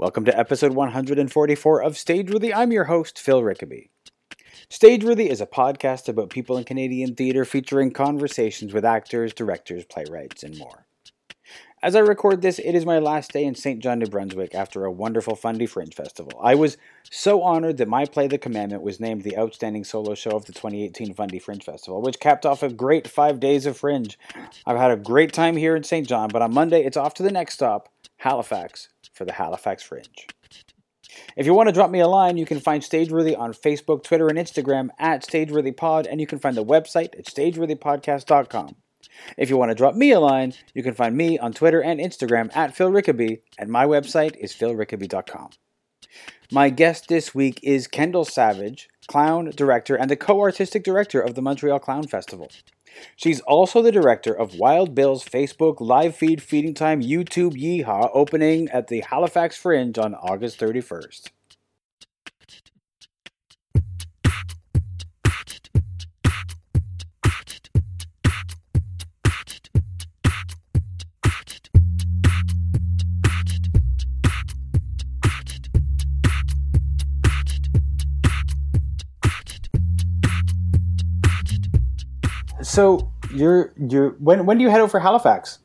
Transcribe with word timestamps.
Welcome 0.00 0.24
to 0.24 0.38
episode 0.38 0.72
144 0.72 1.82
of 1.82 1.92
Stageworthy. 1.92 2.54
I'm 2.56 2.72
your 2.72 2.84
host, 2.84 3.18
Phil 3.18 3.42
Rickaby. 3.42 3.90
Stageworthy 4.70 5.26
is 5.26 5.42
a 5.42 5.46
podcast 5.46 6.08
about 6.08 6.30
people 6.30 6.56
in 6.56 6.64
Canadian 6.64 7.14
theatre 7.14 7.44
featuring 7.44 7.90
conversations 7.90 8.72
with 8.72 8.82
actors, 8.82 9.34
directors, 9.34 9.84
playwrights, 9.84 10.42
and 10.42 10.56
more. 10.56 10.86
As 11.82 11.94
I 11.94 11.98
record 11.98 12.40
this, 12.40 12.58
it 12.58 12.74
is 12.74 12.86
my 12.86 12.98
last 12.98 13.32
day 13.32 13.44
in 13.44 13.54
Saint 13.54 13.82
John, 13.82 13.98
New 13.98 14.06
Brunswick 14.06 14.54
after 14.54 14.86
a 14.86 14.90
wonderful 14.90 15.36
Fundy 15.36 15.66
Fringe 15.66 15.94
Festival. 15.94 16.32
I 16.42 16.54
was 16.54 16.78
so 17.10 17.42
honored 17.42 17.76
that 17.76 17.86
my 17.86 18.06
play, 18.06 18.26
The 18.26 18.38
Commandment, 18.38 18.82
was 18.82 19.00
named 19.00 19.22
the 19.22 19.36
Outstanding 19.36 19.84
Solo 19.84 20.14
Show 20.14 20.30
of 20.30 20.46
the 20.46 20.54
2018 20.54 21.12
Fundy 21.12 21.38
Fringe 21.38 21.62
Festival, 21.62 22.00
which 22.00 22.20
capped 22.20 22.46
off 22.46 22.62
a 22.62 22.72
great 22.72 23.06
five 23.06 23.38
days 23.38 23.66
of 23.66 23.76
Fringe. 23.76 24.18
I've 24.64 24.78
had 24.78 24.92
a 24.92 24.96
great 24.96 25.34
time 25.34 25.58
here 25.58 25.76
in 25.76 25.82
Saint 25.82 26.08
John, 26.08 26.30
but 26.32 26.40
on 26.40 26.54
Monday 26.54 26.84
it's 26.84 26.96
off 26.96 27.12
to 27.14 27.22
the 27.22 27.30
next 27.30 27.52
stop, 27.52 27.90
Halifax, 28.16 28.88
for 29.20 29.26
the 29.26 29.32
Halifax 29.32 29.82
Fringe. 29.82 30.28
If 31.36 31.44
you 31.44 31.52
want 31.52 31.68
to 31.68 31.74
drop 31.74 31.90
me 31.90 32.00
a 32.00 32.08
line, 32.08 32.38
you 32.38 32.46
can 32.46 32.58
find 32.58 32.82
Stageworthy 32.82 33.38
on 33.38 33.52
Facebook, 33.52 34.02
Twitter, 34.02 34.28
and 34.28 34.38
Instagram 34.38 34.88
at 34.98 35.22
StageworthyPod, 35.22 36.06
and 36.10 36.22
you 36.22 36.26
can 36.26 36.38
find 36.38 36.56
the 36.56 36.64
website 36.64 37.18
at 37.18 37.26
StageworthyPodcast.com. 37.26 38.76
If 39.36 39.50
you 39.50 39.58
want 39.58 39.72
to 39.72 39.74
drop 39.74 39.94
me 39.94 40.12
a 40.12 40.20
line, 40.20 40.54
you 40.72 40.82
can 40.82 40.94
find 40.94 41.14
me 41.14 41.38
on 41.38 41.52
Twitter 41.52 41.82
and 41.82 42.00
Instagram 42.00 42.50
at 42.56 42.74
Phil 42.74 42.90
Rickaby, 42.90 43.40
and 43.58 43.68
my 43.68 43.84
website 43.84 44.38
is 44.38 44.54
philrickaby.com. 44.54 45.50
My 46.50 46.70
guest 46.70 47.08
this 47.08 47.34
week 47.34 47.60
is 47.62 47.86
Kendall 47.86 48.24
Savage, 48.24 48.88
clown 49.06 49.52
director 49.54 49.96
and 49.96 50.10
the 50.10 50.16
co 50.16 50.40
artistic 50.40 50.82
director 50.82 51.20
of 51.20 51.34
the 51.34 51.42
Montreal 51.42 51.78
Clown 51.78 52.06
Festival. 52.06 52.50
She's 53.16 53.40
also 53.40 53.82
the 53.82 53.92
director 53.92 54.32
of 54.32 54.54
Wild 54.54 54.94
Bill's 54.94 55.24
Facebook 55.24 55.80
live 55.80 56.16
feed 56.16 56.42
Feeding 56.42 56.74
Time 56.74 57.02
YouTube 57.02 57.52
Yeehaw 57.52 58.10
opening 58.14 58.68
at 58.70 58.88
the 58.88 59.00
Halifax 59.00 59.56
Fringe 59.56 59.98
on 59.98 60.14
August 60.14 60.58
31st. 60.58 61.30
So 82.80 83.12
you're 83.34 83.74
you're 83.76 84.12
when 84.12 84.46
when 84.46 84.56
do 84.56 84.64
you 84.64 84.70
head 84.70 84.80
over 84.80 84.98
Halifax? 84.98 85.58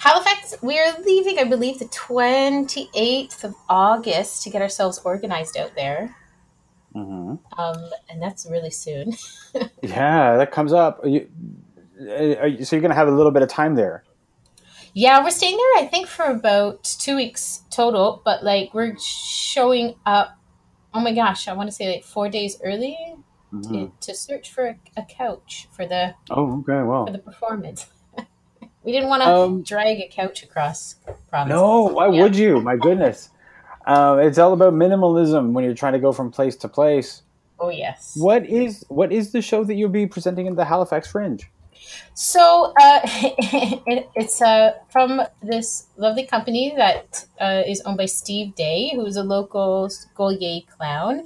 Halifax, 0.00 0.56
we're 0.60 0.92
leaving, 1.04 1.38
I 1.38 1.44
believe, 1.44 1.78
the 1.78 1.84
28th 1.84 3.44
of 3.44 3.54
August 3.68 4.42
to 4.42 4.50
get 4.50 4.60
ourselves 4.60 5.00
organized 5.04 5.56
out 5.56 5.76
there. 5.76 6.16
Mm-hmm. 6.96 7.60
Um, 7.60 7.90
and 8.10 8.20
that's 8.20 8.44
really 8.50 8.72
soon. 8.72 9.14
Yeah, 9.82 10.36
that 10.36 10.50
comes 10.50 10.72
up. 10.72 11.04
Are 11.04 11.08
you, 11.08 11.28
are 12.00 12.48
you, 12.48 12.64
so 12.64 12.74
you're 12.74 12.82
gonna 12.82 12.94
have 12.94 13.06
a 13.06 13.12
little 13.12 13.30
bit 13.30 13.42
of 13.42 13.48
time 13.48 13.76
there. 13.76 14.02
yeah, 14.94 15.22
we're 15.22 15.30
staying 15.30 15.56
there, 15.56 15.84
I 15.84 15.86
think, 15.86 16.08
for 16.08 16.24
about 16.24 16.82
two 16.82 17.14
weeks 17.14 17.62
total, 17.70 18.20
but 18.24 18.42
like 18.42 18.74
we're 18.74 18.96
showing 18.98 19.94
up, 20.04 20.36
oh 20.92 21.00
my 21.00 21.14
gosh, 21.14 21.46
I 21.46 21.52
want 21.52 21.68
to 21.68 21.72
say 21.72 21.94
like 21.94 22.04
four 22.04 22.28
days 22.28 22.58
early 22.64 23.15
Mhm. 23.52 23.92
to, 24.00 24.06
to 24.08 24.14
search 24.14 24.50
for 24.52 24.66
a, 24.66 24.76
a 24.96 25.02
couch 25.04 25.68
for 25.70 25.86
the 25.86 26.14
Oh, 26.30 26.60
okay. 26.60 26.82
Well, 26.82 27.06
for 27.06 27.12
the 27.12 27.18
performance. 27.18 27.86
we 28.84 28.92
didn't 28.92 29.08
want 29.08 29.22
to 29.22 29.28
Um, 29.30 29.62
drag 29.62 29.98
a 30.00 30.08
couch 30.08 30.42
across 30.42 30.96
no. 31.46 31.82
Why 31.84 32.08
Yeah. 32.08 32.22
would 32.22 32.36
you? 32.36 32.60
My 32.60 32.76
goodness. 32.76 33.30
Uh, 33.86 34.16
it's 34.20 34.36
all 34.36 34.52
about 34.52 34.74
minimalism 34.74 35.52
when 35.52 35.62
you're 35.62 35.72
trying 35.72 35.92
to 35.92 36.00
go 36.00 36.10
from 36.10 36.28
place 36.32 36.56
to 36.56 36.66
place. 36.66 37.22
Oh, 37.60 37.68
yes. 37.68 38.16
What 38.16 38.44
is 38.44 38.84
what 38.88 39.12
is 39.12 39.30
the 39.30 39.40
show 39.40 39.62
that 39.62 39.74
you'll 39.74 39.90
be 40.02 40.08
presenting 40.08 40.46
in 40.46 40.56
the 40.56 40.64
Halifax 40.64 41.08
Fringe? 41.12 41.48
So 42.14 42.74
uh, 42.82 43.00
it, 43.04 44.08
it's 44.16 44.42
uh, 44.42 44.72
from 44.90 45.22
this 45.40 45.86
lovely 45.96 46.26
company 46.26 46.74
that 46.76 47.26
uh, 47.40 47.62
is 47.64 47.80
owned 47.82 47.96
by 47.98 48.06
Steve 48.06 48.56
Day, 48.56 48.90
who's 48.96 49.14
a 49.14 49.22
local 49.22 49.88
Gaulier 50.16 50.66
clown, 50.66 51.22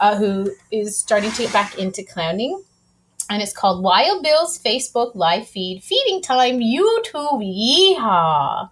uh, 0.00 0.16
who 0.16 0.52
is 0.70 0.96
starting 0.96 1.30
to 1.32 1.42
get 1.42 1.52
back 1.52 1.78
into 1.78 2.02
clowning. 2.02 2.62
And 3.28 3.42
it's 3.42 3.52
called 3.52 3.82
Wild 3.82 4.22
Bill's 4.22 4.58
Facebook 4.58 5.14
live 5.14 5.48
feed, 5.48 5.82
Feeding 5.82 6.22
Time 6.22 6.60
YouTube 6.60 7.42
Yeehaw. 7.42 8.70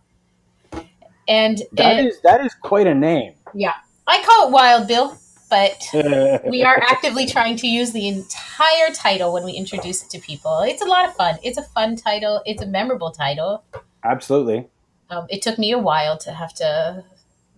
And 1.26 1.62
That 1.72 1.98
uh, 1.98 2.08
is 2.08 2.20
that 2.22 2.44
is 2.44 2.54
quite 2.54 2.86
a 2.86 2.94
name. 2.94 3.34
Yeah, 3.54 3.74
I 4.06 4.22
call 4.22 4.48
it 4.48 4.52
Wild 4.52 4.86
Bill, 4.86 5.18
but 5.50 5.82
we 6.48 6.62
are 6.62 6.76
actively 6.82 7.26
trying 7.26 7.56
to 7.56 7.66
use 7.66 7.92
the 7.92 8.06
entire 8.06 8.92
title 8.94 9.32
when 9.32 9.44
we 9.44 9.52
introduce 9.52 10.02
it 10.02 10.10
to 10.10 10.18
people. 10.20 10.60
It's 10.60 10.82
a 10.82 10.86
lot 10.86 11.08
of 11.08 11.14
fun. 11.16 11.38
It's 11.42 11.58
a 11.58 11.62
fun 11.62 11.96
title. 11.96 12.42
It's 12.46 12.62
a 12.62 12.66
memorable 12.66 13.10
title. 13.10 13.64
Absolutely. 14.04 14.68
Um, 15.10 15.26
it 15.30 15.42
took 15.42 15.58
me 15.58 15.72
a 15.72 15.78
while 15.78 16.18
to 16.18 16.32
have 16.32 16.54
to 16.54 17.04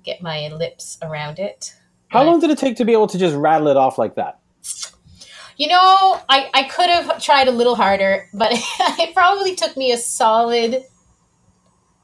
get 0.03 0.22
my 0.22 0.48
lips 0.48 0.98
around 1.03 1.38
it. 1.38 1.75
How 2.16 2.25
long 2.25 2.41
did 2.41 2.50
it 2.50 2.59
take 2.59 2.77
to 2.77 2.84
be 2.84 2.93
able 2.93 3.06
to 3.09 3.19
just 3.19 3.37
rattle 3.37 3.69
it 3.69 3.77
off 3.77 3.99
like 3.99 4.15
that? 4.15 4.41
You 5.56 5.69
know, 5.69 6.21
I, 6.28 6.50
I 6.53 6.65
could 6.65 6.91
have 6.91 7.22
tried 7.22 7.49
a 7.49 7.50
little 7.50 7.77
harder, 7.77 8.28
but 8.34 8.50
it 8.99 9.15
probably 9.15 9.54
took 9.54 9.77
me 9.77 9.91
a 9.93 9.97
solid 9.97 10.84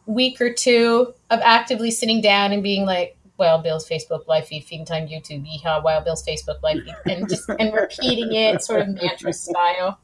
week 0.06 0.40
or 0.40 0.52
two 0.52 1.12
of 1.30 1.40
actively 1.42 1.90
sitting 1.90 2.20
down 2.20 2.52
and 2.52 2.62
being 2.62 2.84
like, 2.86 3.16
Wild 3.38 3.62
Bill's 3.64 3.88
Facebook 3.88 4.26
live 4.28 4.46
feed, 4.46 4.64
feeding 4.64 4.86
time 4.86 5.08
YouTube, 5.08 5.44
yeehaw, 5.44 5.82
Wild 5.82 6.04
Bill's 6.04 6.24
Facebook 6.24 6.62
live 6.62 6.82
feed, 6.84 6.94
and 7.06 7.28
just 7.28 7.48
and 7.58 7.74
repeating 7.74 8.32
it 8.32 8.62
sort 8.62 8.82
of 8.82 8.88
mantra 8.88 9.32
style. 9.32 9.98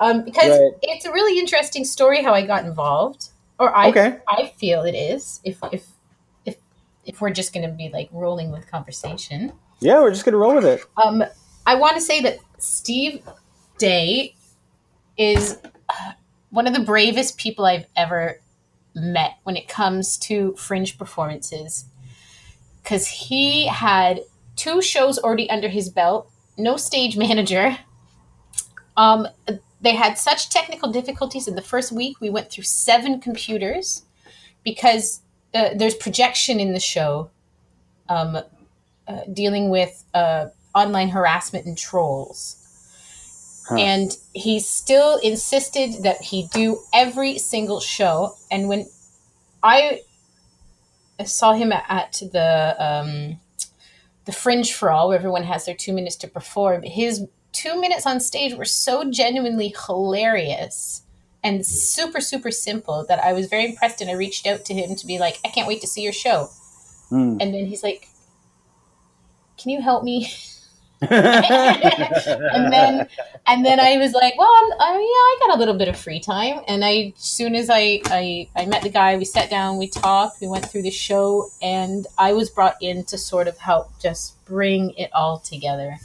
Um, 0.00 0.24
because 0.24 0.58
Right. 0.58 0.72
it's 0.82 1.04
a 1.04 1.12
really 1.12 1.38
interesting 1.38 1.84
story 1.84 2.22
how 2.22 2.32
I 2.32 2.46
got 2.46 2.64
involved, 2.64 3.28
or 3.58 3.76
I 3.76 3.88
Okay. 3.90 4.18
I 4.28 4.52
feel 4.56 4.82
it 4.82 4.94
is. 4.94 5.40
If 5.44 5.58
if 5.70 5.72
if 5.72 5.86
if 7.08 7.20
we're 7.20 7.30
just 7.30 7.52
going 7.52 7.68
to 7.68 7.74
be 7.74 7.88
like 7.92 8.08
rolling 8.12 8.52
with 8.52 8.70
conversation, 8.70 9.52
Yeah, 9.80 10.00
we're 10.00 10.10
just 10.10 10.24
gonna 10.24 10.36
roll 10.36 10.54
with 10.54 10.64
it. 10.64 10.82
um, 11.02 11.24
I 11.66 11.74
want 11.74 11.96
to 11.96 12.00
say 12.00 12.20
that 12.20 12.38
Steve 12.58 13.22
Day 13.78 14.34
is 15.16 15.58
uh, 15.88 16.12
one 16.50 16.66
of 16.66 16.74
the 16.74 16.80
bravest 16.80 17.36
people 17.38 17.64
I've 17.64 17.86
ever 17.96 18.40
met 18.94 19.38
when 19.44 19.56
it 19.56 19.68
comes 19.68 20.16
to 20.18 20.54
fringe 20.56 20.98
performances. 20.98 21.86
Because 22.82 23.06
he 23.06 23.66
had 23.66 24.20
two 24.56 24.80
shows 24.82 25.18
already 25.18 25.48
under 25.50 25.68
his 25.68 25.88
belt, 25.88 26.30
no 26.56 26.76
stage 26.76 27.16
manager. 27.16 27.78
Um, 28.96 29.28
they 29.80 29.94
had 29.94 30.18
such 30.18 30.50
technical 30.50 30.90
difficulties 30.90 31.46
in 31.46 31.54
the 31.54 31.62
first 31.62 31.92
week. 31.92 32.20
We 32.20 32.30
went 32.30 32.50
through 32.50 32.64
seven 32.64 33.20
computers 33.20 34.02
because 34.64 35.20
uh, 35.54 35.70
there's 35.74 35.94
projection 35.94 36.60
in 36.60 36.72
the 36.72 36.80
show. 36.80 37.30
Um, 38.08 38.38
uh, 39.08 39.22
dealing 39.32 39.70
with 39.70 40.04
uh, 40.12 40.48
online 40.74 41.08
harassment 41.08 41.64
and 41.64 41.78
trolls. 41.78 42.56
Huh. 43.66 43.76
And 43.76 44.14
he 44.34 44.60
still 44.60 45.16
insisted 45.18 46.02
that 46.02 46.20
he 46.20 46.46
do 46.52 46.80
every 46.92 47.38
single 47.38 47.80
show. 47.80 48.34
And 48.50 48.68
when 48.68 48.86
I 49.62 50.02
saw 51.24 51.54
him 51.54 51.72
at, 51.72 51.86
at 51.88 52.20
the 52.32 52.76
um, 52.78 53.40
the 54.26 54.32
Fringe 54.32 54.74
for 54.74 54.90
All, 54.90 55.08
where 55.08 55.16
everyone 55.16 55.44
has 55.44 55.64
their 55.64 55.74
two 55.74 55.94
minutes 55.94 56.16
to 56.16 56.28
perform, 56.28 56.82
his 56.82 57.26
two 57.52 57.80
minutes 57.80 58.04
on 58.04 58.20
stage 58.20 58.54
were 58.54 58.66
so 58.66 59.10
genuinely 59.10 59.74
hilarious 59.86 61.00
and 61.42 61.64
super 61.64 62.20
super 62.20 62.50
simple 62.50 63.04
that 63.08 63.22
I 63.22 63.32
was 63.32 63.46
very 63.46 63.66
impressed. 63.66 64.00
And 64.00 64.10
I 64.10 64.14
reached 64.14 64.46
out 64.46 64.64
to 64.66 64.74
him 64.74 64.96
to 64.96 65.06
be 65.06 65.18
like, 65.18 65.38
I 65.44 65.48
can't 65.48 65.68
wait 65.68 65.80
to 65.82 65.86
see 65.86 66.02
your 66.02 66.12
show. 66.12 66.50
Hmm. 67.08 67.38
And 67.40 67.54
then 67.54 67.66
he's 67.66 67.82
like, 67.82 68.08
"Can 69.56 69.70
you 69.70 69.80
help 69.80 70.04
me?" 70.04 70.30
and 71.00 72.72
then 72.72 73.08
and 73.46 73.64
then 73.64 73.78
I 73.78 73.98
was 73.98 74.12
like, 74.12 74.36
"Well, 74.36 74.50
I'm, 74.50 74.72
I, 74.80 74.92
yeah, 74.94 74.98
I 74.98 75.36
got 75.46 75.56
a 75.56 75.58
little 75.58 75.74
bit 75.78 75.88
of 75.88 75.96
free 75.96 76.18
time." 76.18 76.60
And 76.66 76.84
I, 76.84 77.12
as 77.16 77.22
soon 77.22 77.54
as 77.54 77.70
I, 77.70 78.00
I 78.06 78.48
I 78.56 78.66
met 78.66 78.82
the 78.82 78.90
guy, 78.90 79.16
we 79.16 79.24
sat 79.24 79.48
down, 79.48 79.78
we 79.78 79.88
talked, 79.88 80.40
we 80.40 80.48
went 80.48 80.66
through 80.66 80.82
the 80.82 80.90
show, 80.90 81.50
and 81.62 82.06
I 82.18 82.32
was 82.32 82.50
brought 82.50 82.76
in 82.82 83.04
to 83.04 83.16
sort 83.16 83.46
of 83.46 83.58
help 83.58 83.98
just 84.00 84.44
bring 84.44 84.90
it 84.98 85.10
all 85.14 85.38
together. 85.38 85.98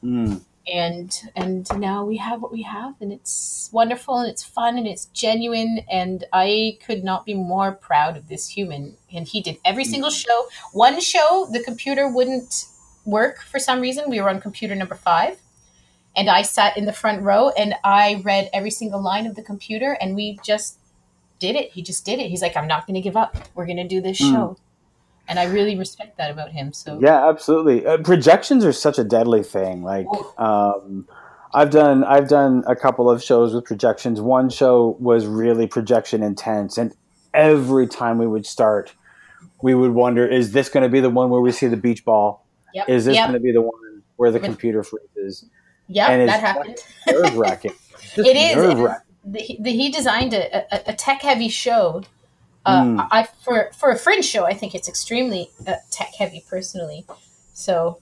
Hmm. 0.00 0.36
And 0.66 1.16
and 1.36 1.68
now 1.78 2.04
we 2.04 2.16
have 2.16 2.42
what 2.42 2.52
we 2.52 2.62
have, 2.62 2.94
and 3.00 3.12
it's 3.12 3.70
wonderful, 3.72 4.18
and 4.18 4.28
it's 4.28 4.42
fun, 4.42 4.76
and 4.76 4.86
it's 4.86 5.06
genuine, 5.06 5.84
and 5.88 6.24
I 6.32 6.78
could 6.84 7.04
not 7.04 7.24
be 7.24 7.34
more 7.34 7.70
proud 7.70 8.16
of 8.16 8.28
this 8.28 8.48
human. 8.48 8.96
And 9.14 9.28
he 9.28 9.40
did 9.40 9.58
every 9.64 9.84
single 9.84 10.10
show. 10.10 10.46
One 10.72 11.00
show, 11.00 11.48
the 11.52 11.62
computer 11.62 12.08
wouldn't 12.08 12.64
work 13.04 13.42
for 13.42 13.58
some 13.58 13.80
reason. 13.80 14.10
We 14.10 14.20
were 14.20 14.28
on 14.28 14.40
computer 14.40 14.74
number 14.74 14.96
five. 14.96 15.38
And 16.16 16.30
I 16.30 16.42
sat 16.42 16.76
in 16.76 16.86
the 16.86 16.92
front 16.92 17.22
row 17.22 17.50
and 17.50 17.74
I 17.84 18.22
read 18.24 18.48
every 18.52 18.70
single 18.70 19.02
line 19.02 19.26
of 19.26 19.34
the 19.34 19.42
computer 19.42 19.96
and 20.00 20.16
we 20.16 20.38
just 20.42 20.78
did 21.38 21.56
it. 21.56 21.72
He 21.72 21.82
just 21.82 22.06
did 22.06 22.18
it. 22.18 22.28
He's 22.30 22.40
like, 22.40 22.56
I'm 22.56 22.66
not 22.66 22.86
going 22.86 22.94
to 22.94 23.02
give 23.02 23.16
up. 23.16 23.36
We're 23.54 23.66
going 23.66 23.76
to 23.76 23.86
do 23.86 24.00
this 24.00 24.20
Mm. 24.20 24.32
And 25.28 25.38
I 25.38 25.44
really 25.44 25.76
respect 25.76 26.18
that 26.18 26.30
about 26.30 26.50
him. 26.50 26.72
So 26.72 26.98
Yeah, 27.00 27.28
absolutely. 27.28 27.86
Uh, 27.86 27.98
projections 27.98 28.64
are 28.64 28.72
such 28.72 28.98
a 28.98 29.04
deadly 29.04 29.42
thing. 29.42 29.82
Like, 29.82 30.06
um, 30.38 31.06
I've 31.54 31.70
done 31.70 32.04
I've 32.04 32.28
done 32.28 32.64
a 32.66 32.76
couple 32.76 33.10
of 33.10 33.22
shows 33.22 33.54
with 33.54 33.64
projections. 33.64 34.20
One 34.20 34.50
show 34.50 34.96
was 35.00 35.26
really 35.26 35.66
projection 35.66 36.22
intense, 36.22 36.76
and 36.76 36.94
every 37.32 37.86
time 37.86 38.18
we 38.18 38.26
would 38.26 38.44
start, 38.44 38.94
we 39.62 39.74
would 39.74 39.92
wonder: 39.92 40.26
Is 40.26 40.52
this 40.52 40.68
going 40.68 40.82
to 40.82 40.88
be 40.88 41.00
the 41.00 41.10
one 41.10 41.30
where 41.30 41.40
we 41.40 41.52
see 41.52 41.66
the 41.66 41.76
beach 41.76 42.04
ball? 42.04 42.46
yep, 42.74 42.88
Is 42.88 43.06
this 43.06 43.16
yep, 43.16 43.28
going 43.28 43.40
to 43.40 43.42
be 43.42 43.52
the 43.52 43.62
one 43.62 44.02
where 44.16 44.30
the 44.30 44.40
computer 44.40 44.82
freezes? 44.82 45.46
Yeah, 45.88 46.26
that 46.26 46.40
happened. 46.40 46.78
Nerve 47.08 47.36
wracking. 47.36 47.72
It 48.18 48.36
is. 48.36 48.56
the, 49.24 49.58
the, 49.60 49.72
he 49.72 49.90
designed 49.90 50.32
a, 50.32 50.64
a, 50.72 50.92
a 50.92 50.94
tech 50.94 51.20
heavy 51.20 51.48
show. 51.48 52.02
Uh, 52.66 52.82
Mm. 52.82 53.08
I 53.10 53.28
for 53.44 53.70
for 53.78 53.90
a 53.90 53.96
fringe 53.96 54.24
show, 54.24 54.44
I 54.44 54.52
think 54.54 54.74
it's 54.74 54.88
extremely 54.88 55.50
uh, 55.66 55.74
tech 55.90 56.12
heavy 56.18 56.44
personally. 56.50 57.06
So 57.54 57.98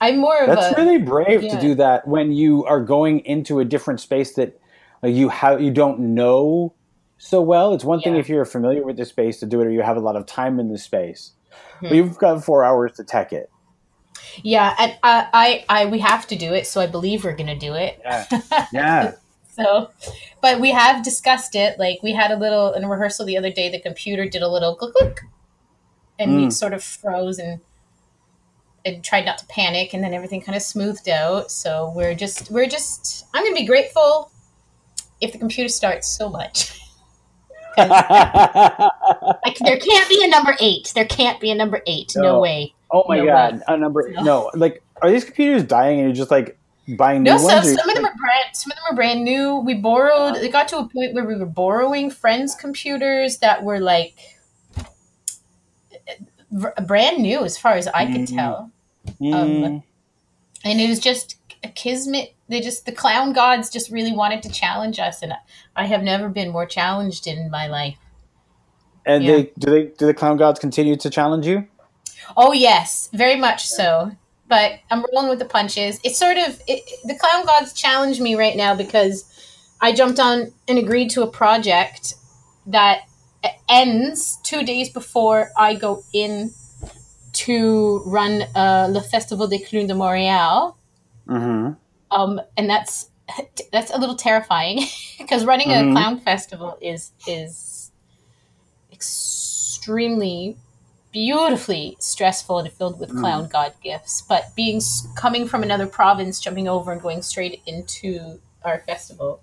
I'm 0.00 0.18
more 0.18 0.38
of 0.38 0.48
That's 0.48 0.72
a 0.78 0.80
really 0.80 0.98
brave 0.98 1.40
to 1.42 1.60
do 1.60 1.74
that 1.74 2.06
when 2.06 2.30
you 2.32 2.64
are 2.66 2.80
going 2.80 3.20
into 3.26 3.58
a 3.60 3.64
different 3.64 4.00
space 4.00 4.34
that 4.34 4.58
you 5.02 5.28
have 5.28 5.60
you 5.60 5.70
don't 5.72 5.98
know 6.14 6.72
so 7.18 7.40
well. 7.42 7.74
It's 7.74 7.84
one 7.84 8.00
thing 8.00 8.14
Yeah. 8.14 8.20
if 8.20 8.28
you're 8.28 8.44
familiar 8.44 8.82
with 8.84 8.96
the 8.96 9.04
space 9.04 9.40
to 9.40 9.46
do 9.46 9.60
it, 9.60 9.66
or 9.66 9.70
you 9.70 9.82
have 9.82 9.96
a 9.96 10.00
lot 10.00 10.16
of 10.16 10.24
time 10.26 10.60
in 10.60 10.70
the 10.70 10.78
space. 10.78 11.32
Hmm. 11.80 11.88
But 11.88 11.94
you've 11.96 12.18
got 12.18 12.44
four 12.44 12.62
hours 12.64 12.92
to 12.96 13.04
tech 13.04 13.32
it. 13.32 13.50
yeah, 14.42 14.74
and 14.78 14.96
I, 15.02 15.64
I 15.68 15.82
I 15.82 15.86
we 15.86 15.98
have 16.00 16.26
to 16.28 16.36
do 16.36 16.52
it, 16.54 16.66
so 16.66 16.80
I 16.80 16.86
believe 16.86 17.24
we're 17.24 17.36
gonna 17.36 17.58
do 17.58 17.74
it. 17.74 17.98
Yeah, 18.04 18.26
yeah. 18.72 19.12
So, 19.56 19.90
but 20.42 20.60
we 20.60 20.70
have 20.72 21.02
discussed 21.02 21.54
it. 21.54 21.78
Like 21.78 22.00
we 22.02 22.12
had 22.12 22.30
a 22.30 22.36
little 22.36 22.72
in 22.74 22.86
rehearsal 22.86 23.24
the 23.24 23.36
other 23.38 23.50
day. 23.50 23.70
The 23.70 23.80
computer 23.80 24.28
did 24.28 24.42
a 24.42 24.48
little 24.48 24.74
click 24.76 24.94
click, 24.94 25.20
and 26.18 26.36
we 26.36 26.46
Mm. 26.46 26.52
sort 26.52 26.74
of 26.74 26.84
froze 26.84 27.38
and 27.38 27.60
and 28.84 29.02
tried 29.02 29.24
not 29.24 29.38
to 29.38 29.46
panic, 29.46 29.94
and 29.94 30.04
then 30.04 30.12
everything 30.14 30.40
kind 30.42 30.54
of 30.54 30.62
smoothed 30.62 31.08
out. 31.08 31.50
So 31.50 31.92
we're 31.96 32.14
just 32.14 32.50
we're 32.50 32.68
just 32.68 33.24
I'm 33.34 33.42
gonna 33.44 33.54
be 33.56 33.64
grateful 33.66 34.30
if 35.20 35.32
the 35.32 35.38
computer 35.38 35.68
starts 35.68 36.06
so 36.08 36.28
much. 36.28 36.78
Like 37.78 39.58
there 39.64 39.78
can't 39.78 40.08
be 40.08 40.24
a 40.24 40.28
number 40.28 40.54
eight. 40.60 40.92
There 40.94 41.04
can't 41.04 41.38
be 41.40 41.50
a 41.50 41.54
number 41.54 41.82
eight. 41.86 42.12
No, 42.16 42.22
No. 42.22 42.40
way. 42.40 42.74
oh 42.90 43.04
my 43.08 43.18
No 43.18 43.26
god, 43.26 43.54
way. 43.56 43.60
a 43.68 43.76
number 43.76 44.10
No. 44.12 44.22
no. 44.22 44.50
Like, 44.54 44.82
are 45.02 45.10
these 45.10 45.24
computers 45.24 45.62
dying 45.64 45.98
and 46.00 46.08
you're 46.08 46.16
just 46.16 46.30
like 46.30 46.58
buying 46.96 47.22
new 47.22 47.32
No, 47.32 47.38
so 47.38 47.44
ones? 47.54 47.68
or 47.68 47.74
some 47.74 47.88
of 47.90 47.94
them 47.96 48.04
are 48.06 48.14
brand. 48.42 48.56
Some 48.56 48.72
of 48.72 48.76
them 48.76 48.84
are 48.90 48.94
brand 48.94 49.24
new. 49.24 49.56
We 49.56 49.74
borrowed. 49.74 50.36
It 50.36 50.52
got 50.52 50.68
to 50.68 50.78
a 50.78 50.88
point 50.88 51.14
where 51.14 51.24
we 51.24 51.36
were 51.36 51.46
borrowing 51.46 52.10
friends' 52.10 52.54
computers 52.54 53.38
that 53.38 53.62
were 53.62 53.80
like 53.80 54.16
brand 56.86 57.18
new, 57.22 57.44
as 57.44 57.58
far 57.58 57.72
as 57.72 57.86
I 57.88 58.06
could 58.06 58.22
Mhm. 58.22 58.36
tell. 58.36 58.70
Mm, 59.20 59.82
And 60.64 60.80
it 60.80 60.88
was 60.88 60.98
just 60.98 61.36
a 61.62 61.68
kismet. 61.68 62.34
They 62.48 62.60
just 62.60 62.86
the 62.86 62.92
clown 62.92 63.32
gods 63.32 63.70
just 63.70 63.90
really 63.90 64.12
wanted 64.12 64.42
to 64.44 64.48
challenge 64.48 64.98
us, 64.98 65.22
and 65.22 65.32
I 65.74 65.86
have 65.86 66.02
never 66.02 66.28
been 66.28 66.50
more 66.50 66.66
challenged 66.66 67.26
in 67.26 67.50
my 67.50 67.66
life. 67.66 67.96
and 69.08 69.22
yeah. 69.22 69.32
they 69.36 69.42
do 69.56 69.70
they 69.70 69.82
do 69.96 70.06
the 70.06 70.14
clown 70.14 70.36
gods 70.36 70.58
continue 70.58 70.96
to 70.96 71.08
challenge 71.08 71.46
you? 71.46 71.68
Oh 72.36 72.52
yes, 72.52 73.08
very 73.12 73.36
much 73.36 73.64
so. 73.68 74.10
But 74.48 74.72
I'm 74.90 75.04
rolling 75.12 75.28
with 75.30 75.38
the 75.40 75.44
punches. 75.44 75.98
It's 76.04 76.18
sort 76.18 76.36
of 76.36 76.60
it, 76.68 76.82
the 77.04 77.14
clown 77.16 77.44
gods 77.46 77.72
challenge 77.72 78.20
me 78.20 78.34
right 78.36 78.56
now 78.56 78.74
because 78.76 79.24
I 79.80 79.92
jumped 79.92 80.20
on 80.20 80.52
and 80.68 80.78
agreed 80.78 81.10
to 81.10 81.22
a 81.22 81.26
project 81.26 82.14
that 82.66 83.00
ends 83.68 84.38
two 84.44 84.62
days 84.64 84.88
before 84.88 85.50
I 85.56 85.74
go 85.74 86.02
in 86.12 86.52
to 87.32 88.02
run 88.06 88.42
uh, 88.54 88.88
Le 88.90 89.02
Festival 89.02 89.46
des 89.48 89.58
Clowns 89.58 89.88
de 89.88 89.94
Montréal. 89.94 90.74
Mm-hmm. 91.28 91.72
Um, 92.10 92.40
and 92.56 92.70
that's 92.70 93.10
that's 93.72 93.90
a 93.90 93.98
little 93.98 94.14
terrifying 94.14 94.80
because 95.18 95.44
running 95.44 95.68
Mhm. 95.68 95.90
a 95.90 95.92
clown 95.92 96.20
festival 96.20 96.78
is 96.80 97.10
is 97.26 97.90
extremely 98.92 100.56
beautifully 101.16 101.96
stressful 101.98 102.58
and 102.58 102.70
filled 102.70 103.00
with 103.00 103.08
Mm. 103.08 103.20
clown 103.20 103.48
god 103.48 103.72
gifts 103.82 104.22
but 104.28 104.54
being 104.54 104.82
coming 105.14 105.48
from 105.48 105.62
another 105.62 105.86
province 105.86 106.38
jumping 106.38 106.68
over 106.68 106.92
and 106.92 107.00
going 107.00 107.22
straight 107.22 107.62
into 107.64 108.38
our 108.62 108.80
festival 108.86 109.40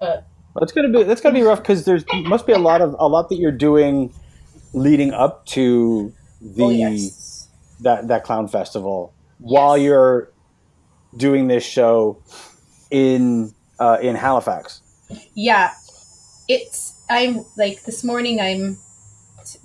That's 0.00 0.72
gonna 0.72 0.88
be 0.88 1.04
that's 1.04 1.20
gonna 1.20 1.36
be 1.36 1.42
rough 1.42 1.60
because 1.62 1.84
there's 1.84 2.04
must 2.24 2.44
be 2.44 2.52
a 2.52 2.58
lot 2.58 2.80
of 2.80 2.96
a 2.98 3.06
lot 3.06 3.28
that 3.28 3.36
you're 3.36 3.52
doing 3.52 4.12
leading 4.72 5.12
up 5.12 5.46
to 5.46 6.12
the 6.40 6.64
oh, 6.64 6.70
yes. 6.70 7.48
that 7.82 8.08
that 8.08 8.24
clown 8.24 8.48
festival 8.48 9.14
while 9.38 9.78
you're 9.78 10.32
doing 11.16 11.46
this 11.46 11.64
show 11.64 12.18
in 12.90 13.54
uh, 13.78 13.98
in 14.02 14.16
Halifax. 14.16 14.82
yeah 15.34 15.70
it's 16.48 17.00
i'm 17.08 17.44
like 17.56 17.84
this 17.84 18.02
morning 18.02 18.40
i'm 18.40 18.76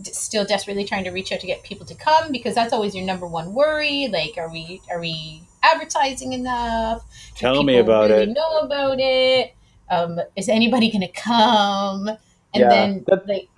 still 0.03 0.45
desperately 0.45 0.83
trying 0.85 1.03
to 1.03 1.12
reach 1.12 1.31
out 1.31 1.39
to 1.39 1.47
get 1.47 1.63
people 1.63 1.85
to 1.85 1.95
come 1.95 2.31
because 2.31 2.56
that's 2.56 2.74
always 2.74 2.95
your 2.95 3.06
number 3.06 3.27
one 3.27 3.53
worry 3.53 4.07
like 4.07 4.35
are 4.38 4.50
we 4.51 4.81
are 4.91 5.00
we 5.00 5.41
advertising 5.63 6.33
enough 6.33 7.03
Do 7.35 7.39
Tell 7.41 7.63
me 7.63 7.77
about 7.77 8.09
really 8.09 8.24
it. 8.24 8.29
know 8.29 8.59
about 8.59 9.00
it 9.00 9.53
um 9.89 10.19
is 10.35 10.50
anybody 10.50 10.91
gonna 10.91 11.07
come 11.12 12.07
and 12.09 12.18
Yeah, 12.53 12.69
then 12.69 13.06
like 13.27 13.50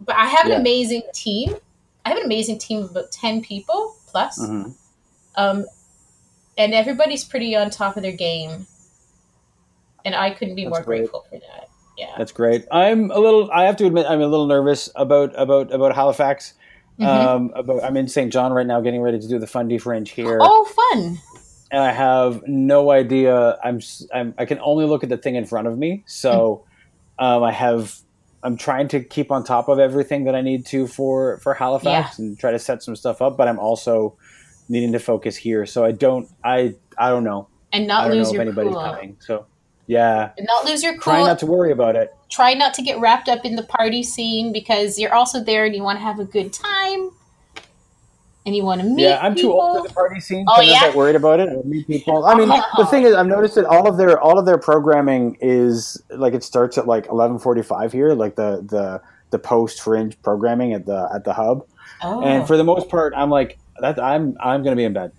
but 0.00 0.16
i 0.16 0.26
have 0.26 0.46
Yeah. 0.46 0.54
an 0.56 0.60
amazing 0.60 1.02
team 1.12 1.54
i 2.04 2.08
have 2.10 2.18
an 2.18 2.24
amazing 2.24 2.58
team 2.58 2.82
of 2.82 2.90
about 2.90 3.10
10 3.12 3.42
people 3.42 3.94
plus 4.06 4.38
Mhm. 4.40 4.74
um 5.36 5.66
and 6.58 6.72
everybody's 6.74 7.24
pretty 7.24 7.54
on 7.56 7.70
top 7.70 7.96
of 7.96 8.02
their 8.02 8.12
game 8.16 8.66
and 10.04 10.14
i 10.14 10.30
couldn't 10.30 10.54
be 10.54 10.64
That's 10.64 10.70
more 10.78 10.82
great. 10.82 10.98
grateful 11.00 11.24
for 11.30 11.38
that 11.38 11.65
yeah 11.96 12.14
That's 12.18 12.32
great. 12.32 12.66
I'm 12.70 13.10
a 13.10 13.18
little. 13.18 13.50
I 13.52 13.64
have 13.64 13.76
to 13.76 13.86
admit, 13.86 14.06
I'm 14.08 14.20
a 14.20 14.26
little 14.26 14.46
nervous 14.46 14.90
about 14.96 15.32
about 15.38 15.72
about 15.72 15.94
Halifax. 15.94 16.54
Mhm. 16.98 17.06
Um, 17.06 17.52
about 17.54 17.84
I'm 17.84 17.96
in 17.96 18.08
Saint 18.08 18.32
John 18.32 18.52
right 18.52 18.66
now, 18.66 18.80
getting 18.80 19.02
ready 19.02 19.18
to 19.18 19.28
do 19.28 19.38
the 19.38 19.46
Fundy 19.46 19.76
Fringe 19.78 20.08
here, 20.10 20.38
Oh, 20.40 20.64
fun! 20.64 21.18
and 21.70 21.82
I 21.82 21.92
have 21.92 22.42
no 22.46 22.90
idea. 22.90 23.58
I'm, 23.62 23.80
I'm 24.14 24.34
I 24.38 24.46
can 24.46 24.58
only 24.60 24.86
look 24.86 25.02
at 25.02 25.10
the 25.10 25.18
thing 25.18 25.34
in 25.34 25.44
front 25.44 25.68
of 25.68 25.76
me, 25.76 26.04
so 26.06 26.64
um, 27.18 27.42
I 27.42 27.52
have. 27.52 27.96
I'm 28.42 28.56
trying 28.56 28.86
to 28.88 29.00
keep 29.00 29.32
on 29.32 29.42
top 29.42 29.68
of 29.68 29.78
everything 29.80 30.24
that 30.24 30.34
I 30.36 30.40
need 30.40 30.64
to 30.66 30.86
for 30.86 31.38
for 31.38 31.52
Halifax 31.54 32.18
and 32.18 32.38
try 32.38 32.52
to 32.52 32.58
set 32.58 32.82
some 32.82 32.94
stuff 32.94 33.20
up, 33.20 33.36
but 33.36 33.48
I'm 33.48 33.58
also 33.58 34.16
needing 34.68 34.92
to 34.92 34.98
focus 35.00 35.36
here. 35.36 35.66
So 35.66 35.84
I 35.84 35.90
don't. 35.92 36.28
I 36.44 36.74
I 36.96 37.08
don't 37.10 37.24
know. 37.24 37.48
And 37.72 37.86
not 37.88 38.08
lose 38.08 38.32
your 38.32 38.42
anybody's 38.42 38.72
cool. 38.72 38.82
coming. 38.84 39.16
So 39.20 39.46
yeah, 39.86 40.30
And 40.36 40.46
not 40.46 40.64
lose 40.64 40.82
your 40.82 40.92
cool. 40.94 41.14
try 41.14 41.22
not 41.22 41.38
to 41.40 41.46
worry 41.46 41.72
about 41.72 41.96
it. 41.96 42.12
Try 42.30 42.54
not 42.54 42.74
to 42.74 42.82
get 42.82 42.98
wrapped 43.00 43.28
up 43.28 43.44
in 43.44 43.56
the 43.56 43.62
party 43.62 44.02
scene 44.02 44.52
because 44.52 44.98
you're 44.98 45.14
also 45.14 45.42
there 45.42 45.64
and 45.64 45.74
you 45.74 45.82
want 45.82 45.98
to 45.98 46.02
have 46.04 46.18
a 46.18 46.24
good 46.24 46.52
time. 46.52 47.10
And 48.44 48.54
you 48.54 48.62
want 48.62 48.80
to 48.80 48.86
meet 48.86 49.02
Yeah, 49.02 49.18
I'm 49.20 49.34
too 49.34 49.52
old 49.52 49.82
for 49.82 49.88
the 49.88 49.94
party 49.94 50.20
scene. 50.20 50.44
Oh, 50.48 50.54
so 50.56 50.62
I'm 50.62 50.68
not 50.68 50.82
yeah? 50.90 50.94
worried 50.96 51.16
about 51.16 51.40
it. 51.40 51.48
I 51.48 51.62
meet 51.66 51.84
people. 51.88 52.24
I 52.26 52.36
mean, 52.36 52.48
the 52.76 52.86
thing 52.86 53.02
is, 53.02 53.12
I've 53.14 53.26
noticed 53.26 53.56
that 53.56 53.64
all 53.64 53.88
of 53.88 53.96
their 53.96 54.20
all 54.20 54.38
of 54.38 54.46
their 54.46 54.58
programming 54.58 55.36
is 55.40 56.00
like 56.10 56.32
it 56.32 56.44
starts 56.44 56.78
at 56.78 56.86
like 56.86 57.08
11:45 57.08 57.90
here, 57.92 58.12
like 58.14 58.36
the 58.36 58.64
the 58.68 59.02
the 59.30 59.38
post 59.40 59.80
fringe 59.82 60.16
programming 60.22 60.74
at 60.74 60.86
the 60.86 61.08
at 61.12 61.24
the 61.24 61.32
hub. 61.32 61.66
Oh, 62.02 62.22
And 62.22 62.46
for 62.46 62.56
the 62.56 62.62
most 62.62 62.88
part, 62.88 63.14
I'm 63.16 63.30
like 63.30 63.58
that. 63.80 63.98
I'm 64.00 64.36
I'm 64.40 64.62
gonna 64.62 64.76
be 64.76 64.84
in 64.84 64.92
bed. 64.92 65.10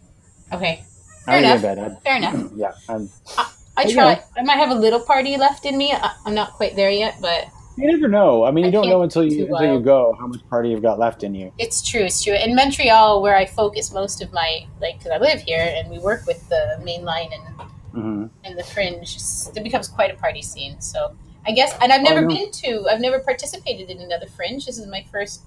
okay. 0.54 0.86
Fair 1.26 1.36
I'm 1.36 1.44
enough. 1.44 1.62
be 1.62 1.68
in 1.68 1.76
bed. 1.76 1.98
Fair 2.06 2.16
enough. 2.18 2.52
Yeah, 2.56 2.72
I'm, 2.88 3.10
I 3.38 3.50
But, 3.78 3.90
you 3.90 3.96
try. 3.96 4.16
know. 4.16 4.22
I 4.38 4.44
might 4.44 4.58
have 4.58 4.72
a 4.72 4.76
little 4.76 5.00
party 5.00 5.38
left 5.38 5.66
in 5.66 5.78
me. 5.78 5.94
I, 5.94 6.14
I'm 6.26 6.34
not 6.34 6.54
quite 6.54 6.76
there 6.76 6.90
yet, 6.90 7.18
but 7.22 7.48
you 7.78 7.92
never 7.92 8.08
know. 8.08 8.44
I 8.44 8.50
mean, 8.50 8.66
you 8.66 8.70
I 8.70 8.72
don't 8.72 8.90
know 8.90 9.04
until 9.04 9.24
you 9.24 9.44
until 9.44 9.76
you 9.76 9.80
go 9.80 10.16
how 10.20 10.26
much 10.26 10.46
party 10.50 10.70
you've 10.70 10.82
got 10.82 10.98
left 10.98 11.24
in 11.24 11.36
you. 11.36 11.54
it's 11.60 11.88
true. 11.88 12.02
It's 12.02 12.24
true. 12.24 12.34
In 12.34 12.56
Montreal, 12.56 13.22
where 13.22 13.36
I 13.36 13.46
focus 13.46 13.94
most 13.94 14.22
of 14.22 14.34
my 14.34 14.66
like, 14.82 14.98
because 14.98 15.12
I 15.12 15.20
live 15.20 15.42
here 15.42 15.74
and 15.76 15.90
we 15.90 16.00
work 16.00 16.26
with 16.26 16.50
the 16.50 16.82
main 16.84 17.06
line 17.06 17.30
and 17.32 17.70
hmm 17.92 18.26
and 18.44 18.58
the 18.58 18.64
fringe, 18.64 19.18
it 19.56 19.64
becomes 19.64 19.88
quite 19.88 20.10
a 20.10 20.16
party 20.16 20.42
scene. 20.42 20.82
So 20.82 21.16
I 21.46 21.52
guess, 21.52 21.74
and 21.82 21.94
I've 21.94 22.02
never 22.02 22.22
no. 22.22 22.28
been 22.28 22.52
to, 22.52 22.88
I've 22.90 23.00
never 23.00 23.20
participated 23.20 23.90
in 23.90 24.02
another 24.02 24.28
fringe. 24.28 24.66
This 24.66 24.78
is 24.78 24.88
my 24.88 25.06
first 25.12 25.44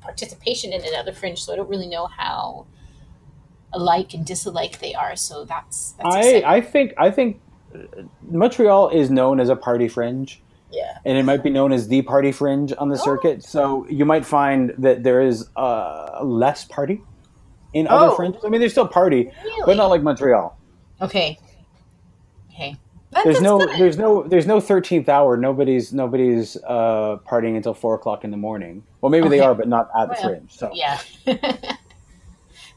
participation 0.00 0.72
in 0.72 0.82
another 0.84 1.12
fringe, 1.12 1.42
so 1.42 1.52
I 1.52 1.56
don't 1.56 1.68
really 1.68 1.88
know 1.88 2.06
how 2.06 2.66
alike 3.72 4.14
and 4.14 4.26
disalike 4.26 4.78
they 4.78 4.94
are. 4.94 5.16
So 5.16 5.44
that's 5.44 5.92
that's 5.92 6.14
I 6.14 6.18
exciting. 6.20 6.44
I 6.44 6.60
think 6.60 6.94
I 6.98 7.10
think 7.10 7.40
Montreal 8.22 8.90
is 8.90 9.10
known 9.10 9.40
as 9.40 9.48
a 9.48 9.56
party 9.56 9.88
fringe. 9.88 10.40
yeah. 10.72 10.98
and 11.04 11.18
it 11.18 11.24
might 11.24 11.42
be 11.42 11.50
known 11.50 11.72
as 11.72 11.88
the 11.88 12.02
party 12.02 12.30
fringe 12.32 12.72
on 12.78 12.88
the 12.88 12.94
Oh. 13.00 13.04
circuit. 13.04 13.42
So 13.42 13.86
you 13.88 14.04
might 14.04 14.24
find 14.24 14.72
that 14.78 15.02
there 15.02 15.20
is 15.20 15.48
uh, 15.56 16.20
less 16.22 16.64
party 16.64 17.00
in 17.72 17.86
other 17.88 18.12
Oh. 18.12 18.16
fringes. 18.16 18.44
I 18.44 18.48
mean, 18.48 18.60
there's 18.60 18.72
still 18.72 18.86
party, 18.88 19.30
Really? 19.44 19.62
but 19.66 19.76
not 19.76 19.86
like 19.90 20.02
Montreal. 20.02 20.56
okay. 21.02 21.38
Okay. 22.52 22.76
That- 23.12 23.24
there's 23.24 23.40
no 23.40 23.58
good. 23.58 23.70
there's 23.80 23.98
no 23.98 24.22
there's 24.22 24.46
no 24.46 24.60
13th 24.60 25.08
hour 25.08 25.36
nobody's 25.36 25.92
nobody's 25.92 26.56
uh 26.64 27.16
partying 27.28 27.56
until 27.56 27.74
four 27.74 27.94
o'clock 27.96 28.22
in 28.22 28.30
the 28.30 28.36
morning 28.36 28.84
well 29.00 29.10
maybe 29.10 29.28
they 29.28 29.40
are 29.40 29.52
but 29.54 29.66
not 29.66 29.88
at 29.98 30.06
the 30.10 30.14
Well, 30.14 30.22
fringe 30.22 30.52
so 30.52 30.70
Yeah. 30.72 31.00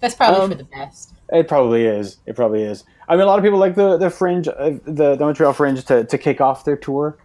That's 0.03 0.15
probably 0.15 0.41
Um, 0.41 0.51
for 0.51 0.57
the 0.57 0.63
best. 0.65 1.13
it 1.31 1.47
probably 1.47 1.85
is. 1.85 2.17
It 2.25 2.35
probably 2.35 2.61
is. 2.63 2.83
I 3.07 3.15
mean 3.15 3.23
a 3.23 3.25
lot 3.25 3.39
of 3.39 3.43
people 3.43 3.57
like 3.59 3.75
the 3.75 3.97
the 3.97 4.09
fringe 4.09 4.47
uh, 4.47 4.71
the, 4.85 5.15
the 5.15 5.25
montreal 5.25 5.53
fringe 5.53 5.83
to, 5.85 6.03
to 6.03 6.17
kick 6.17 6.39
off 6.41 6.63
their 6.65 6.77
tour. 6.77 7.17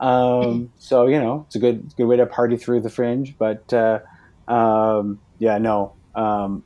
Um 0.00 0.70
so 0.78 1.06
you 1.06 1.18
know 1.18 1.44
it's 1.46 1.56
a 1.56 1.58
good 1.58 1.94
good 1.96 2.06
way 2.06 2.16
to 2.16 2.26
party 2.26 2.56
through 2.56 2.80
the 2.80 2.90
fringe. 2.90 3.36
But 3.38 3.72
uh 3.72 4.00
um 4.48 5.18
yeah 5.38 5.58
no. 5.58 5.92
Um 6.14 6.62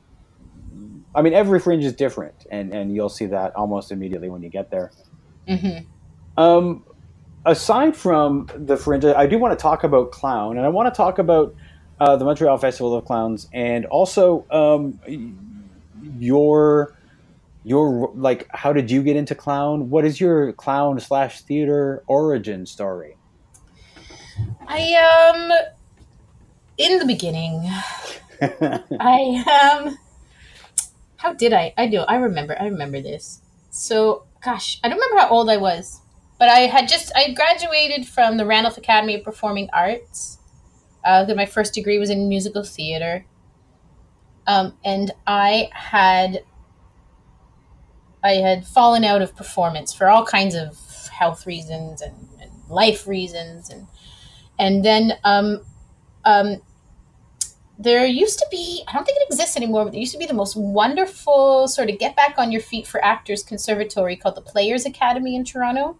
i 1.13 1.21
mean 1.21 1.33
every 1.33 1.59
fringe 1.59 1.83
is 1.83 1.93
different 1.93 2.45
and 2.49 2.73
and 2.73 2.95
you'll 2.95 3.09
see 3.09 3.25
that 3.27 3.55
almost 3.55 3.91
immediately 3.91 4.29
when 4.29 4.41
you 4.41 4.49
get 4.49 4.69
there. 4.71 4.91
Hmm 5.47 5.77
Um, 6.37 6.83
aside 7.45 7.95
from 7.97 8.47
the 8.55 8.77
fringe, 8.77 9.03
I 9.05 9.25
do 9.27 9.37
want 9.37 9.57
to 9.57 9.61
talk 9.61 9.83
about 9.83 10.11
clown, 10.11 10.57
and 10.57 10.65
I 10.65 10.69
want 10.69 10.93
to 10.93 10.95
talk 10.97 11.19
about 11.19 11.53
uh, 11.99 12.15
the 12.15 12.23
Montreal 12.25 12.57
Festival 12.57 12.95
of 12.95 13.03
Clowns, 13.05 13.47
and 13.53 13.85
also 13.87 14.45
um, 14.49 14.99
your 16.01 16.95
your 17.63 18.11
like 18.15 18.47
how 18.51 18.73
did 18.73 18.89
you 18.89 19.03
get 19.03 19.15
into 19.15 19.35
clown? 19.35 19.89
What 19.89 20.05
is 20.05 20.19
your 20.19 20.53
clown 20.53 20.99
slash 20.99 21.41
theater 21.41 22.03
origin 22.07 22.65
story? 22.65 23.17
I 24.67 24.93
um 24.95 25.51
in 26.77 26.99
the 26.99 27.05
beginning, 27.05 27.69
I 28.99 29.79
um 29.83 29.97
how 31.21 31.33
did 31.33 31.53
I? 31.53 31.71
I 31.77 31.85
do. 31.85 31.99
I 31.99 32.15
remember. 32.15 32.59
I 32.59 32.65
remember 32.65 32.99
this. 32.99 33.41
So, 33.69 34.23
gosh, 34.43 34.79
I 34.83 34.89
don't 34.89 34.97
remember 34.97 35.19
how 35.19 35.29
old 35.29 35.51
I 35.51 35.57
was, 35.57 36.01
but 36.39 36.49
I 36.49 36.61
had 36.61 36.89
just 36.89 37.11
I 37.15 37.31
graduated 37.33 38.07
from 38.07 38.37
the 38.37 38.45
Randolph 38.45 38.77
Academy 38.77 39.13
of 39.15 39.23
Performing 39.23 39.69
Arts. 39.71 40.39
Uh, 41.03 41.23
that 41.25 41.35
my 41.35 41.45
first 41.45 41.73
degree 41.73 41.99
was 41.99 42.09
in 42.09 42.27
musical 42.27 42.63
theater, 42.63 43.25
um, 44.47 44.73
and 44.83 45.11
I 45.27 45.69
had 45.73 46.43
I 48.23 48.33
had 48.33 48.67
fallen 48.67 49.03
out 49.03 49.21
of 49.21 49.35
performance 49.35 49.93
for 49.93 50.07
all 50.09 50.25
kinds 50.25 50.53
of 50.55 50.77
health 51.07 51.47
reasons 51.47 52.01
and, 52.01 52.29
and 52.39 52.51
life 52.69 53.07
reasons, 53.07 53.69
and 53.69 53.87
and 54.59 54.85
then 54.85 55.13
um, 55.23 55.61
um, 56.25 56.61
there 57.81 58.05
used 58.05 58.37
to 58.37 58.45
be 58.51 58.83
i 58.87 58.93
don't 58.93 59.05
think 59.05 59.17
it 59.19 59.27
exists 59.27 59.57
anymore 59.57 59.83
but 59.83 59.91
there 59.91 59.99
used 59.99 60.11
to 60.11 60.19
be 60.19 60.27
the 60.27 60.33
most 60.33 60.55
wonderful 60.55 61.67
sort 61.67 61.89
of 61.89 61.97
get 61.97 62.15
back 62.15 62.35
on 62.37 62.51
your 62.51 62.61
feet 62.61 62.85
for 62.85 63.03
actors 63.03 63.41
conservatory 63.41 64.15
called 64.15 64.35
the 64.35 64.41
players 64.41 64.85
academy 64.85 65.35
in 65.35 65.43
toronto. 65.43 65.97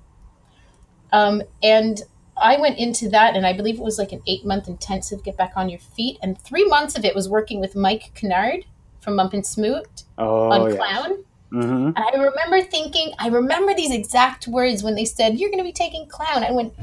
Um, 1.12 1.42
and 1.62 2.02
i 2.42 2.60
went 2.60 2.78
into 2.78 3.10
that 3.10 3.36
and 3.36 3.46
i 3.46 3.54
believe 3.54 3.76
it 3.76 3.84
was 3.84 3.98
like 3.98 4.12
an 4.12 4.22
eight 4.28 4.46
month 4.46 4.68
intensive 4.68 5.24
get 5.24 5.38
back 5.38 5.54
on 5.56 5.70
your 5.70 5.80
feet 5.80 6.18
and 6.22 6.40
three 6.42 6.66
months 6.66 6.98
of 6.98 7.06
it 7.06 7.16
was 7.16 7.30
working 7.30 7.60
with 7.60 7.76
mike 7.76 8.12
kennard 8.16 8.66
from 9.00 9.16
mump 9.16 9.34
and 9.34 9.46
smoot 9.46 10.04
Oh, 10.18 10.52
on 10.52 10.70
yeah. 10.70 10.76
clown 10.76 11.24
hmm 11.50 11.88
and 11.88 11.98
I 11.98 12.12
remember 12.16 12.62
thinking, 12.62 13.12
I 13.20 13.28
remember 13.28 13.74
these 13.74 13.92
exact 13.92 14.48
words 14.48 14.84
when 14.84 14.96
they 14.96 15.04
said, 15.04 15.38
You're 15.38 15.50
going 15.50 15.60
to 15.60 15.66
be 15.66 15.74
taking 15.74 16.08
clown. 16.08 16.46
I 16.46 16.52
went, 16.52 16.74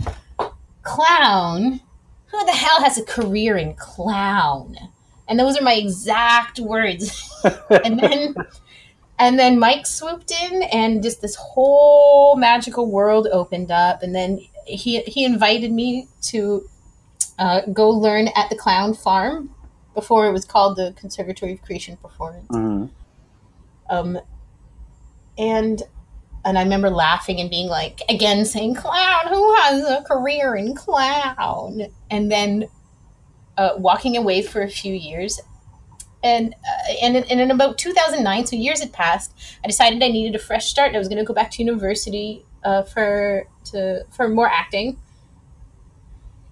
Clown? 0.83 1.81
Who 2.27 2.45
the 2.45 2.53
hell 2.53 2.83
has 2.83 2.99
a 2.99 3.05
career 3.05 3.57
in 3.57 3.75
clown? 3.75 4.77
And 5.27 5.39
those 5.39 5.59
are 5.59 5.63
my 5.65 5.73
exact 5.75 6.59
words. 6.61 7.31
and 7.85 7.99
then. 7.99 8.35
And 9.21 9.37
then 9.39 9.59
Mike 9.59 9.85
swooped 9.87 10.31
in, 10.31 10.63
and 10.65 11.03
just 11.03 11.21
this 11.21 11.35
whole 11.35 12.37
magical 12.37 12.89
world 12.91 13.27
opened 13.33 13.71
up. 13.73 14.03
And 14.03 14.15
then 14.15 14.41
he 14.69 15.01
he 15.03 15.25
invited 15.25 15.73
me 15.73 16.09
to 16.23 16.69
uh, 17.39 17.63
go 17.73 17.89
learn 17.91 18.29
at 18.37 18.51
the 18.51 18.57
Clown 18.57 18.95
Farm 18.95 19.55
before 19.95 20.27
it 20.27 20.33
was 20.33 20.45
called 20.45 20.77
the 20.77 20.95
Conservatory 20.97 21.55
of 21.55 21.63
Creation 21.63 21.97
Performance 21.97 22.47
hmm 22.51 22.87
um, 23.91 24.19
and 25.37 25.83
and 26.45 26.59
I 26.59 26.63
remember 26.63 26.89
laughing 26.89 27.41
and 27.41 27.51
being 27.51 27.69
like, 27.69 28.01
again 28.09 28.45
saying, 28.45 28.75
"Clown, 28.75 29.29
who 29.29 29.55
has 29.57 29.85
a 29.85 30.03
career 30.03 30.55
in 30.57 30.75
clown?" 30.75 31.83
And 32.11 32.31
then 32.31 32.69
uh, 33.57 33.71
walking 33.77 34.17
away 34.17 34.43
for 34.43 34.63
a 34.63 34.69
few 34.69 34.95
years, 34.95 35.41
and 36.23 36.55
uh, 36.55 36.93
and 37.03 37.17
in, 37.17 37.25
and 37.25 37.41
in 37.41 37.51
about 37.51 37.79
2009, 37.79 38.47
so 38.47 38.57
years 38.57 38.81
had 38.81 38.93
passed. 38.93 39.33
I 39.65 39.67
decided 39.67 40.03
I 40.03 40.09
needed 40.09 40.35
a 40.35 40.39
fresh 40.39 40.67
start. 40.67 40.95
I 40.95 40.99
was 40.99 41.09
going 41.09 41.19
to 41.19 41.25
go 41.25 41.35
back 41.35 41.51
to 41.53 41.63
university 41.63 42.45
uh, 42.65 42.83
for 42.83 43.47
to 43.67 44.05
for 44.11 44.29
more 44.29 44.49
acting 44.49 44.99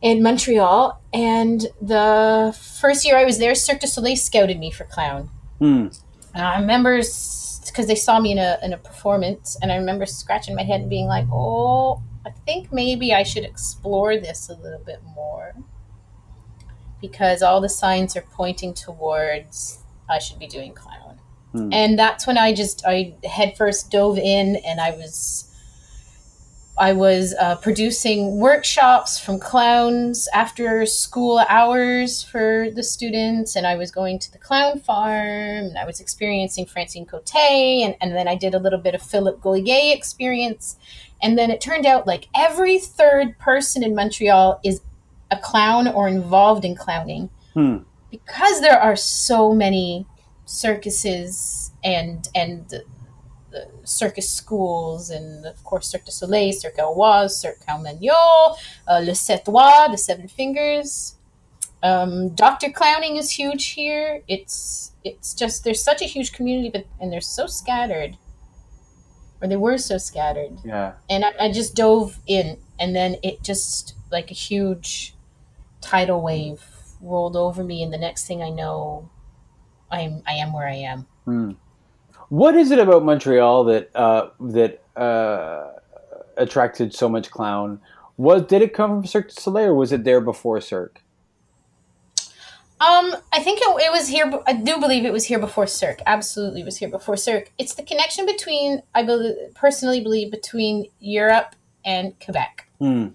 in 0.02 0.22
Montreal. 0.22 1.00
And 1.12 1.66
the 1.80 2.56
first 2.80 3.04
year 3.04 3.16
I 3.16 3.24
was 3.24 3.38
there, 3.38 3.54
Cirque 3.54 3.80
du 3.80 3.86
Soleil 3.86 4.16
scouted 4.16 4.58
me 4.58 4.70
for 4.70 4.84
clown. 4.84 5.30
And 6.34 6.44
I 6.44 6.60
remember 6.60 6.98
because 6.98 7.86
they 7.86 7.94
saw 7.94 8.20
me 8.20 8.32
in 8.32 8.38
a 8.38 8.58
in 8.62 8.72
a 8.72 8.78
performance, 8.78 9.56
and 9.60 9.72
I 9.72 9.76
remember 9.76 10.06
scratching 10.06 10.54
my 10.54 10.62
head 10.62 10.82
and 10.82 10.90
being 10.90 11.06
like, 11.06 11.26
"Oh, 11.32 12.02
I 12.24 12.30
think 12.44 12.72
maybe 12.72 13.12
I 13.12 13.22
should 13.22 13.44
explore 13.44 14.16
this 14.18 14.48
a 14.48 14.54
little 14.54 14.78
bit 14.84 15.00
more," 15.14 15.54
because 17.06 17.42
all 17.42 17.60
the 17.60 17.68
signs 17.68 18.16
are 18.16 18.24
pointing 18.32 18.74
towards 18.74 19.78
I 20.08 20.18
should 20.18 20.38
be 20.38 20.46
doing 20.46 20.72
clown. 20.72 21.18
Hmm. 21.52 21.72
And 21.72 21.98
that's 21.98 22.26
when 22.26 22.38
I 22.38 22.54
just 22.54 22.84
I 22.86 23.14
headfirst 23.24 23.90
dove 23.90 24.18
in, 24.18 24.56
and 24.56 24.80
I 24.80 24.90
was 24.90 25.44
I 26.78 26.92
was 26.92 27.34
uh, 27.40 27.56
producing 27.56 28.36
workshops 28.38 29.18
from 29.18 29.38
clowns 29.38 30.28
after 30.34 30.84
school 30.84 31.38
hours 31.48 32.22
for 32.22 32.68
the 32.74 32.82
students, 32.82 33.56
and 33.56 33.66
I 33.66 33.76
was 33.76 33.90
going 33.90 34.18
to 34.18 34.32
the 34.32 34.38
clown 34.38 34.80
farm, 34.80 35.64
and 35.70 35.78
I 35.78 35.86
was 35.86 36.00
experiencing 36.00 36.66
Francine 36.66 37.06
Cote, 37.06 37.34
and, 37.34 37.96
and 38.00 38.14
then 38.14 38.28
I 38.28 38.34
did 38.34 38.54
a 38.54 38.58
little 38.58 38.78
bit 38.78 38.94
of 38.94 39.02
Philip 39.02 39.40
Gaulier 39.40 39.94
experience. 39.94 40.76
And 41.22 41.38
then 41.38 41.50
it 41.50 41.62
turned 41.62 41.86
out 41.86 42.06
like 42.06 42.28
every 42.36 42.78
third 42.78 43.38
person 43.38 43.82
in 43.82 43.94
Montreal 43.94 44.60
is 44.62 44.82
a 45.30 45.36
clown 45.38 45.88
or 45.88 46.08
involved 46.08 46.64
in 46.64 46.74
clowning 46.74 47.28
Hmm. 47.54 47.78
because 48.10 48.60
there 48.60 48.80
are 48.80 48.96
so 48.96 49.52
many 49.52 50.06
circuses 50.44 51.70
and 51.82 52.28
and 52.34 52.82
circus 53.84 54.28
schools 54.30 55.08
and 55.10 55.46
of 55.46 55.62
course 55.64 55.88
Cirque 55.88 56.04
du 56.04 56.10
Soleil, 56.12 56.52
Cirque 56.52 56.76
Éloize, 56.76 57.30
Cirque 57.30 57.60
Carmagnol, 57.66 58.56
uh, 58.86 58.98
Le 58.98 59.12
Sept 59.12 59.44
Doigts, 59.44 59.90
the 59.90 59.96
Seven 59.96 60.28
Fingers. 60.28 61.14
Um, 61.82 62.30
Doctor 62.34 62.70
Clowning 62.70 63.16
is 63.16 63.30
huge 63.30 63.68
here. 63.68 64.22
It's 64.28 64.92
it's 65.04 65.32
just 65.34 65.64
there's 65.64 65.82
such 65.82 66.02
a 66.02 66.04
huge 66.06 66.32
community, 66.32 66.68
but 66.70 66.84
and 67.00 67.10
they're 67.12 67.20
so 67.20 67.46
scattered, 67.46 68.16
or 69.40 69.48
they 69.48 69.56
were 69.56 69.78
so 69.78 69.96
scattered 69.98 70.58
Yeah. 70.64 70.92
and 71.08 71.24
I, 71.24 71.32
I 71.40 71.52
just 71.52 71.74
dove 71.74 72.18
in 72.26 72.58
and 72.78 72.94
then 72.94 73.16
it 73.22 73.42
just 73.42 73.94
like 74.12 74.30
a 74.30 74.34
huge 74.34 75.14
tidal 75.80 76.22
wave 76.22 76.64
rolled 77.00 77.36
over 77.36 77.62
me 77.62 77.82
and 77.82 77.92
the 77.92 77.98
next 77.98 78.26
thing 78.26 78.42
i 78.42 78.50
know 78.50 79.08
i'm 79.90 80.22
i 80.26 80.32
am 80.32 80.52
where 80.52 80.68
i 80.68 80.74
am 80.74 81.06
Hmm. 81.26 81.52
What 82.28 82.54
is 82.56 82.70
it 82.70 82.78
about 82.78 83.04
Montreal 83.04 83.64
that 83.64 83.90
uh, 83.94 84.30
that 84.40 84.82
uh, 84.96 85.72
attracted 86.36 86.94
so 86.94 87.08
much 87.08 87.30
clown? 87.30 87.80
Was 88.16 88.42
did 88.42 88.62
it 88.62 88.72
come 88.72 88.90
from 89.02 89.06
Cirque 89.06 89.28
du 89.28 89.40
Soleil 89.40 89.70
or 89.70 89.74
was 89.74 89.92
it 89.92 90.04
there 90.04 90.20
before 90.20 90.60
Cirque? 90.60 91.02
um 92.78 93.16
i 93.32 93.40
think 93.42 93.58
it, 93.62 93.68
it 93.86 93.90
was 93.90 94.06
here 94.06 94.30
i 94.46 94.52
do 94.52 94.78
believe 94.78 95.06
it 95.06 95.12
was 95.12 95.24
here 95.24 95.38
before 95.38 95.66
cirque 95.66 96.02
absolutely 96.04 96.62
was 96.62 96.76
here 96.76 96.90
before 96.90 97.16
cirque 97.16 97.50
it's 97.56 97.74
the 97.74 97.82
connection 97.82 98.26
between 98.26 98.82
i 98.94 99.02
believe, 99.02 99.34
personally 99.54 99.98
believe 99.98 100.30
between 100.30 100.86
europe 101.00 101.56
and 101.86 102.12
quebec 102.20 102.68
Hmm. 102.78 103.08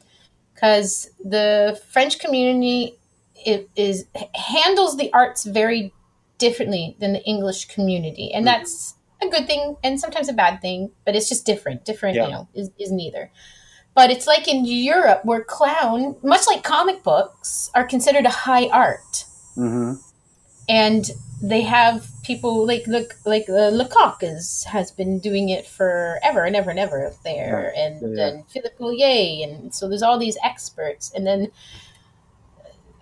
Because 0.61 1.09
the 1.23 1.79
French 1.89 2.19
community 2.19 2.97
it 3.43 3.67
is 3.75 4.05
handles 4.35 4.97
the 4.97 5.11
arts 5.13 5.43
very 5.45 5.91
differently 6.37 6.95
than 6.99 7.13
the 7.13 7.23
English 7.23 7.65
community, 7.65 8.31
and 8.31 8.43
Mhm. 8.45 8.51
that's 8.51 8.95
a 9.21 9.27
good 9.27 9.47
thing 9.47 9.77
and 9.83 9.99
sometimes 9.99 10.29
a 10.29 10.33
bad 10.33 10.61
thing. 10.61 10.91
But 11.05 11.15
it's 11.15 11.27
just 11.27 11.45
different. 11.45 11.83
Different, 11.83 12.15
Yeah. 12.15 12.25
you 12.25 12.31
know, 12.31 12.47
is, 12.53 12.69
is 12.77 12.91
neither. 12.91 13.31
But 13.95 14.11
it's 14.11 14.27
like 14.27 14.47
in 14.47 14.63
Europe 14.65 15.25
where 15.25 15.43
clown, 15.43 16.15
much 16.21 16.45
like 16.47 16.63
comic 16.63 17.01
books, 17.03 17.71
are 17.73 17.83
considered 17.83 18.25
a 18.25 18.29
high 18.29 18.67
art, 18.67 19.25
hmm 19.55 19.93
and 20.69 21.09
they 21.41 21.61
have 21.61 22.07
people 22.23 22.67
like 22.67 22.85
look 22.87 23.15
like 23.25 23.45
uh, 23.49 23.71
Lecoq 23.71 24.21
is 24.21 24.63
has 24.65 24.91
been 24.91 25.19
doing 25.19 25.49
it 25.49 25.65
forever 25.65 26.45
and 26.45 26.55
ever 26.55 26.69
and 26.69 26.79
ever 26.79 27.05
up 27.07 27.21
there, 27.23 27.73
and 27.75 28.15
Yeah. 28.17 28.27
and 28.27 28.47
Philippe 28.49 28.75
Gaulier, 28.79 29.43
and 29.43 29.73
so 29.73 29.89
there's 29.89 30.03
all 30.03 30.19
these 30.19 30.37
experts, 30.43 31.11
and 31.15 31.25
then 31.25 31.51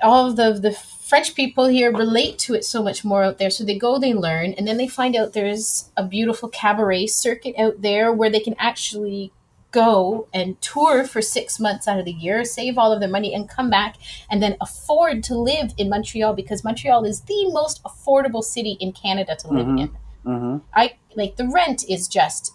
all 0.01 0.27
of 0.29 0.36
the 0.38 0.53
the 0.53 0.72
French 0.72 1.36
people 1.36 1.65
here 1.67 1.91
relate 1.91 2.38
to 2.38 2.53
it 2.53 2.63
so 2.63 2.84
much 2.84 3.03
more 3.03 3.24
out 3.24 3.39
there. 3.39 3.50
So 3.50 3.63
they 3.63 3.77
go, 3.77 3.98
they 4.00 4.13
learn, 4.13 4.53
and 4.53 4.67
then 4.67 4.77
they 4.77 4.88
find 4.88 5.15
out 5.15 5.34
there's 5.34 5.89
a 5.98 6.03
beautiful 6.05 6.50
cabaret 6.50 7.08
circuit 7.08 7.55
out 7.58 7.81
there 7.81 8.13
where 8.13 8.29
they 8.29 8.39
can 8.39 8.55
actually 8.60 9.34
go 9.72 10.28
and 10.34 10.60
tour 10.62 11.06
for 11.06 11.22
six 11.22 11.60
months 11.60 11.88
out 11.88 12.00
of 12.00 12.06
the 12.06 12.12
year, 12.12 12.44
save 12.44 12.78
all 12.78 12.92
of 12.92 13.00
their 13.00 13.10
money, 13.10 13.34
and 13.34 13.48
come 13.48 13.70
back 13.70 13.96
and 14.30 14.42
then 14.42 14.56
afford 14.60 15.24
to 15.26 15.36
live 15.38 15.74
in 15.78 15.90
Montreal 15.90 16.34
because 16.34 16.64
Montreal 16.64 17.06
is 17.06 17.22
the 17.22 17.50
most 17.52 17.84
affordable 17.84 18.44
city 18.44 18.78
in 18.80 18.92
Canada 18.94 19.36
to 19.36 19.48
live 19.48 19.68
Mhm. 19.68 19.80
in. 19.82 19.90
Mm-hmm. 20.26 20.58
I 20.74 20.96
like 21.16 21.36
the 21.38 21.48
rent 21.48 21.84
is 21.88 22.08
just 22.08 22.54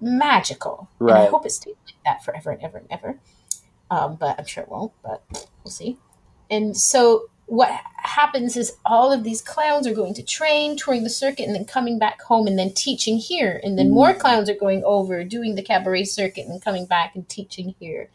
magical. 0.00 0.88
And 1.00 1.10
I 1.10 1.26
hope 1.26 1.46
it 1.46 1.50
stays 1.52 1.74
like 1.86 1.94
that 2.04 2.24
forever 2.24 2.50
and 2.50 2.62
ever 2.62 2.78
and 2.78 2.86
ever. 2.90 3.18
Um, 3.90 4.16
but 4.16 4.38
I'm 4.38 4.46
sure 4.46 4.62
it 4.64 4.68
won't, 4.68 4.92
but 5.02 5.22
we'll 5.64 5.70
see. 5.72 5.98
And 6.50 6.76
so 6.76 7.26
what 7.52 7.70
happens 7.96 8.56
is 8.56 8.78
all 8.82 9.12
of 9.12 9.24
these 9.24 9.42
clowns 9.42 9.86
are 9.86 9.92
going 9.92 10.14
to 10.14 10.22
train, 10.22 10.74
touring 10.74 11.04
the 11.04 11.10
circuit, 11.10 11.44
and 11.44 11.54
then 11.54 11.66
coming 11.66 11.98
back 11.98 12.22
home 12.22 12.46
and 12.46 12.58
then 12.58 12.72
teaching 12.72 13.18
here. 13.18 13.60
And 13.62 13.78
then 13.78 13.90
more 13.90 14.14
clowns 14.14 14.48
are 14.48 14.54
going 14.54 14.82
over, 14.86 15.22
doing 15.22 15.54
the 15.54 15.62
cabaret 15.62 16.04
circuit 16.04 16.46
and 16.46 16.62
coming 16.64 16.86
back 16.86 17.14
and 17.14 17.28
teaching 17.28 17.74
here. 17.78 18.08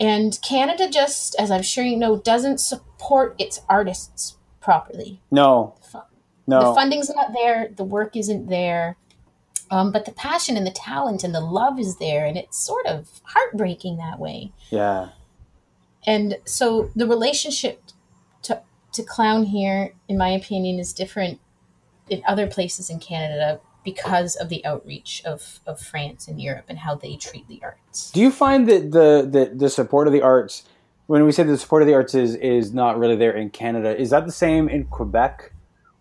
And 0.00 0.36
Canada 0.42 0.90
just, 0.90 1.36
as 1.38 1.52
I'm 1.52 1.62
sure 1.62 1.84
you 1.84 1.96
know, 1.96 2.16
doesn't 2.16 2.58
support 2.58 3.36
its 3.38 3.60
artists 3.68 4.38
properly 4.60 5.20
No, 5.30 5.76
no. 6.48 6.68
the 6.68 6.74
funding's 6.74 7.10
not 7.10 7.32
there 7.32 7.68
the 7.76 7.84
work 7.84 8.16
isn't 8.16 8.48
there 8.48 8.96
um, 9.72 9.90
but 9.90 10.04
the 10.04 10.12
passion 10.12 10.56
and 10.56 10.64
the 10.66 10.70
talent 10.70 11.24
and 11.24 11.34
the 11.34 11.40
love 11.40 11.80
is 11.80 11.96
there 11.96 12.26
and 12.26 12.36
it's 12.36 12.58
sort 12.58 12.86
of 12.86 13.20
heartbreaking 13.24 13.96
that 13.96 14.20
way 14.20 14.52
yeah. 14.70 15.08
and 16.06 16.38
so 16.44 16.90
the 16.94 17.08
relationship 17.08 17.82
to, 18.92 19.02
clown 19.02 19.44
here 19.44 19.94
in 20.08 20.18
my 20.18 20.28
opinion 20.28 20.78
is 20.78 20.92
different 20.92 21.40
in 22.08 22.22
other 22.26 22.46
places 22.46 22.90
in 22.90 22.98
canada 22.98 23.60
because 23.84 24.36
of 24.36 24.48
the 24.48 24.64
outreach 24.64 25.22
of, 25.24 25.60
of 25.66 25.80
france 25.80 26.28
and 26.28 26.40
europe 26.40 26.64
and 26.68 26.78
how 26.78 26.94
they 26.94 27.16
treat 27.16 27.46
the 27.48 27.60
arts 27.62 28.10
Do 28.10 28.20
you 28.20 28.30
find 28.30 28.68
that 28.68 28.92
the, 28.92 29.28
the 29.30 29.52
the 29.54 29.70
support 29.70 30.06
of 30.06 30.12
the 30.12 30.22
arts, 30.22 30.64
when 31.06 31.24
we 31.24 31.32
say 31.32 31.42
the 31.42 31.58
support 31.58 31.82
of 31.82 31.88
the 31.88 31.94
arts 31.94 32.14
is 32.14 32.34
is 32.36 32.72
not 32.72 32.98
really 32.98 33.16
there 33.16 33.32
in 33.32 33.50
Canada, 33.50 33.98
is 33.98 34.10
that 34.10 34.24
the 34.24 34.32
same 34.32 34.68
in 34.68 34.84
Quebec, 34.84 35.52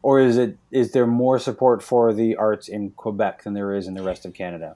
or 0.02 0.20
is 0.20 0.38
it 0.38 0.58
is 0.72 0.92
there 0.92 1.08
more 1.08 1.40
support 1.40 1.84
for 1.84 2.14
the 2.14 2.36
arts 2.36 2.68
in 2.68 2.92
Quebec 2.92 3.44
than 3.44 3.54
there 3.54 3.74
is 3.74 3.88
in 3.88 3.94
the 3.94 4.04
rest 4.04 4.26
of 4.26 4.34
Canada? 4.34 4.76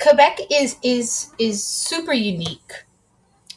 quebec 0.00 0.38
is 0.50 0.76
is 0.82 1.30
is 1.38 1.62
super 1.64 2.12
unique 2.12 2.84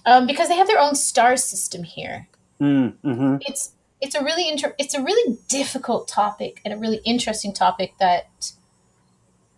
um, 0.05 0.27
because 0.27 0.47
they 0.47 0.55
have 0.55 0.67
their 0.67 0.79
own 0.79 0.95
star 0.95 1.35
system 1.37 1.83
here 1.83 2.27
Mm, 2.59 2.95
mm-hmm. 3.03 3.35
it's 3.41 3.73
it's 4.01 4.15
a 4.15 4.23
really 4.23 4.47
inter- 4.47 4.75
it's 4.77 4.93
a 4.93 5.01
really 5.01 5.37
difficult 5.47 6.07
topic 6.07 6.61
and 6.63 6.73
a 6.73 6.77
really 6.77 7.01
interesting 7.05 7.53
topic 7.53 7.93
that 7.99 8.51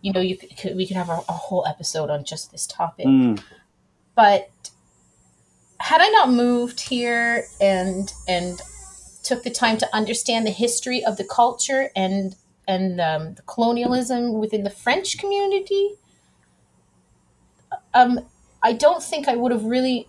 you 0.00 0.12
know 0.12 0.20
you 0.20 0.36
could, 0.36 0.76
we 0.76 0.86
could 0.86 0.96
have 0.96 1.08
a, 1.08 1.20
a 1.28 1.32
whole 1.32 1.66
episode 1.66 2.10
on 2.10 2.24
just 2.24 2.50
this 2.52 2.66
topic. 2.66 3.06
Mm, 3.06 3.42
but 4.14 4.50
had 5.80 6.00
i 6.00 6.08
not 6.10 6.30
moved 6.30 6.80
here 6.80 7.46
and 7.60 8.12
and 8.28 8.60
took 9.22 9.42
the 9.42 9.50
time 9.50 9.78
to 9.78 9.88
understand 9.94 10.46
the 10.46 10.50
history 10.50 11.04
of 11.04 11.16
the 11.16 11.24
culture 11.24 11.90
and 11.96 12.36
and 12.68 13.00
um, 13.00 13.34
the 13.34 13.42
colonialism 13.42 14.34
within 14.34 14.62
the 14.62 14.70
french 14.70 15.18
community 15.18 15.94
um 17.94 18.20
i 18.62 18.72
don't 18.72 19.02
think 19.02 19.26
i 19.26 19.34
would 19.34 19.52
have 19.52 19.64
really 19.64 20.06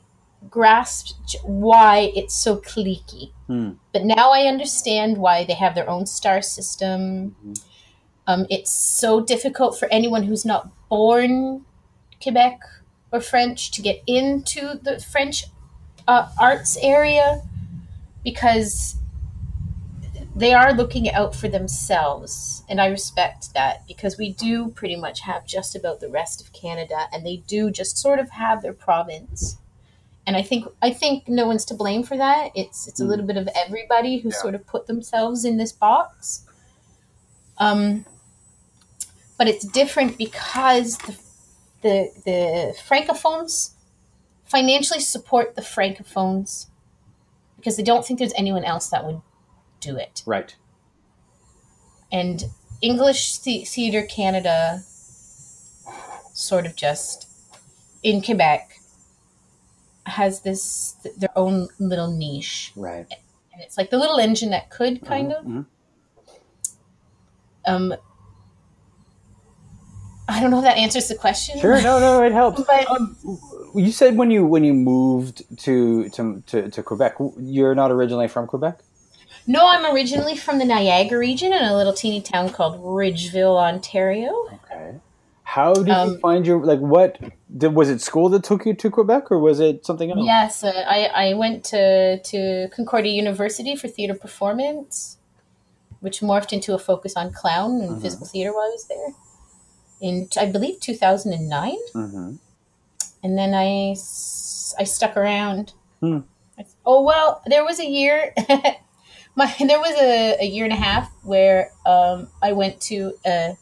grasped 0.50 1.36
why 1.44 2.12
it's 2.16 2.36
so 2.36 2.58
cliquey 2.58 3.32
Hmm. 3.48 3.72
but 3.94 4.04
now 4.04 4.32
I 4.32 4.44
understand 4.48 5.18
why 5.18 5.44
they 5.44 5.54
have 5.54 5.76
their 5.76 5.90
own 5.90 6.06
star 6.06 6.42
system. 6.42 7.36
Mhm. 7.46 7.62
Um, 8.28 8.46
it's 8.50 8.72
so 8.74 9.20
difficult 9.20 9.78
for 9.78 9.88
anyone 9.90 10.24
who's 10.24 10.46
not 10.46 10.70
born 10.90 11.66
Quebec 12.24 12.60
or 13.12 13.20
French 13.20 13.72
to 13.72 13.82
get 13.82 14.02
into 14.08 14.80
the 14.82 15.00
French 15.00 15.46
uh, 16.08 16.30
arts 16.40 16.78
area 16.82 17.42
because 18.24 18.96
they 20.36 20.54
are 20.54 20.74
looking 20.74 21.12
out 21.12 21.36
for 21.36 21.50
themselves. 21.50 22.64
And 22.70 22.80
I 22.80 22.88
respect 22.88 23.54
that 23.54 23.86
because 23.88 24.18
we 24.18 24.32
do 24.32 24.70
pretty 24.70 24.96
much 24.96 25.22
have 25.22 25.46
just 25.46 25.76
about 25.76 26.00
the 26.00 26.10
rest 26.10 26.42
of 26.42 26.54
Canada 26.54 27.08
and 27.12 27.26
they 27.26 27.38
do 27.48 27.70
just 27.70 27.98
sort 27.98 28.20
of 28.20 28.30
have 28.32 28.62
their 28.62 28.74
province 28.74 29.58
and 30.32 30.38
I 30.38 30.44
think 30.44 30.66
I 30.82 30.92
think 30.92 31.28
no 31.28 31.46
one's 31.46 31.66
to 31.66 31.74
blame 31.74 32.04
for 32.04 32.16
that. 32.16 32.52
It's 32.56 32.88
it's 32.88 33.02
a 33.02 33.04
Mm. 33.04 33.08
little 33.10 33.26
bit 33.26 33.36
of 33.36 33.50
everybody 33.54 34.20
who 34.20 34.30
Yeah. 34.30 34.36
sort 34.38 34.56
of 34.56 34.66
put 34.66 34.88
themselves 34.88 35.44
in 35.44 35.58
this 35.58 35.74
box. 35.74 36.46
Um, 37.58 38.06
but 39.38 39.50
it's 39.50 39.66
different 39.66 40.18
because 40.18 40.98
the 41.00 41.18
the 41.82 42.12
the 42.24 42.74
francophones 42.88 43.72
financially 44.46 45.02
support 45.02 45.56
the 45.56 45.62
francophones 45.62 46.68
because 47.58 47.76
they 47.76 47.84
don't 47.84 48.06
think 48.06 48.18
there's 48.20 48.34
anyone 48.38 48.64
else 48.64 48.88
that 48.88 49.06
would 49.06 49.22
do 49.82 49.98
it. 49.98 50.24
right. 50.26 50.56
And 52.10 52.46
English 52.82 53.38
Theatre 53.40 54.04
Canada 54.06 54.84
sort 56.34 56.66
of 56.66 56.76
just 56.78 57.28
in 58.02 58.22
Quebec 58.22 58.80
has 60.06 60.42
this 60.42 60.96
their 61.18 61.30
own 61.38 61.68
little 61.80 62.10
niche 62.12 62.72
Right. 62.76 63.06
and 63.54 63.62
it's 63.62 63.78
like 63.78 63.90
the 63.92 63.98
little 63.98 64.18
engine 64.20 64.50
that 64.52 64.70
could 64.70 65.06
kind 65.06 65.32
of 65.32 65.46
Mhm. 65.46 65.66
um 67.68 67.94
I 70.30 70.40
don't 70.40 70.50
know 70.52 70.60
if 70.60 70.64
that 70.64 70.78
answers 70.78 71.10
the 71.10 71.16
question. 71.16 71.60
Sure. 71.60 71.82
No. 71.82 72.00
No. 72.00 72.24
It 72.24 72.32
helps. 72.32 72.64
But 72.68 72.90
Um, 72.90 73.18
you 73.76 73.92
said 73.92 74.16
when 74.18 74.32
you 74.32 74.46
when 74.46 74.64
you 74.64 74.74
moved 74.74 75.44
to 75.66 76.10
to 76.10 76.42
to, 76.48 76.70
to 76.70 76.84
Quebec, 76.84 77.16
you're 77.38 77.76
not 77.76 77.92
originally 77.92 78.28
from 78.28 78.48
Quebec. 78.48 78.80
no, 79.48 79.68
I'm 79.68 79.86
originally 79.94 80.38
from 80.38 80.60
the 80.60 80.66
Niagara 80.66 81.18
region 81.20 81.52
in 81.52 81.64
a 81.64 81.76
little 81.76 81.94
teeny 81.94 82.22
town 82.22 82.50
called 82.50 82.80
Ridgeville, 82.80 83.58
Ontario. 83.58 84.32
Okay. 84.64 84.96
How 85.44 85.74
did 85.74 85.88
you 85.88 85.94
Um, 85.94 86.20
find 86.20 86.46
your 86.48 86.64
like 86.64 86.80
what 86.80 87.18
did, 87.58 87.74
was 87.76 87.90
it 87.90 88.02
school 88.02 88.30
that 88.30 88.44
took 88.44 88.66
you 88.66 88.74
to 88.74 88.90
Quebec 88.90 89.32
or 89.32 89.40
was 89.40 89.60
it 89.60 89.86
something 89.86 90.10
else? 90.12 90.20
Yes, 90.24 90.64
uh, 90.64 90.86
I, 90.88 91.30
I 91.30 91.34
went 91.34 91.64
to, 91.66 92.20
to 92.22 92.70
Concordia 92.76 93.12
University 93.14 93.76
for 93.76 93.88
theater 93.88 94.14
performance, 94.14 95.18
which 96.00 96.22
morphed 96.22 96.54
into 96.54 96.74
a 96.74 96.80
focus 96.80 97.16
on 97.16 97.32
clown 97.34 97.82
and 97.82 97.92
Mhm. 97.98 98.02
physical 98.02 98.28
theater 98.28 98.52
while 98.54 98.64
I 98.64 98.70
was 98.70 98.86
there 98.88 99.14
in, 100.00 100.28
I 100.40 100.46
believe, 100.48 100.80
2009. 100.80 101.76
Mm-hmm. 101.94 102.36
And 103.24 103.38
then 103.38 103.54
I 103.54 103.96
I 104.80 104.84
stuck 104.86 105.18
around. 105.18 105.74
Hmm. 106.00 106.20
Oh, 106.86 107.04
well, 107.04 107.42
there 107.46 107.64
was 107.66 107.80
a 107.80 107.86
year, 107.86 108.34
my, 109.36 109.54
there 109.60 109.80
was 109.80 109.96
a, 110.00 110.38
a 110.40 110.46
year 110.46 110.64
and 110.64 110.74
a 110.74 110.78
half 110.78 111.12
where 111.24 111.72
um, 111.86 112.30
I 112.42 112.52
went 112.54 112.80
to 112.84 113.14
uh, 113.26 113.54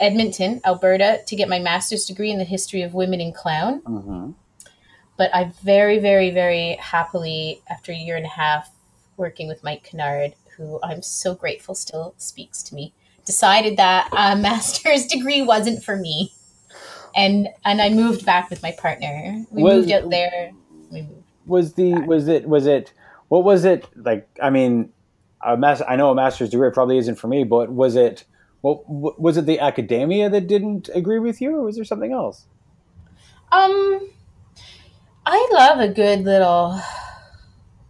Edmonton, 0.00 0.60
Alberta, 0.64 1.20
to 1.26 1.36
get 1.36 1.48
my 1.48 1.58
master's 1.58 2.04
degree 2.04 2.30
in 2.30 2.38
the 2.38 2.44
history 2.44 2.82
of 2.82 2.94
women 2.94 3.20
in 3.20 3.32
clown 3.32 3.80
Mm-hmm. 3.82 4.30
but 5.16 5.34
I 5.34 5.52
very, 5.62 5.98
very, 5.98 6.30
very 6.30 6.76
happily, 6.80 7.62
after 7.70 7.92
a 7.92 7.96
year 7.96 8.16
and 8.16 8.26
a 8.26 8.30
half 8.30 8.70
working 9.16 9.46
with 9.46 9.62
Mike 9.62 9.84
Kennard, 9.84 10.34
who 10.56 10.80
I'm 10.82 11.02
so 11.02 11.34
grateful 11.34 11.74
still 11.74 12.14
speaks 12.18 12.62
to 12.64 12.74
me, 12.74 12.92
decided 13.24 13.76
that 13.76 14.08
a 14.12 14.36
master's 14.48 15.06
degree 15.06 15.42
wasn't 15.42 15.84
for 15.84 15.96
me, 15.96 16.32
and 17.16 17.48
and 17.64 17.80
I 17.80 17.90
moved 17.90 18.26
back 18.26 18.50
with 18.50 18.62
my 18.62 18.72
partner. 18.72 19.44
We 19.50 19.62
Was- 19.62 19.74
moved 19.86 19.92
out 19.92 20.10
there. 20.10 20.50
Moved. 20.90 21.10
Was 21.46 21.74
the 21.74 21.92
was 22.06 22.26
it 22.28 22.48
was 22.48 22.66
it 22.66 22.92
what 23.28 23.44
was 23.44 23.64
it 23.64 23.86
like? 23.96 24.26
I 24.42 24.50
mean, 24.50 24.90
a 25.44 25.56
mas- 25.56 25.82
I 25.86 25.94
know 25.96 26.10
a 26.10 26.14
master's 26.14 26.50
degree 26.50 26.70
probably 26.72 26.98
isn't 26.98 27.16
for 27.16 27.28
me, 27.28 27.44
but 27.44 27.70
was 27.70 27.94
it 27.96 28.24
what 28.64 29.20
was 29.20 29.36
it 29.36 29.44
the 29.44 29.60
academia 29.60 30.30
that 30.30 30.46
didn't 30.46 30.88
agree 30.94 31.18
with 31.18 31.40
you, 31.40 31.54
or 31.54 31.62
was 31.64 31.76
there 31.76 31.84
something 31.84 32.12
else? 32.12 32.46
Um, 33.52 34.08
I 35.26 35.48
love 35.52 35.80
a 35.80 35.88
good 35.88 36.24
little 36.24 36.80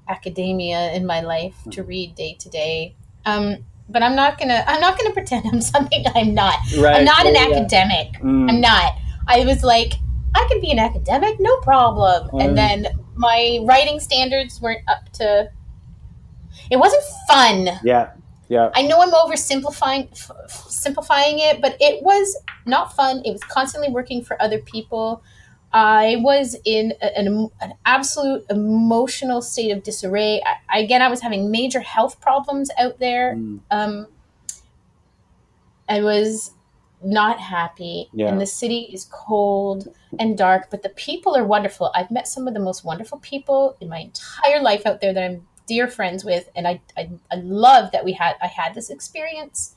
academia 0.08 0.92
in 0.92 1.06
my 1.06 1.20
life 1.20 1.54
to 1.70 1.84
read 1.84 2.16
day 2.16 2.36
to 2.40 2.48
day. 2.48 2.96
Um, 3.24 3.64
but 3.88 4.02
I'm 4.02 4.16
not 4.16 4.36
gonna. 4.36 4.64
I'm 4.66 4.80
not 4.80 4.98
gonna 4.98 5.14
pretend 5.20 5.44
I'm 5.52 5.60
something 5.60 6.04
I'm 6.12 6.34
not. 6.34 6.58
Right. 6.76 6.96
I'm 6.96 7.04
not 7.04 7.24
an 7.24 7.34
yeah, 7.34 7.46
yeah. 7.46 7.56
academic. 7.56 8.20
Mm. 8.20 8.50
I'm 8.50 8.60
not. 8.60 8.94
I 9.28 9.44
was 9.44 9.62
like, 9.62 9.94
I 10.34 10.44
could 10.50 10.60
be 10.60 10.72
an 10.72 10.80
academic, 10.80 11.36
no 11.38 11.56
problem. 11.58 12.30
Mm. 12.30 12.44
And 12.44 12.58
then 12.58 12.86
my 13.14 13.60
writing 13.62 14.00
standards 14.00 14.60
weren't 14.60 14.82
up 14.88 15.08
to. 15.14 15.50
It 16.68 16.78
wasn't 16.78 17.04
fun. 17.28 17.68
Yeah. 17.84 18.10
Yeah. 18.54 18.70
I 18.74 18.82
know 18.88 18.98
I'm 19.04 19.10
oversimplifying 19.22 20.04
f- 20.12 20.66
simplifying 20.84 21.36
it, 21.48 21.60
but 21.64 21.76
it 21.80 22.02
was 22.02 22.26
not 22.66 22.86
fun. 22.98 23.22
It 23.24 23.32
was 23.32 23.42
constantly 23.56 23.90
working 23.98 24.20
for 24.24 24.34
other 24.46 24.60
people. 24.74 25.22
I 25.72 26.16
was 26.30 26.56
in 26.64 26.92
a- 27.02 27.18
an, 27.18 27.26
an 27.60 27.72
absolute 27.84 28.42
emotional 28.50 29.40
state 29.42 29.70
of 29.72 29.82
disarray. 29.82 30.40
I, 30.72 30.78
again, 30.86 31.02
I 31.02 31.08
was 31.08 31.20
having 31.20 31.50
major 31.50 31.80
health 31.80 32.14
problems 32.20 32.70
out 32.78 32.98
there 33.00 33.34
Mm. 33.34 33.60
um, 33.70 34.06
I 35.88 36.00
was 36.02 36.52
not 37.02 37.38
happy 37.38 38.08
Yeah. 38.14 38.28
and 38.28 38.40
the 38.40 38.46
city 38.46 38.88
is 38.96 39.04
cold 39.10 39.88
and 40.18 40.38
dark 40.38 40.70
but 40.70 40.80
the 40.82 40.88
people 40.90 41.36
are 41.36 41.44
wonderful 41.44 41.90
i've 41.94 42.10
met 42.10 42.26
some 42.26 42.48
of 42.48 42.54
the 42.54 42.60
most 42.68 42.82
wonderful 42.82 43.18
people 43.18 43.76
in 43.82 43.88
my 43.90 43.98
entire 43.98 44.62
life 44.62 44.86
out 44.86 45.02
there 45.02 45.12
that 45.12 45.22
i'm 45.22 45.46
dear 45.66 45.88
friends 45.88 46.24
with 46.24 46.48
and 46.56 46.66
i 46.68 46.80
i, 46.96 47.08
I 47.30 47.36
love 47.36 47.90
that 47.92 48.04
we 48.04 48.12
had 48.12 48.36
i 48.42 48.46
had 48.46 48.74
this 48.74 48.90
experience 48.90 49.74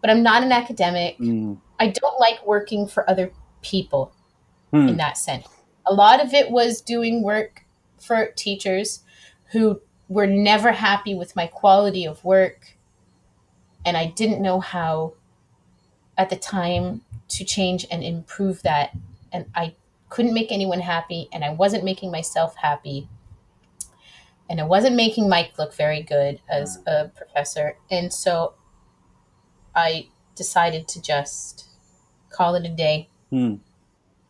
but 0.00 0.10
i'm 0.10 0.22
not 0.22 0.42
an 0.42 0.52
academic 0.52 1.18
Mm. 1.18 1.58
i 1.78 1.88
don't 1.88 2.20
like 2.20 2.46
working 2.46 2.86
for 2.86 3.08
other 3.08 3.32
people 3.62 4.12
Hmm. 4.72 4.88
in 4.88 4.96
that 4.98 5.18
sense 5.18 5.46
a 5.86 5.92
lot 5.92 6.24
of 6.24 6.32
it 6.32 6.50
was 6.50 6.80
doing 6.80 7.22
work 7.24 7.64
for 7.98 8.26
teachers 8.36 9.02
who 9.52 9.80
were 10.08 10.26
never 10.28 10.70
happy 10.70 11.14
with 11.14 11.34
my 11.34 11.48
quality 11.48 12.04
of 12.04 12.24
work 12.24 12.76
and 13.84 13.96
i 13.96 14.06
didn't 14.06 14.40
know 14.40 14.60
how 14.60 15.14
at 16.16 16.30
the 16.30 16.36
time 16.36 17.00
to 17.28 17.44
change 17.44 17.84
and 17.90 18.04
improve 18.04 18.62
that 18.62 18.90
and 19.32 19.46
i 19.56 19.74
couldn't 20.08 20.34
make 20.34 20.52
anyone 20.52 20.80
happy 20.80 21.28
and 21.32 21.44
i 21.44 21.50
wasn't 21.50 21.82
making 21.84 22.10
myself 22.12 22.54
happy 22.56 23.08
and 24.50 24.60
it 24.60 24.66
wasn't 24.66 24.94
making 24.96 25.28
mike 25.28 25.52
look 25.58 25.72
very 25.74 26.02
good 26.02 26.40
as 26.50 26.78
a 26.86 27.10
professor. 27.16 27.76
And 27.90 28.12
so 28.12 28.54
i 29.74 30.08
decided 30.34 30.88
to 30.88 31.00
just 31.00 31.68
call 32.30 32.54
it 32.56 32.66
a 32.66 32.68
day. 32.68 33.08
Hmm. 33.30 33.54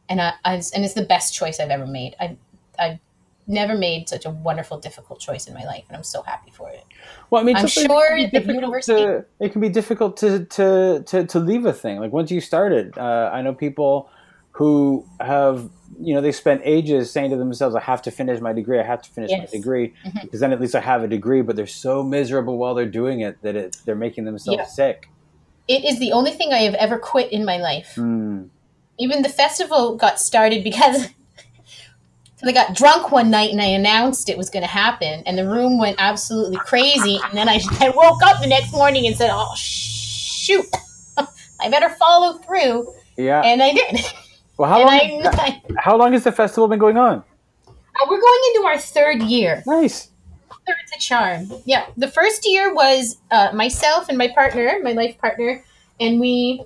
and 0.08 0.20
I, 0.20 0.34
I 0.44 0.54
and 0.54 0.84
it's 0.84 0.94
the 0.94 1.02
best 1.14 1.34
choice 1.34 1.58
i've 1.58 1.70
ever 1.70 1.86
made. 1.86 2.14
I 2.20 2.36
i've 2.78 2.98
never 3.46 3.76
made 3.76 4.08
such 4.08 4.26
a 4.26 4.30
wonderful 4.30 4.78
difficult 4.78 5.18
choice 5.18 5.48
in 5.48 5.54
my 5.54 5.64
life 5.64 5.82
and 5.88 5.96
i'm 5.96 6.04
so 6.04 6.22
happy 6.22 6.50
for 6.52 6.70
it. 6.70 6.84
Well, 7.30 7.40
I 7.40 7.44
mean, 7.44 7.56
I'm 7.56 7.66
sure 7.66 8.16
it 8.16 8.16
can 8.16 8.16
be 8.16 8.24
the 8.24 8.30
difficult 8.30 8.54
university- 8.56 9.02
To, 9.02 9.24
it 9.40 9.48
can 9.52 9.60
be 9.60 9.68
difficult 9.68 10.16
to, 10.18 10.44
to, 10.44 11.02
to, 11.06 11.26
to 11.26 11.38
leave 11.40 11.64
a 11.66 11.72
thing. 11.72 11.98
Like 11.98 12.12
once 12.12 12.30
you 12.30 12.40
started, 12.40 12.96
uh, 12.98 13.30
I 13.32 13.40
know 13.42 13.54
people 13.54 14.08
who 14.52 15.06
have, 15.20 15.70
you 15.98 16.14
know, 16.14 16.20
they 16.20 16.32
spent 16.32 16.60
ages 16.64 17.10
saying 17.10 17.30
to 17.30 17.36
themselves, 17.36 17.74
"I 17.74 17.80
have 17.80 18.02
to 18.02 18.10
finish 18.10 18.40
my 18.40 18.52
degree. 18.52 18.78
I 18.78 18.84
have 18.84 19.02
to 19.02 19.10
finish 19.10 19.30
my 19.30 19.38
Yes. 19.38 19.50
degree 19.50 19.92
Mhm. 20.06 20.22
because 20.22 20.40
then 20.40 20.52
at 20.52 20.60
least 20.60 20.74
I 20.74 20.80
have 20.80 21.02
a 21.02 21.08
degree." 21.08 21.42
But 21.42 21.56
they're 21.56 21.66
so 21.66 22.02
miserable 22.02 22.56
while 22.58 22.74
they're 22.74 22.86
doing 22.86 23.20
it 23.20 23.40
that 23.42 23.56
it, 23.56 23.76
they're 23.84 23.96
making 23.96 24.24
themselves 24.24 24.58
Yeah. 24.58 24.66
sick. 24.66 25.08
it 25.68 25.84
is 25.84 26.00
the 26.00 26.10
only 26.10 26.32
thing 26.32 26.52
i 26.52 26.58
have 26.60 26.74
ever 26.74 26.98
quit 26.98 27.30
in 27.30 27.44
my 27.44 27.56
life 27.58 27.92
Hmm. 27.94 28.44
even 28.98 29.22
the 29.22 29.28
festival 29.28 29.94
got 29.94 30.18
started 30.18 30.64
because 30.64 31.06
so 32.36 32.48
I 32.48 32.52
got 32.52 32.74
drunk 32.74 33.12
one 33.12 33.30
night 33.30 33.50
and 33.52 33.60
I 33.60 33.66
announced 33.66 34.28
it 34.28 34.36
was 34.38 34.48
going 34.50 34.62
to 34.62 34.68
happen, 34.68 35.22
and 35.26 35.36
the 35.38 35.46
room 35.46 35.78
went 35.78 35.96
absolutely 36.00 36.56
crazy. 36.56 37.20
And 37.22 37.36
then 37.36 37.48
I, 37.48 37.60
I 37.80 37.90
woke 37.90 38.20
up 38.24 38.40
the 38.40 38.46
next 38.48 38.72
morning 38.72 39.06
and 39.06 39.14
said, 39.16 39.30
"Oh 39.32 39.52
shoot, 39.56 40.64
I 41.60 41.68
better 41.70 41.90
follow 41.90 42.38
through," 42.38 42.92
Yeah. 43.16 43.42
and 43.44 43.62
I 43.62 43.72
did. 43.74 44.00
Well, 44.60 44.70
how 44.70 44.88
and 44.88 45.24
long? 45.24 45.34
I, 45.34 45.62
how 45.78 45.96
long 45.96 46.12
has 46.12 46.24
the 46.24 46.32
festival 46.32 46.68
been 46.68 46.78
going 46.78 46.96
on? 46.98 47.24
uh, 47.68 48.06
we're 48.08 48.20
going 48.20 48.40
into 48.54 48.66
our 48.66 48.78
third 48.78 49.22
year. 49.22 49.62
Nice. 49.66 50.10
Third's 50.66 50.92
a 50.94 51.00
charm. 51.00 51.50
Yeah, 51.64 51.86
the 51.96 52.08
first 52.08 52.46
year 52.46 52.74
was 52.74 53.16
uh, 53.30 53.50
myself 53.54 54.08
and 54.08 54.18
my 54.18 54.28
partner, 54.28 54.78
my 54.82 54.92
life 54.92 55.18
partner, 55.18 55.64
and 55.98 56.20
we, 56.20 56.62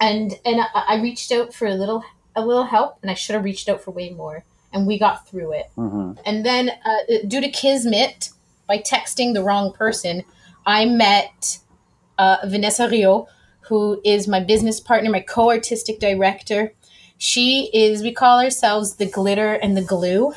and 0.00 0.32
and 0.44 0.60
I, 0.60 0.84
I 0.88 1.00
reached 1.02 1.30
out 1.30 1.52
for 1.54 1.66
a 1.66 1.74
little 1.74 2.02
a 2.34 2.44
little 2.44 2.64
help, 2.64 2.98
and 3.02 3.10
I 3.10 3.14
should 3.14 3.34
have 3.34 3.44
reached 3.44 3.68
out 3.68 3.82
for 3.82 3.90
way 3.90 4.10
more, 4.10 4.44
and 4.72 4.86
we 4.86 4.98
got 4.98 5.28
through 5.28 5.52
it. 5.52 5.66
hmm 5.76 6.12
And 6.24 6.44
then, 6.46 6.70
uh, 6.70 7.18
due 7.26 7.40
to 7.40 7.50
kismet, 7.50 8.30
by 8.66 8.78
texting 8.78 9.34
the 9.34 9.42
wrong 9.42 9.72
person, 9.72 10.24
I 10.66 10.86
met 10.86 11.58
uh, 12.16 12.38
Vanessa 12.46 12.88
Rio, 12.88 13.28
who 13.68 14.00
is 14.04 14.26
my 14.26 14.40
business 14.40 14.80
partner, 14.80 15.10
my 15.10 15.20
co 15.20 15.50
artistic 15.50 16.00
director. 16.00 16.72
She 17.18 17.68
is, 17.74 18.02
we 18.02 18.12
call 18.12 18.40
ourselves 18.40 18.96
the 18.96 19.06
glitter 19.06 19.54
and 19.54 19.76
the 19.76 19.82
glue. 19.82 20.32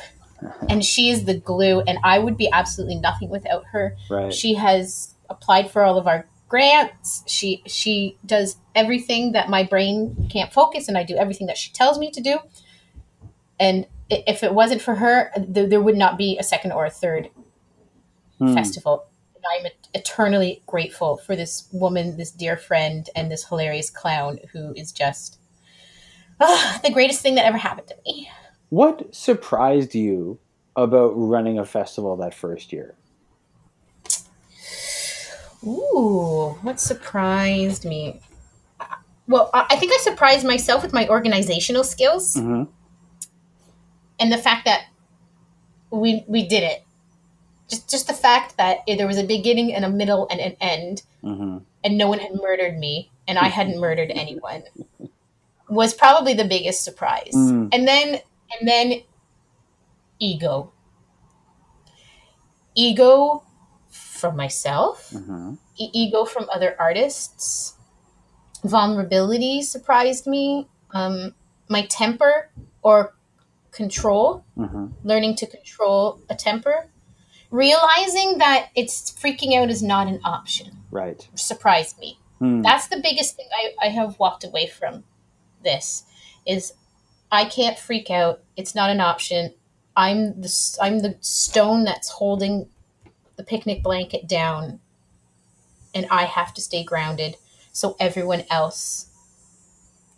And 0.68 0.84
she 0.84 1.08
is 1.10 1.24
the 1.24 1.34
glue, 1.38 1.80
and 1.82 1.98
I 2.02 2.18
would 2.18 2.36
be 2.36 2.50
absolutely 2.50 2.96
nothing 2.96 3.28
without 3.28 3.64
her. 3.66 3.96
Right. 4.10 4.34
She 4.34 4.54
has 4.54 5.14
applied 5.30 5.70
for 5.70 5.84
all 5.84 5.96
of 5.96 6.08
our 6.08 6.26
grants. 6.48 7.22
She 7.28 7.62
she 7.66 8.16
does 8.26 8.56
everything 8.74 9.32
that 9.32 9.48
my 9.48 9.62
brain 9.62 10.28
can't 10.30 10.52
focus, 10.52 10.88
and 10.88 10.98
I 10.98 11.04
do 11.04 11.14
everything 11.16 11.46
that 11.46 11.56
she 11.56 11.70
tells 11.72 11.96
me 11.96 12.10
to 12.10 12.20
do. 12.20 12.38
And 13.60 13.86
if 14.10 14.42
it 14.42 14.52
wasn't 14.52 14.82
for 14.82 14.96
her, 14.96 15.30
th- 15.36 15.70
there 15.70 15.80
would 15.80 15.96
not 15.96 16.18
be 16.18 16.36
a 16.38 16.42
second 16.42 16.72
or 16.72 16.84
a 16.86 16.90
third 16.90 17.30
Hmm. 18.38 18.54
festival. 18.54 19.04
I'm 19.48 19.70
eternally 19.94 20.62
grateful 20.66 21.18
for 21.18 21.36
this 21.36 21.68
woman, 21.72 22.16
this 22.16 22.32
dear 22.32 22.56
friend, 22.56 23.08
and 23.14 23.30
this 23.30 23.44
hilarious 23.46 23.90
clown 23.90 24.38
who 24.52 24.72
is 24.74 24.90
just 24.90 25.38
ah, 26.42 26.80
the 26.84 26.90
greatest 26.90 27.20
thing 27.22 27.34
that 27.36 27.46
ever 27.46 27.58
happened 27.58 27.88
to 27.88 27.96
me. 28.04 28.30
What 28.68 29.14
surprised 29.14 29.94
you 29.94 30.38
about 30.76 31.12
running 31.14 31.58
a 31.58 31.64
festival 31.64 32.16
that 32.16 32.34
first 32.34 32.72
year? 32.72 32.94
Ooh, 35.64 36.56
what 36.62 36.80
surprised 36.80 37.84
me? 37.84 38.20
Well, 39.28 39.50
I 39.54 39.76
think 39.76 39.92
I 39.92 39.98
surprised 39.98 40.44
myself 40.44 40.82
with 40.82 40.92
my 40.92 41.08
organizational 41.08 41.84
skills 41.84 42.34
hmm 42.34 42.64
and 44.18 44.32
the 44.32 44.38
fact 44.38 44.64
that 44.66 44.84
we 45.90 46.24
we 46.26 46.46
did 46.46 46.62
it. 46.62 46.84
Just 47.68 47.90
just 47.90 48.06
the 48.06 48.14
fact 48.14 48.56
that 48.56 48.78
there 48.86 49.06
was 49.06 49.18
a 49.18 49.24
beginning 49.24 49.74
and 49.74 49.84
a 49.84 49.90
middle 49.90 50.26
and 50.30 50.40
an 50.40 50.56
end, 50.60 51.02
hmm 51.22 51.58
and 51.84 51.98
no 51.98 52.08
one 52.08 52.18
had 52.18 52.32
murdered 52.34 52.78
me, 52.78 53.10
and 53.26 53.38
I 53.38 53.48
hadn't 53.48 53.80
murdered 53.80 54.10
anyone, 54.10 54.62
was 55.72 55.94
probably 55.94 56.34
the 56.34 56.44
biggest 56.44 56.84
surprise. 56.84 57.32
Mm. 57.34 57.68
And 57.72 57.88
then 57.88 58.20
and 58.52 58.68
then 58.68 59.02
ego, 60.18 60.72
ego 62.74 63.42
from 63.88 64.36
myself 64.36 65.10
hmm 65.10 65.54
e- 65.78 65.90
ego 65.92 66.24
from 66.24 66.46
other 66.52 66.76
artists. 66.78 67.74
Vulnerability 68.64 69.62
surprised 69.62 70.26
me. 70.26 70.68
Um, 70.92 71.34
my 71.68 71.82
temper 71.86 72.50
or 72.82 73.14
control, 73.72 74.44
hmm 74.56 74.86
learning 75.02 75.34
to 75.36 75.46
control 75.46 76.20
a 76.28 76.34
temper. 76.34 76.88
Realizing 77.50 78.38
that 78.38 78.68
it's 78.74 79.10
freaking 79.10 79.56
out 79.58 79.68
is 79.70 79.82
not 79.82 80.06
an 80.08 80.20
option 80.24 80.78
Right. 80.90 81.26
surprised 81.34 81.98
me. 81.98 82.18
Hmm. 82.38 82.62
That's 82.62 82.86
the 82.88 82.98
biggest 83.00 83.36
thing 83.36 83.46
I, 83.54 83.86
I 83.86 83.88
have 83.88 84.18
walked 84.18 84.44
away 84.44 84.66
from 84.68 85.04
this 85.62 86.04
is 86.46 86.74
I 87.30 87.46
can't 87.46 87.78
freak 87.78 88.10
out. 88.10 88.40
It's 88.56 88.74
not 88.74 88.90
an 88.90 89.00
option. 89.00 89.54
I'm 89.96 90.40
the 90.40 90.78
I'm 90.80 91.00
the 91.00 91.16
stone 91.20 91.84
that's 91.84 92.10
holding 92.10 92.68
the 93.36 93.42
picnic 93.42 93.82
blanket 93.82 94.28
down 94.28 94.80
and 95.94 96.06
I 96.10 96.24
have 96.24 96.54
to 96.54 96.60
stay 96.60 96.84
grounded 96.84 97.36
so 97.72 97.96
everyone 97.98 98.44
else 98.50 99.08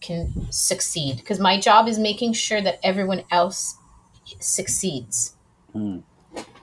can 0.00 0.46
succeed 0.50 1.16
because 1.16 1.40
my 1.40 1.58
job 1.58 1.88
is 1.88 1.98
making 1.98 2.34
sure 2.34 2.60
that 2.60 2.78
everyone 2.82 3.24
else 3.30 3.76
succeeds. 4.40 5.34
Hmm. 5.72 6.00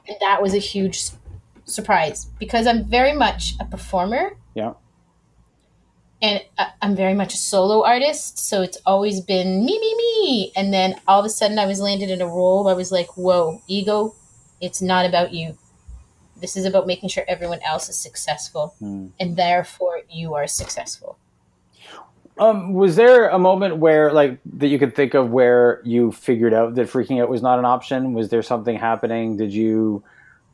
And 0.08 0.18
that 0.20 0.42
was 0.42 0.54
a 0.54 0.60
huge 0.60 1.10
surprise 1.66 2.28
because 2.40 2.68
I'm 2.68 2.86
very 2.86 3.14
much 3.14 3.56
a 3.60 3.66
performer 3.66 4.38
Yeah. 4.54 4.74
And 6.22 6.42
I- 6.58 6.72
I'm 6.82 6.96
very 6.96 7.14
much 7.14 7.34
a 7.34 7.38
solo 7.38 7.84
artist, 7.84 8.40
so 8.40 8.62
it's 8.62 8.78
always 8.86 9.22
been 9.22 9.66
me, 9.66 9.80
me, 9.80 9.96
me. 9.96 10.52
And 10.56 10.74
then 10.74 10.96
all 11.08 11.20
of 11.20 11.26
a 11.26 11.30
sudden, 11.30 11.58
I 11.60 11.66
was 11.66 11.80
landed 11.82 12.10
in 12.10 12.22
a 12.22 12.28
role. 12.28 12.68
I 12.68 12.74
was 12.74 12.92
like, 12.92 13.18
"Whoa, 13.18 13.62
ego! 13.68 14.14
It's 14.60 14.82
not 14.82 15.06
about 15.06 15.34
you. 15.34 15.58
This 16.40 16.56
is 16.58 16.66
about 16.66 16.88
making 16.88 17.10
sure 17.10 17.24
everyone 17.28 17.60
else 17.68 17.90
is 17.90 17.98
successful, 17.98 18.74
Hmm. 18.80 19.08
and 19.20 19.36
therefore 19.38 20.02
you 20.10 20.34
are 20.36 20.48
successful." 20.48 21.18
Um, 22.40 22.74
was 22.74 22.96
there 22.96 23.28
a 23.30 23.38
moment 23.38 23.78
where, 23.78 24.12
like, 24.12 24.40
that 24.58 24.68
you 24.68 24.80
could 24.80 24.96
think 24.96 25.14
of 25.14 25.32
where 25.32 25.82
you 25.84 26.12
figured 26.12 26.54
out 26.54 26.74
that 26.76 26.88
freaking 26.88 27.22
out 27.22 27.30
was 27.30 27.42
not 27.44 27.60
an 27.60 27.66
option? 27.66 28.14
Was 28.14 28.30
there 28.30 28.42
something 28.42 28.78
happening? 28.78 29.38
Did 29.38 29.54
you, 29.54 30.02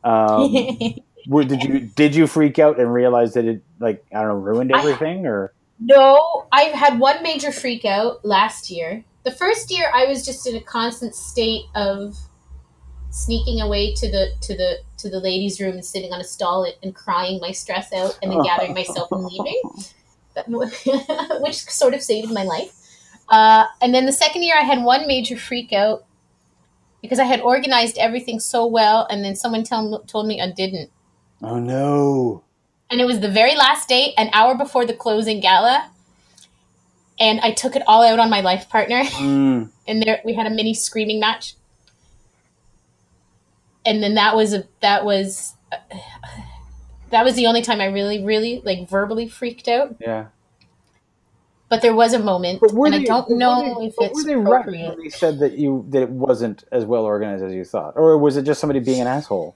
um, 0.03 0.53
were, 1.27 1.43
did 1.45 1.63
you 1.63 1.80
did 1.82 2.15
you 2.15 2.27
freak 2.27 2.60
out 2.60 2.80
and 2.80 2.91
realize 2.91 3.36
that 3.36 3.45
it, 3.45 3.62
like, 3.80 4.03
I 4.13 4.19
don't 4.21 4.30
know, 4.30 4.36
ruined 4.36 4.73
I- 4.75 4.80
everything? 4.80 5.27
Or 5.27 5.53
no, 5.80 6.48
I've 6.52 6.74
had 6.74 7.00
one 7.00 7.22
major 7.24 7.52
freak 7.52 7.86
out 7.86 8.26
last 8.26 8.70
year. 8.70 9.04
The 9.24 9.32
first 9.32 9.72
year, 9.72 9.92
I 9.94 10.06
was 10.06 10.26
just 10.26 10.48
in 10.48 10.56
a 10.56 10.62
constant 10.62 11.13
state 11.13 11.66
of 11.76 12.18
sneaking 13.10 13.62
away 13.62 13.94
to 13.96 14.10
the 14.10 14.32
to 14.42 14.56
the 14.56 14.78
to 14.98 15.10
the 15.10 15.20
ladies' 15.20 15.60
room 15.60 15.74
and 15.74 15.86
sitting 15.86 16.13
on 16.13 16.22
a 16.22 16.24
stall 16.24 16.72
and, 16.82 16.96
crying 16.96 17.40
my 17.42 17.52
stress 17.52 17.92
out, 17.94 18.18
and 18.22 18.32
then 18.32 18.42
gathering 18.44 18.74
myself 18.74 19.12
and 19.12 19.26
leaving. 19.26 19.62
which 21.42 21.63
sort 21.63 21.94
of 21.94 22.02
saved 22.02 22.32
my 22.32 22.44
life. 22.44 22.72
Uh, 23.30 23.66
and 23.82 23.94
then 23.94 24.06
the 24.06 24.13
second 24.13 24.44
year, 24.44 24.56
I 24.58 24.63
had 24.63 24.84
one 24.84 25.08
major 25.08 25.36
freak 25.36 25.74
out 25.74 26.06
because 27.02 27.20
I 27.20 27.26
had 27.26 27.42
organized 27.42 27.98
everything 27.98 28.40
so 28.40 28.66
well, 28.66 29.08
and 29.10 29.24
then 29.24 29.36
someone 29.36 29.63
tell, 29.63 30.00
told 30.08 30.28
me 30.28 30.42
I 30.42 30.52
didn't. 30.52 30.92
oh 31.42 31.60
no, 31.60 32.44
And 32.89 33.02
it 33.02 33.06
was 33.06 33.19
the 33.19 33.30
very 33.30 33.56
last 33.56 33.89
day, 33.89 34.13
an 34.17 34.30
hour 34.34 34.56
before 34.56 34.86
the 34.86 34.93
closing 34.93 35.39
gala. 35.41 35.89
and 37.19 37.39
I 37.41 37.52
took 37.52 37.76
it 37.76 37.82
all 37.88 38.04
out 38.04 38.19
on 38.19 38.30
my 38.30 38.41
life 38.41 38.69
partner. 38.69 39.04
Mm. 39.17 39.69
and 39.88 40.02
there 40.04 40.21
we 40.23 40.34
had 40.34 40.45
a 40.45 40.50
mini 40.52 40.73
screaming 40.73 41.19
match. 41.19 41.56
And 43.86 44.04
then 44.04 44.15
that 44.15 44.36
was 44.36 44.54
a 44.54 44.65
that 44.82 45.06
was 45.06 45.54
that 47.10 47.23
was 47.23 47.36
the 47.36 47.45
only 47.47 47.62
time 47.62 47.80
I 47.82 47.86
really 47.86 48.23
really 48.23 48.62
like 48.63 48.88
verbally 48.89 49.28
freaked 49.28 49.67
out. 49.67 49.95
Yeah. 50.00 50.28
But 51.69 51.82
there 51.82 51.93
was 51.93 52.13
a 52.13 52.19
moment, 52.19 52.62
But 52.62 52.71
were 52.73 52.88
and 52.88 52.95
they, 52.95 53.00
I 53.00 53.04
don't 53.04 53.30
know 53.32 53.76
they, 53.80 53.88
if 53.88 53.95
it's 54.00 54.15
were 54.15 54.23
they 54.23 54.36
right 54.36 54.62
appropriate. 54.62 54.89
when 54.89 55.04
they 55.04 55.10
said 55.10 55.39
that 55.39 55.58
you 55.58 55.86
that 55.89 56.02
it 56.04 56.10
wasn't 56.10 56.63
as 56.71 56.86
well 56.86 57.04
organized 57.04 57.43
as 57.43 57.54
you 57.54 57.65
thought, 57.65 57.93
or 57.97 58.17
was 58.17 58.38
it 58.38 58.43
just 58.43 58.62
somebody 58.62 58.80
being 58.80 59.02
an 59.02 59.08
asshole? 59.08 59.56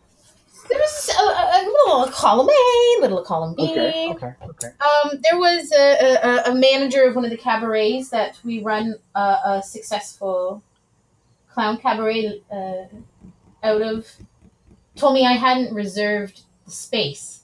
There 0.70 0.80
was 0.80 1.10
a, 1.10 1.22
a, 1.22 1.26
a 1.26 1.71
little 1.88 2.08
column 2.12 2.50
A, 2.50 3.02
little 3.02 3.24
column 3.24 3.56
B. 3.56 3.64
Okay. 3.72 4.10
Okay. 4.12 4.34
Okay. 4.44 4.68
Um, 4.80 5.20
there 5.24 5.40
was 5.40 5.72
a, 5.72 6.48
a, 6.48 6.52
a 6.52 6.56
manager 6.56 7.04
of 7.06 7.16
one 7.16 7.26
of 7.26 7.32
the 7.32 7.38
cabarets 7.38 8.10
that 8.10 8.40
we 8.44 8.62
run 8.62 8.96
uh, 9.16 9.38
a 9.46 9.64
successful 9.64 10.64
clown 11.50 11.78
cabaret 11.78 12.42
uh, 12.52 12.84
out 13.64 13.82
of. 13.82 14.08
Told 14.96 15.14
me 15.14 15.26
I 15.26 15.34
hadn't 15.34 15.74
reserved 15.74 16.42
the 16.66 16.72
space 16.72 17.44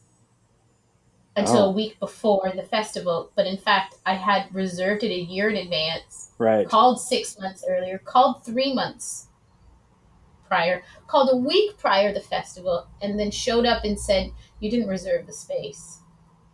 until 1.36 1.58
Oh. 1.66 1.70
a 1.70 1.72
week 1.72 2.00
before 2.00 2.52
the 2.56 2.64
festival, 2.64 3.32
but 3.36 3.46
in 3.46 3.58
fact 3.58 3.96
I 4.06 4.16
had 4.16 4.54
reserved 4.54 5.04
it 5.04 5.12
a 5.12 5.20
year 5.20 5.50
in 5.50 5.56
advance. 5.56 6.32
Right. 6.40 6.68
Called 6.68 7.00
six 7.00 7.40
months 7.40 7.64
earlier. 7.68 8.00
Called 8.00 8.44
three 8.44 8.74
months 8.74 9.27
prior. 10.48 10.82
Called 11.08 11.30
a 11.32 11.36
week 11.38 11.78
prior 11.78 12.14
the 12.14 12.22
festival, 12.22 12.88
and 13.02 13.20
then 13.20 13.32
showed 13.32 13.66
up 13.66 13.84
and 13.84 14.00
said 14.00 14.32
you 14.60 14.70
didn't 14.72 14.88
reserve 14.90 15.26
the 15.28 15.34
space 15.34 16.00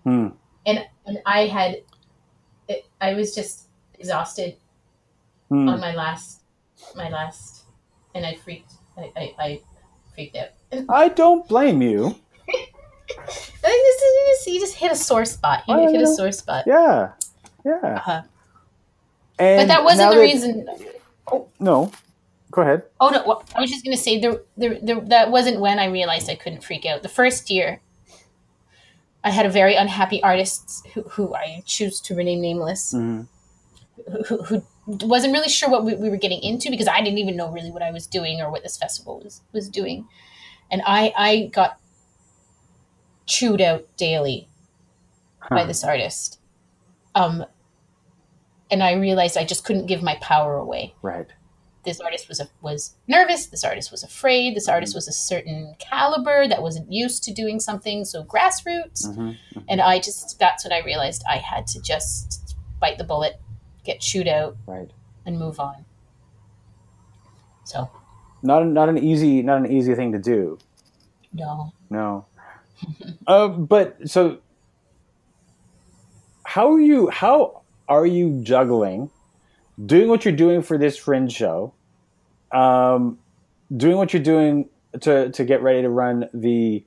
Hmm. 0.03 0.29
and 0.65 0.85
and 1.05 1.19
I 1.25 1.47
had, 1.47 1.81
it, 2.67 2.85
I 2.99 3.13
was 3.13 3.33
just 3.35 3.67
exhausted 3.99 4.57
Hmm. 5.49 5.69
on 5.69 5.79
my 5.79 5.93
last, 5.95 6.41
my 6.95 7.09
last, 7.09 7.63
and 8.15 8.25
I 8.25 8.35
freaked, 8.35 8.73
I, 8.97 9.11
I, 9.15 9.35
I 9.39 9.61
freaked 10.13 10.35
out. 10.35 10.49
I 10.89 11.07
don't 11.09 11.47
blame 11.47 11.81
you. 11.81 12.15
I 13.65 14.35
just, 14.35 14.47
you 14.47 14.59
just 14.59 14.75
hit 14.75 14.91
a 14.91 14.95
sore 14.95 15.25
spot. 15.25 15.63
You 15.67 15.75
Oh, 15.75 15.91
hit 15.91 16.01
a 16.01 16.07
sore 16.07 16.31
spot. 16.31 16.63
Yeah. 16.67 17.11
Yeah. 17.65 17.79
Uh-huh. 17.83 18.21
And 19.39 19.61
But 19.61 19.67
that 19.73 19.83
wasn't 19.83 20.09
the 20.11 20.15
that- 20.15 20.21
reason. 20.21 20.67
No. 21.59 21.91
Go 22.53 22.61
ahead. 22.61 22.83
Oh 23.01 23.09
no! 23.09 23.41
I 23.55 23.61
was 23.61 23.71
just 23.71 23.83
gonna 23.83 23.97
say 23.97 24.19
there, 24.19 24.41
there, 24.55 24.77
there, 24.79 25.01
that 25.01 25.31
wasn't 25.31 25.59
when 25.59 25.79
I 25.79 25.85
realized 25.85 26.29
I 26.29 26.35
couldn't 26.35 26.63
freak 26.63 26.85
out. 26.85 27.01
The 27.01 27.09
first 27.09 27.49
year, 27.49 27.81
I 29.23 29.31
had 29.31 29.47
a 29.47 29.49
very 29.49 29.75
unhappy 29.75 30.21
artist 30.21 30.85
who, 30.93 31.01
who 31.01 31.33
I 31.33 31.63
choose 31.65 31.99
to 32.01 32.15
rename 32.15 32.41
nameless. 32.41 32.93
Mhm. 32.93 33.27
who, 34.27 34.43
who 34.43 34.63
wasn't 34.85 35.33
really 35.33 35.49
sure 35.49 35.69
what 35.69 35.83
we, 35.83 35.95
we 35.95 36.09
were 36.09 36.17
getting 36.17 36.41
into 36.43 36.69
because 36.69 36.87
I 36.87 36.99
didn't 37.01 37.17
even 37.17 37.35
know 37.35 37.49
really 37.51 37.71
what 37.71 37.81
I 37.81 37.91
was 37.91 38.05
doing 38.05 38.39
or 38.41 38.51
what 38.51 38.61
this 38.61 38.77
festival 38.77 39.19
was 39.23 39.41
was 39.51 39.67
doing, 39.67 40.07
and 40.69 40.83
I 40.85 41.11
I 41.17 41.49
got 41.51 41.79
chewed 43.25 43.61
out 43.61 43.85
daily 43.97 44.47
by 45.49 45.65
this 45.65 45.83
artist, 45.83 46.39
um, 47.15 47.45
and 48.69 48.83
I 48.83 48.93
realized 48.93 49.37
I 49.37 49.45
just 49.45 49.65
couldn't 49.65 49.87
give 49.87 50.03
my 50.03 50.17
power 50.21 50.55
away. 50.55 50.93
Right. 51.01 51.27
This 51.85 51.99
artist 51.99 52.29
was 52.29 52.41
was 52.61 52.95
nervous. 53.07 53.47
This 53.47 53.63
artist 53.65 53.91
was 53.91 54.03
afraid. 54.03 54.55
This 54.55 54.69
artist 54.69 54.95
was 54.95 55.07
a 55.07 55.11
certain 55.11 55.75
caliber 55.79 56.47
that 56.47 56.61
wasn't 56.61 56.91
used 56.91 57.23
to 57.25 57.33
doing 57.33 57.59
something 57.59 58.05
so 58.05 58.23
grassroots. 58.23 59.05
Mhm. 59.05 59.37
And 59.67 59.81
I 59.81 59.99
just, 59.99 60.39
that's 60.39 60.63
when 60.63 60.71
I 60.71 60.79
realized 60.79 61.23
I 61.29 61.37
had 61.37 61.67
to 61.67 61.81
just 61.81 62.55
bite 62.79 62.97
the 62.97 63.03
bullet, 63.03 63.41
get 63.83 63.99
chewed 63.99 64.27
out, 64.29 64.55
Right. 64.65 64.91
and 65.25 65.37
move 65.37 65.59
on. 65.59 65.83
So, 67.65 67.89
Not 68.41 68.65
not 68.67 68.87
an 68.89 68.97
easy 68.97 69.41
not 69.41 69.57
an 69.57 69.71
easy 69.71 69.93
thing 69.95 70.11
to 70.13 70.19
do. 70.19 70.57
no. 71.33 71.73
No. 71.89 72.25
uh, 73.27 73.47
but 73.73 74.09
so 74.09 74.39
how 76.45 76.71
are 76.71 76.79
you 76.79 77.09
how 77.09 77.61
are 77.87 78.05
you 78.05 78.41
juggling 78.43 79.09
doing 79.83 80.07
what 80.09 80.25
you're 80.25 80.35
doing 80.35 80.61
for 80.61 80.77
this 80.77 80.97
fringe 80.97 81.31
show 81.31 81.73
um, 82.51 83.17
doing 83.75 83.97
what 83.97 84.13
you're 84.13 84.21
doing 84.23 84.69
to, 85.01 85.29
to 85.31 85.43
get 85.43 85.61
ready 85.61 85.81
to 85.81 85.89
run 85.89 86.29
the 86.33 86.83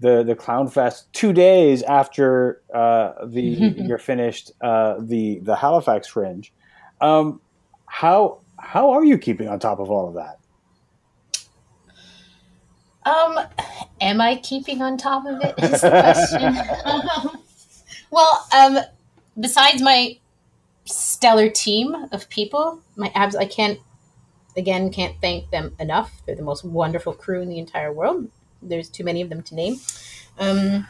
the 0.00 0.24
the 0.24 0.34
clown 0.34 0.68
fest 0.68 1.12
two 1.12 1.32
days 1.32 1.82
after 1.82 2.60
uh, 2.74 3.12
the 3.26 3.40
you're 3.76 3.98
finished 3.98 4.50
uh, 4.60 4.96
the 4.98 5.38
the 5.40 5.54
Halifax 5.54 6.08
fringe 6.08 6.52
um, 7.00 7.40
how 7.86 8.38
how 8.58 8.90
are 8.90 9.04
you 9.04 9.18
keeping 9.18 9.48
on 9.48 9.58
top 9.58 9.78
of 9.78 9.90
all 9.90 10.08
of 10.08 10.14
that 10.14 10.38
Um, 13.04 13.38
am 14.00 14.20
I 14.20 14.36
keeping 14.36 14.80
on 14.80 14.96
top 14.96 15.26
of 15.26 15.40
it? 15.42 15.54
Is 15.58 15.80
the 15.80 15.90
question. 15.90 16.54
well, 18.10 18.46
um, 18.56 18.78
besides 19.38 19.82
my 19.82 20.18
stellar 20.84 21.48
team 21.48 21.94
of 22.12 22.28
people, 22.28 22.80
my 22.96 23.10
abs, 23.14 23.36
I 23.36 23.46
can't, 23.46 23.78
again, 24.56 24.90
can't 24.90 25.16
thank 25.20 25.50
them 25.50 25.74
enough. 25.78 26.22
They're 26.26 26.36
the 26.36 26.42
most 26.42 26.64
wonderful 26.64 27.12
crew 27.12 27.40
in 27.40 27.48
the 27.48 27.58
entire 27.58 27.92
world. 27.92 28.30
There's 28.60 28.88
too 28.88 29.04
many 29.04 29.20
of 29.22 29.28
them 29.28 29.42
to 29.42 29.54
name. 29.54 29.80
Um, 30.38 30.86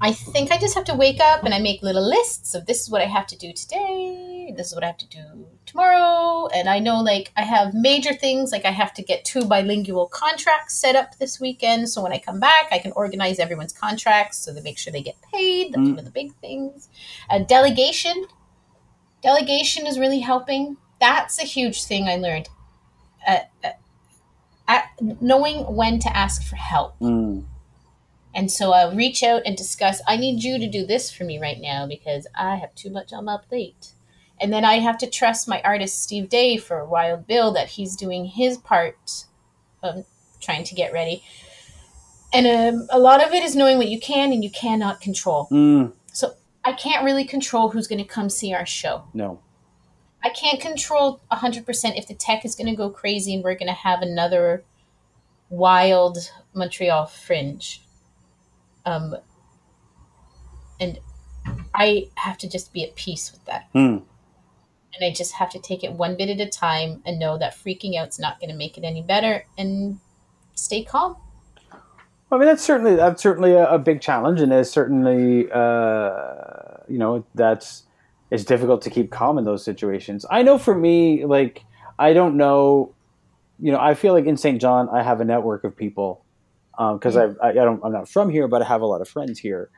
I 0.00 0.12
think 0.12 0.50
I 0.50 0.58
just 0.58 0.74
have 0.74 0.84
to 0.84 0.94
wake 0.94 1.20
up 1.20 1.44
and 1.44 1.52
I 1.52 1.58
make 1.58 1.82
little 1.82 2.06
lists 2.06 2.54
of 2.54 2.66
this 2.66 2.82
is 2.82 2.90
what 2.90 3.02
I 3.02 3.06
have 3.06 3.26
to 3.28 3.36
do 3.36 3.52
today, 3.52 4.52
this 4.56 4.68
is 4.68 4.74
what 4.74 4.82
I 4.82 4.88
have 4.88 4.98
to 4.98 5.08
do 5.08 5.46
tomorrow. 5.70 6.48
And 6.48 6.68
I 6.68 6.78
know 6.78 7.00
like 7.02 7.32
I 7.36 7.42
have 7.42 7.74
major 7.74 8.12
things, 8.14 8.52
like 8.52 8.64
I 8.64 8.70
have 8.70 8.92
to 8.94 9.02
get 9.02 9.24
two 9.24 9.44
bilingual 9.44 10.06
contracts 10.06 10.74
set 10.76 10.96
up 10.96 11.18
this 11.18 11.40
weekend. 11.40 11.88
So 11.88 12.02
when 12.02 12.12
I 12.12 12.18
come 12.18 12.40
back, 12.40 12.68
I 12.70 12.78
can 12.78 12.92
organize 12.92 13.38
everyone's 13.38 13.72
contracts 13.72 14.38
so 14.38 14.52
they 14.52 14.62
make 14.62 14.78
sure 14.78 14.92
they 14.92 15.02
get 15.02 15.16
paid. 15.32 15.72
That's 15.72 15.80
Mm. 15.82 15.90
one 15.90 15.98
of 16.00 16.04
the 16.04 16.10
big 16.10 16.34
things. 16.36 16.88
Uh, 17.28 17.38
delegation. 17.40 18.26
Delegation 19.22 19.86
is 19.86 19.98
really 19.98 20.20
helping. 20.20 20.76
That's 21.00 21.38
a 21.38 21.44
huge 21.44 21.84
thing 21.84 22.08
I 22.08 22.16
learned. 22.16 22.48
Uh, 23.26 23.40
uh, 23.64 23.70
at 24.66 24.90
knowing 25.00 25.74
when 25.74 25.98
to 25.98 26.16
ask 26.16 26.42
for 26.42 26.56
help. 26.56 26.98
Mm, 27.00 27.44
And 28.32 28.50
so 28.52 28.72
I'll 28.72 28.94
reach 28.94 29.24
out 29.24 29.42
and 29.44 29.56
discuss, 29.56 30.00
I 30.06 30.16
need 30.16 30.44
you 30.44 30.56
to 30.60 30.68
do 30.68 30.86
this 30.86 31.10
for 31.10 31.24
me 31.24 31.40
right 31.40 31.60
now 31.60 31.84
because 31.86 32.28
I 32.34 32.56
have 32.56 32.72
too 32.76 32.88
much 32.88 33.12
on 33.12 33.24
my 33.24 33.36
plate. 33.36 33.88
And 34.40 34.52
then 34.52 34.64
I 34.64 34.74
have 34.74 34.98
to 34.98 35.10
trust 35.10 35.48
my 35.48 35.60
artist, 35.62 36.02
Steve 36.02 36.28
Day, 36.28 36.56
for 36.56 36.84
Wild 36.84 37.26
Bill, 37.26 37.52
that 37.52 37.68
he's 37.68 37.94
doing 37.94 38.24
his 38.24 38.56
part 38.56 39.24
of 39.82 40.06
trying 40.40 40.64
to 40.64 40.74
get 40.74 40.92
ready. 40.92 41.22
And 42.32 42.46
um, 42.46 42.86
a 42.90 42.98
lot 42.98 43.24
of 43.24 43.32
it 43.34 43.42
is 43.42 43.54
knowing 43.54 43.76
what 43.76 43.88
you 43.88 44.00
can 44.00 44.32
and 44.32 44.42
you 44.42 44.50
cannot 44.50 45.00
control. 45.00 45.48
mm, 45.50 45.92
So 46.12 46.34
I 46.64 46.72
can't 46.72 47.04
really 47.04 47.24
control 47.24 47.70
who's 47.70 47.86
going 47.86 48.02
to 48.02 48.08
come 48.08 48.30
see 48.30 48.54
our 48.54 48.66
show. 48.66 49.04
no 49.12 49.40
I 50.22 50.28
can't 50.28 50.60
control 50.60 51.20
100% 51.32 51.98
if 51.98 52.06
the 52.06 52.14
tech 52.14 52.44
is 52.44 52.54
going 52.54 52.66
to 52.66 52.76
go 52.76 52.90
crazy 52.90 53.34
and 53.34 53.42
we're 53.42 53.54
going 53.54 53.68
to 53.68 53.72
have 53.72 54.02
another 54.02 54.64
wild 55.48 56.18
Montreal 56.52 57.06
fringe. 57.06 57.82
Um, 58.84 59.16
and 60.78 60.98
I 61.74 62.08
have 62.16 62.36
to 62.38 62.48
just 62.48 62.72
be 62.72 62.84
at 62.84 62.96
peace 62.96 63.32
with 63.32 63.44
that. 63.46 63.72
Mm. 63.74 64.02
And 64.94 65.04
I 65.04 65.14
just 65.14 65.34
have 65.34 65.50
to 65.50 65.58
take 65.58 65.84
it 65.84 65.92
one 65.92 66.16
bit 66.16 66.28
at 66.28 66.40
a 66.40 66.48
time 66.48 67.02
and 67.06 67.18
know 67.18 67.38
that 67.38 67.54
freaking 67.54 67.96
out's 67.96 68.18
not 68.18 68.40
going 68.40 68.50
to 68.50 68.56
make 68.56 68.76
it 68.76 68.84
any 68.84 69.02
better 69.02 69.46
and 69.56 70.00
stay 70.54 70.84
calm. 70.84 71.16
I 72.32 72.36
mean, 72.38 72.46
that's 72.46 72.62
certainly 72.62 72.94
that's 72.94 73.22
certainly 73.22 73.52
a, 73.52 73.68
a 73.70 73.78
big 73.78 74.00
challenge, 74.00 74.40
and 74.40 74.52
it's 74.52 74.70
certainly 74.70 75.50
uh, 75.50 76.84
you 76.88 76.98
know 76.98 77.24
that's 77.34 77.84
it's 78.30 78.44
difficult 78.44 78.82
to 78.82 78.90
keep 78.90 79.10
calm 79.10 79.36
in 79.38 79.44
those 79.44 79.64
situations. 79.64 80.24
I 80.30 80.42
know 80.42 80.56
for 80.56 80.74
me, 80.74 81.24
like 81.24 81.64
I 81.98 82.12
don't 82.12 82.36
know, 82.36 82.94
you 83.58 83.72
know, 83.72 83.80
I 83.80 83.94
feel 83.94 84.12
like 84.12 84.26
in 84.26 84.36
Saint 84.36 84.60
John 84.60 84.88
I 84.90 85.02
have 85.02 85.20
a 85.20 85.24
network 85.24 85.64
of 85.64 85.76
people 85.76 86.24
because 86.78 87.16
I, 87.16 87.30
I 87.42 87.48
I 87.48 87.52
don't 87.52 87.84
I'm 87.84 87.92
not 87.92 88.08
from 88.08 88.30
here, 88.30 88.46
but 88.46 88.62
I 88.62 88.66
have 88.66 88.80
a 88.80 88.86
lot 88.86 89.00
of 89.00 89.08
friends 89.08 89.40
here, 89.40 89.68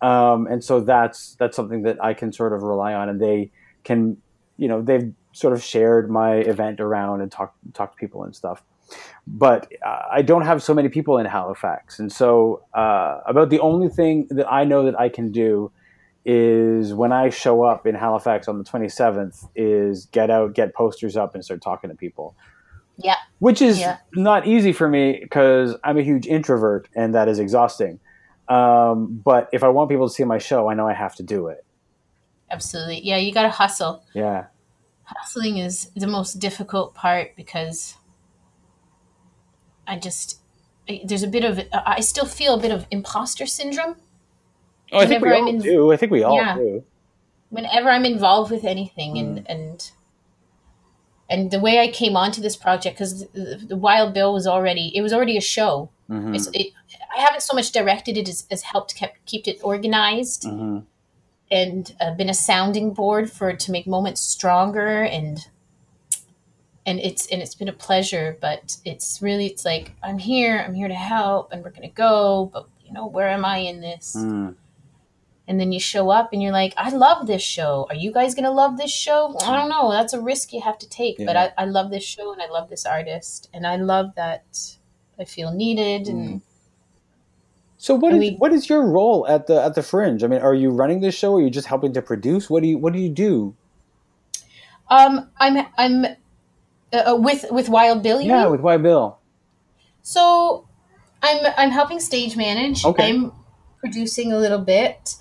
um, 0.00 0.46
and 0.46 0.62
so 0.62 0.80
that's 0.80 1.34
that's 1.40 1.56
something 1.56 1.82
that 1.82 2.02
I 2.02 2.14
can 2.14 2.32
sort 2.32 2.52
of 2.52 2.62
rely 2.62 2.94
on, 2.94 3.08
and 3.08 3.20
they 3.20 3.50
can, 3.82 4.16
you 4.58 4.68
know, 4.68 4.82
they've 4.82 5.12
sort 5.32 5.52
of 5.52 5.62
shared 5.62 6.10
my 6.10 6.34
event 6.36 6.80
around 6.80 7.20
and 7.20 7.30
talked 7.30 7.56
talk 7.74 7.92
to 7.92 7.96
people 7.98 8.24
and 8.24 8.34
stuff 8.34 8.62
but 9.26 9.72
uh, 9.84 10.02
I 10.12 10.22
don't 10.22 10.42
have 10.42 10.62
so 10.62 10.72
many 10.72 10.88
people 10.88 11.18
in 11.18 11.26
Halifax, 11.26 11.98
and 11.98 12.12
so 12.12 12.62
uh, 12.74 13.20
about 13.26 13.50
the 13.50 13.58
only 13.60 13.88
thing 13.88 14.28
that 14.30 14.50
I 14.50 14.64
know 14.64 14.84
that 14.84 14.98
I 14.98 15.08
can 15.08 15.32
do 15.32 15.72
is 16.24 16.94
when 16.94 17.12
I 17.12 17.30
show 17.30 17.62
up 17.64 17.86
in 17.86 17.94
Halifax 17.94 18.48
on 18.48 18.58
the 18.58 18.64
27th 18.64 19.48
is 19.54 20.06
get 20.06 20.30
out, 20.30 20.54
get 20.54 20.74
posters 20.74 21.16
up, 21.16 21.34
and 21.34 21.44
start 21.44 21.62
talking 21.62 21.90
to 21.90 21.96
people. 21.96 22.36
Yeah. 22.98 23.16
which 23.40 23.60
is 23.60 23.78
Yeah. 23.78 23.98
not 24.14 24.46
easy 24.46 24.72
for 24.72 24.88
me 24.88 25.18
because 25.20 25.76
I'm 25.84 25.98
a 25.98 26.02
huge 26.02 26.26
introvert, 26.26 26.88
and 26.96 27.14
that 27.14 27.28
is 27.28 27.38
exhausting. 27.38 28.00
Um, 28.48 29.20
but 29.22 29.50
if 29.52 29.62
I 29.62 29.68
want 29.68 29.90
people 29.90 30.08
to 30.08 30.14
see 30.14 30.24
my 30.24 30.38
show, 30.38 30.70
I 30.70 30.74
know 30.74 30.88
I 30.88 30.94
have 30.94 31.14
to 31.16 31.22
do 31.22 31.48
it. 31.48 31.65
Absolutely. 32.50 33.00
Yeah, 33.04 33.16
you 33.18 33.32
got 33.32 33.42
to 33.42 33.50
hustle. 33.50 34.02
Yeah. 34.14 34.46
Hustling 35.04 35.58
is 35.58 35.90
the 35.94 36.06
most 36.06 36.34
difficult 36.40 36.94
part 36.94 37.36
because 37.36 37.96
I 39.86 39.98
just 39.98 40.40
I- 40.88 41.02
there's 41.04 41.22
a 41.22 41.28
bit 41.28 41.44
of 41.44 41.60
I 41.72 42.00
still 42.00 42.26
feel 42.26 42.54
a 42.54 42.60
bit 42.60 42.70
of 42.72 42.86
imposter 42.90 43.46
syndrome 43.46 43.96
Oh, 44.92 44.98
I 45.00 45.06
think 45.06 45.22
we 45.22 45.32
I'm 45.32 45.42
all 45.44 45.48
in- 45.48 45.58
do. 45.60 45.92
I 45.92 45.96
think 45.96 46.12
we 46.12 46.22
all 46.22 46.36
Yeah. 46.36 46.54
do. 46.56 46.84
whenever 47.50 47.90
I'm 47.90 48.04
involved 48.04 48.50
with 48.50 48.64
anything 48.64 49.14
Mm. 49.14 49.20
and 49.20 49.50
and 49.50 49.90
and 51.28 51.50
the 51.50 51.58
way 51.60 51.78
I 51.80 51.88
came 51.88 52.16
onto 52.16 52.40
this 52.40 52.56
project 52.56 52.96
because 52.98 53.26
the, 53.28 53.60
the 53.68 53.76
Wild 53.76 54.12
Bill 54.14 54.32
was 54.32 54.46
already 54.46 54.92
it 54.96 55.02
was 55.02 55.12
already 55.12 55.36
a 55.36 55.40
show. 55.40 55.88
Mhm. 56.10 56.34
It's, 56.36 56.46
it, 56.52 56.72
I 57.16 57.20
haven't 57.20 57.42
so 57.42 57.54
much 57.54 57.70
directed 57.72 58.16
it 58.16 58.28
as, 58.28 58.46
as 58.50 58.62
helped 58.62 58.94
kept 58.96 59.24
keep 59.26 59.46
it 59.48 59.58
organized 59.62 60.44
Mhm. 60.44 60.84
And 61.50 61.94
uh, 62.00 62.14
been 62.14 62.28
a 62.28 62.34
sounding 62.34 62.92
board 62.92 63.30
for 63.30 63.54
to 63.54 63.70
make 63.70 63.86
moments 63.86 64.20
stronger 64.20 65.02
and 65.04 65.46
and 66.84 67.00
it's 67.00 67.26
and 67.26 67.42
it's 67.42 67.54
been 67.54 67.68
a 67.68 67.72
pleasure 67.72 68.36
but 68.40 68.76
it's 68.84 69.20
really 69.20 69.46
it's 69.46 69.64
like 69.64 69.92
i'm 70.02 70.18
here 70.18 70.58
i'm 70.58 70.74
here 70.74 70.88
to 70.88 70.94
help 70.94 71.52
and 71.52 71.62
we're 71.62 71.70
gonna 71.70 71.88
go 71.88 72.50
but 72.52 72.68
you 72.84 72.92
know 72.92 73.06
where 73.06 73.28
am 73.28 73.44
i 73.44 73.58
in 73.58 73.80
this? 73.80 74.14
Mm. 74.16 74.54
and 75.48 75.60
then 75.60 75.72
you 75.72 75.80
show 75.80 76.10
up 76.10 76.32
and 76.32 76.42
you're 76.42 76.52
like 76.52 76.74
i 76.76 76.90
love 76.90 77.26
this 77.26 77.42
show. 77.42 77.86
Are 77.88 77.96
you 77.96 78.12
guys 78.12 78.34
gonna 78.34 78.50
love 78.52 78.76
this 78.76 78.92
show? 78.92 79.36
I 79.44 79.56
don't 79.56 79.68
know. 79.68 79.90
That's 79.90 80.12
a 80.12 80.20
risk 80.20 80.52
you 80.52 80.60
have 80.60 80.78
to 80.78 80.88
take 80.88 81.18
but 81.18 81.36
I, 81.36 81.52
I 81.58 81.64
love 81.66 81.90
this 81.90 82.04
show 82.04 82.32
and 82.32 82.42
i 82.42 82.48
love 82.48 82.68
this 82.70 82.86
artist 82.86 83.48
and 83.52 83.66
i 83.66 83.76
love 83.76 84.14
that 84.16 84.76
i 85.18 85.24
feel 85.24 85.52
needed 85.52 86.08
and 86.08 86.42
So 87.78 87.94
what 87.94 88.12
is 88.14 88.18
we- 88.20 88.36
what 88.36 88.52
is 88.52 88.68
your 88.68 88.86
role 88.86 89.26
at 89.28 89.46
the 89.46 89.62
at 89.62 89.74
the 89.74 89.82
Fringe? 89.82 90.22
I 90.24 90.26
mean, 90.28 90.40
are 90.40 90.54
you 90.54 90.70
running 90.70 91.00
this 91.00 91.14
show? 91.14 91.32
Or 91.32 91.38
are 91.38 91.42
you 91.42 91.50
just 91.50 91.66
helping 91.68 91.92
to 91.94 92.02
produce? 92.02 92.48
What 92.48 92.62
do 92.62 92.68
you 92.68 92.78
what 92.78 92.92
do 92.92 92.98
you 92.98 93.10
do? 93.10 93.54
um 94.88 95.28
i'm 95.40 95.66
i'm 95.78 96.04
uh, 96.04 97.10
uh, 97.10 97.16
with 97.16 97.44
with 97.50 97.68
wild 97.68 98.04
bill 98.04 98.20
you 98.20 98.28
Yeah, 98.28 98.42
mean? 98.44 98.52
with 98.52 98.60
Wild 98.60 98.84
Bill. 98.84 99.18
So 100.02 100.64
I'm 101.22 101.44
I'm 101.56 101.70
helping 101.70 101.98
stage 101.98 102.36
manage. 102.36 102.84
Okay. 102.84 103.08
I'm 103.08 103.32
producing 103.80 104.32
a 104.32 104.38
little 104.38 104.60
bit. 104.60 105.16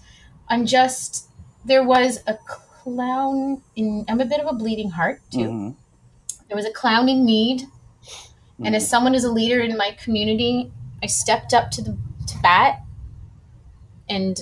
I'm 0.49 0.67
just 0.67 1.27
there 1.65 1.83
was 1.83 2.19
a 2.27 2.35
clown 2.45 3.63
in 3.75 4.05
I'm 4.07 4.21
a 4.21 4.25
bit 4.25 4.39
of 4.39 4.45
a 4.47 4.53
bleeding 4.53 4.91
heart 4.91 5.19
too. 5.31 5.49
Mhm. 5.49 5.75
There 6.47 6.55
was 6.55 6.65
a 6.67 6.71
clown 6.71 7.09
in 7.09 7.25
need. 7.25 7.63
And 8.63 8.75
as 8.75 8.87
someone 8.87 9.15
as 9.15 9.23
a 9.25 9.31
leader 9.31 9.59
in 9.59 9.75
my 9.75 9.91
community, 10.01 10.71
I 11.03 11.07
stepped 11.07 11.53
up 11.53 11.71
to 11.71 11.81
the 11.81 11.97
to 12.27 12.37
bat 12.39 12.81
and 14.09 14.41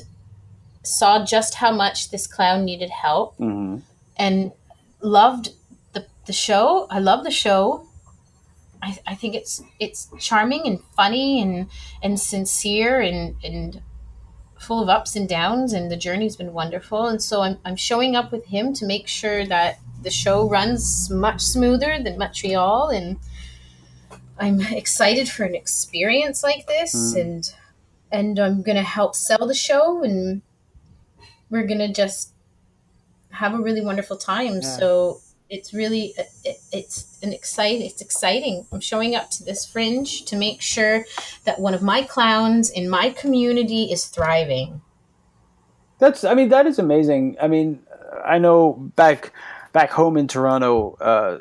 saw 0.84 1.24
just 1.26 1.56
how 1.56 1.72
much 1.72 2.10
this 2.12 2.28
clown 2.28 2.66
needed 2.66 2.90
help 2.90 3.38
Mhm. 3.38 3.82
and 4.18 4.52
loved 5.02 5.52
the, 5.94 6.06
the 6.26 6.34
show. 6.34 6.88
I 6.90 7.00
love 7.00 7.24
the 7.24 7.32
show. 7.32 7.86
I, 8.82 8.98
I 9.08 9.16
think 9.16 9.34
it's 9.36 9.62
it's 9.80 10.10
charming 10.20 10.64
and 10.66 10.82
funny 10.98 11.42
and 11.42 11.68
and 12.02 12.20
sincere 12.20 13.00
and 13.00 13.36
and 13.44 13.82
full 14.60 14.82
of 14.84 14.90
ups 14.90 15.16
and 15.16 15.28
downs 15.28 15.72
and 15.74 15.90
the 15.92 15.96
journey's 15.98 16.36
been 16.38 16.54
wonderful 16.54 17.08
and 17.08 17.22
so 17.22 17.42
I'm, 17.42 17.58
I'm 17.66 17.76
showing 17.76 18.16
up 18.16 18.32
with 18.32 18.46
him 18.46 18.74
to 18.76 18.86
make 18.86 19.08
sure 19.10 19.46
that 19.46 19.80
the 20.04 20.10
show 20.10 20.48
runs 20.50 21.10
much 21.10 21.42
smoother 21.42 22.02
than 22.02 22.18
Montreal 22.18 22.90
and 22.90 23.18
I'm 24.38 24.62
excited 24.62 25.28
for 25.30 25.44
an 25.44 25.56
experience 25.56 26.44
like 26.44 26.66
this 26.68 26.94
Mm. 27.14 27.22
and 27.22 27.54
and 28.14 28.40
I'm 28.40 28.62
gonna 28.62 28.84
help 28.84 29.16
sell 29.16 29.46
the 29.48 29.56
show 29.56 30.04
and 30.04 30.44
we're 31.50 31.66
gonna 31.66 31.92
just 31.92 32.34
have 33.32 33.56
a 33.56 33.58
really 33.58 33.82
wonderful 33.82 34.16
time. 34.16 34.62
So 34.62 35.20
it's 35.50 35.74
really 35.74 36.14
it, 36.46 36.58
it's 36.72 37.20
an 37.24 37.34
exciting 37.34 37.88
it's 37.88 38.02
exciting. 38.02 38.66
I'm 38.72 38.80
showing 38.80 39.16
up 39.16 39.32
to 39.32 39.44
this 39.44 39.66
fringe 39.66 40.26
to 40.26 40.38
make 40.38 40.62
sure 40.62 41.06
that 41.44 41.60
one 41.60 41.74
of 41.74 41.82
my 41.82 42.04
clowns 42.04 42.70
in 42.70 42.88
my 42.88 43.10
community 43.10 43.92
is 43.92 44.06
thriving. 44.06 44.82
That's 45.98 46.24
I 46.24 46.36
mean 46.36 46.50
that 46.50 46.68
is 46.68 46.78
amazing. 46.78 47.38
I 47.42 47.48
mean, 47.48 47.82
I 48.24 48.38
know 48.38 48.74
back 48.96 49.34
back 49.74 49.90
home 49.90 50.18
in 50.18 50.28
Toronto, 50.28 50.94
uh, 51.02 51.40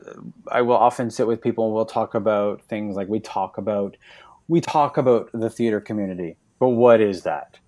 I 0.51 0.63
will 0.63 0.77
often 0.77 1.11
sit 1.11 1.27
with 1.27 1.43
people 1.43 1.67
and 1.67 1.75
we'll 1.75 1.85
talk 1.85 2.15
about 2.15 2.63
things 2.63 2.97
like 2.97 3.09
we 3.09 3.21
talk 3.21 3.59
about 3.59 3.99
we 4.49 4.63
talk 4.63 4.97
about 4.97 5.31
the 5.33 5.51
theater 5.51 5.81
community. 5.81 6.37
But 6.63 6.69
what 6.69 7.01
is 7.01 7.25
that? 7.25 7.59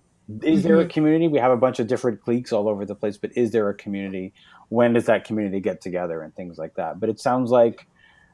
Is 0.41 0.63
there 0.63 0.79
a 0.79 0.87
community? 0.87 1.27
We 1.27 1.39
have 1.39 1.51
a 1.51 1.57
bunch 1.57 1.81
of 1.81 1.87
different 1.87 2.21
cliques 2.21 2.53
all 2.53 2.69
over 2.69 2.85
the 2.85 2.95
place, 2.95 3.17
but 3.17 3.35
is 3.35 3.51
there 3.51 3.67
a 3.67 3.73
community? 3.73 4.31
When 4.69 4.93
does 4.93 5.07
that 5.07 5.25
community 5.25 5.59
get 5.59 5.81
together 5.81 6.21
and 6.21 6.33
things 6.33 6.57
like 6.57 6.75
that? 6.75 7.01
But 7.01 7.09
it 7.09 7.19
sounds 7.19 7.51
like 7.51 7.87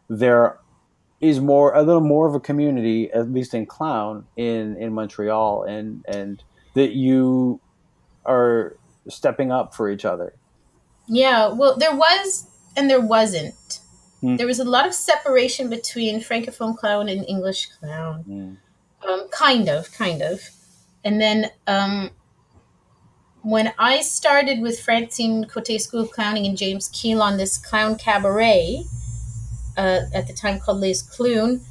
there 0.07 0.59
is 1.19 1.39
more 1.39 1.73
a 1.73 1.81
little 1.81 2.03
more 2.03 2.27
of 2.27 2.35
a 2.35 2.39
community, 2.39 3.11
at 3.11 3.31
least 3.31 3.55
in 3.55 3.65
clown 3.65 4.27
in 4.37 4.77
in 4.77 4.93
Montreal, 4.93 5.63
and 5.63 6.05
and 6.07 6.43
that 6.75 6.91
you 6.91 7.59
are 8.23 8.77
stepping 9.09 9.51
up 9.51 9.73
for 9.73 9.89
each 9.89 10.05
other. 10.05 10.35
Yeah, 11.07 11.47
well, 11.47 11.75
there 11.75 11.95
was 11.95 12.45
and 12.77 12.87
there 12.87 13.01
wasn't. 13.01 13.79
Hmm. 14.19 14.35
There 14.35 14.45
was 14.45 14.59
a 14.59 14.63
lot 14.63 14.85
of 14.85 14.93
separation 14.93 15.71
between 15.71 16.21
francophone 16.21 16.77
clown 16.77 17.09
and 17.09 17.25
English 17.27 17.65
clown. 17.79 18.23
Mm. 18.29 18.57
Um, 19.07 19.27
kind 19.29 19.67
of, 19.69 19.91
kind 19.91 20.21
of. 20.21 20.41
And 21.03 21.19
then 21.19 21.51
um, 21.67 22.11
when 23.41 23.73
I 23.79 24.01
started 24.01 24.61
with 24.61 24.79
Francine 24.79 25.45
Cote 25.45 25.81
School 25.81 26.01
of 26.01 26.11
Clowning 26.11 26.45
and 26.45 26.57
James 26.57 26.89
Keel 26.89 27.21
on 27.21 27.37
this 27.37 27.57
clown 27.57 27.95
cabaret, 27.95 28.83
uh, 29.77 30.01
at 30.13 30.27
the 30.27 30.33
time 30.33 30.59
called 30.59 30.79
Les 30.79 31.01
Clown, 31.01 31.61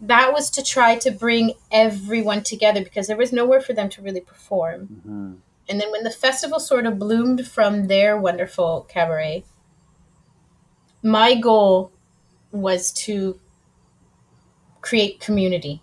that 0.00 0.32
was 0.32 0.50
to 0.50 0.62
try 0.62 0.96
to 0.98 1.10
bring 1.10 1.54
everyone 1.70 2.42
together 2.42 2.82
because 2.82 3.06
there 3.06 3.16
was 3.16 3.32
nowhere 3.32 3.60
for 3.60 3.72
them 3.72 3.88
to 3.90 4.02
really 4.02 4.20
perform. 4.20 5.02
Mhm. 5.06 5.36
And 5.68 5.80
then 5.80 5.90
when 5.90 6.04
the 6.04 6.10
festival 6.10 6.58
sort 6.58 6.86
of 6.86 6.98
bloomed 6.98 7.46
from 7.46 7.86
their 7.86 8.18
wonderful 8.18 8.86
cabaret, 8.88 9.44
my 11.02 11.34
goal 11.34 11.92
was 12.50 12.92
to 12.92 13.38
create 14.80 15.20
community 15.20 15.82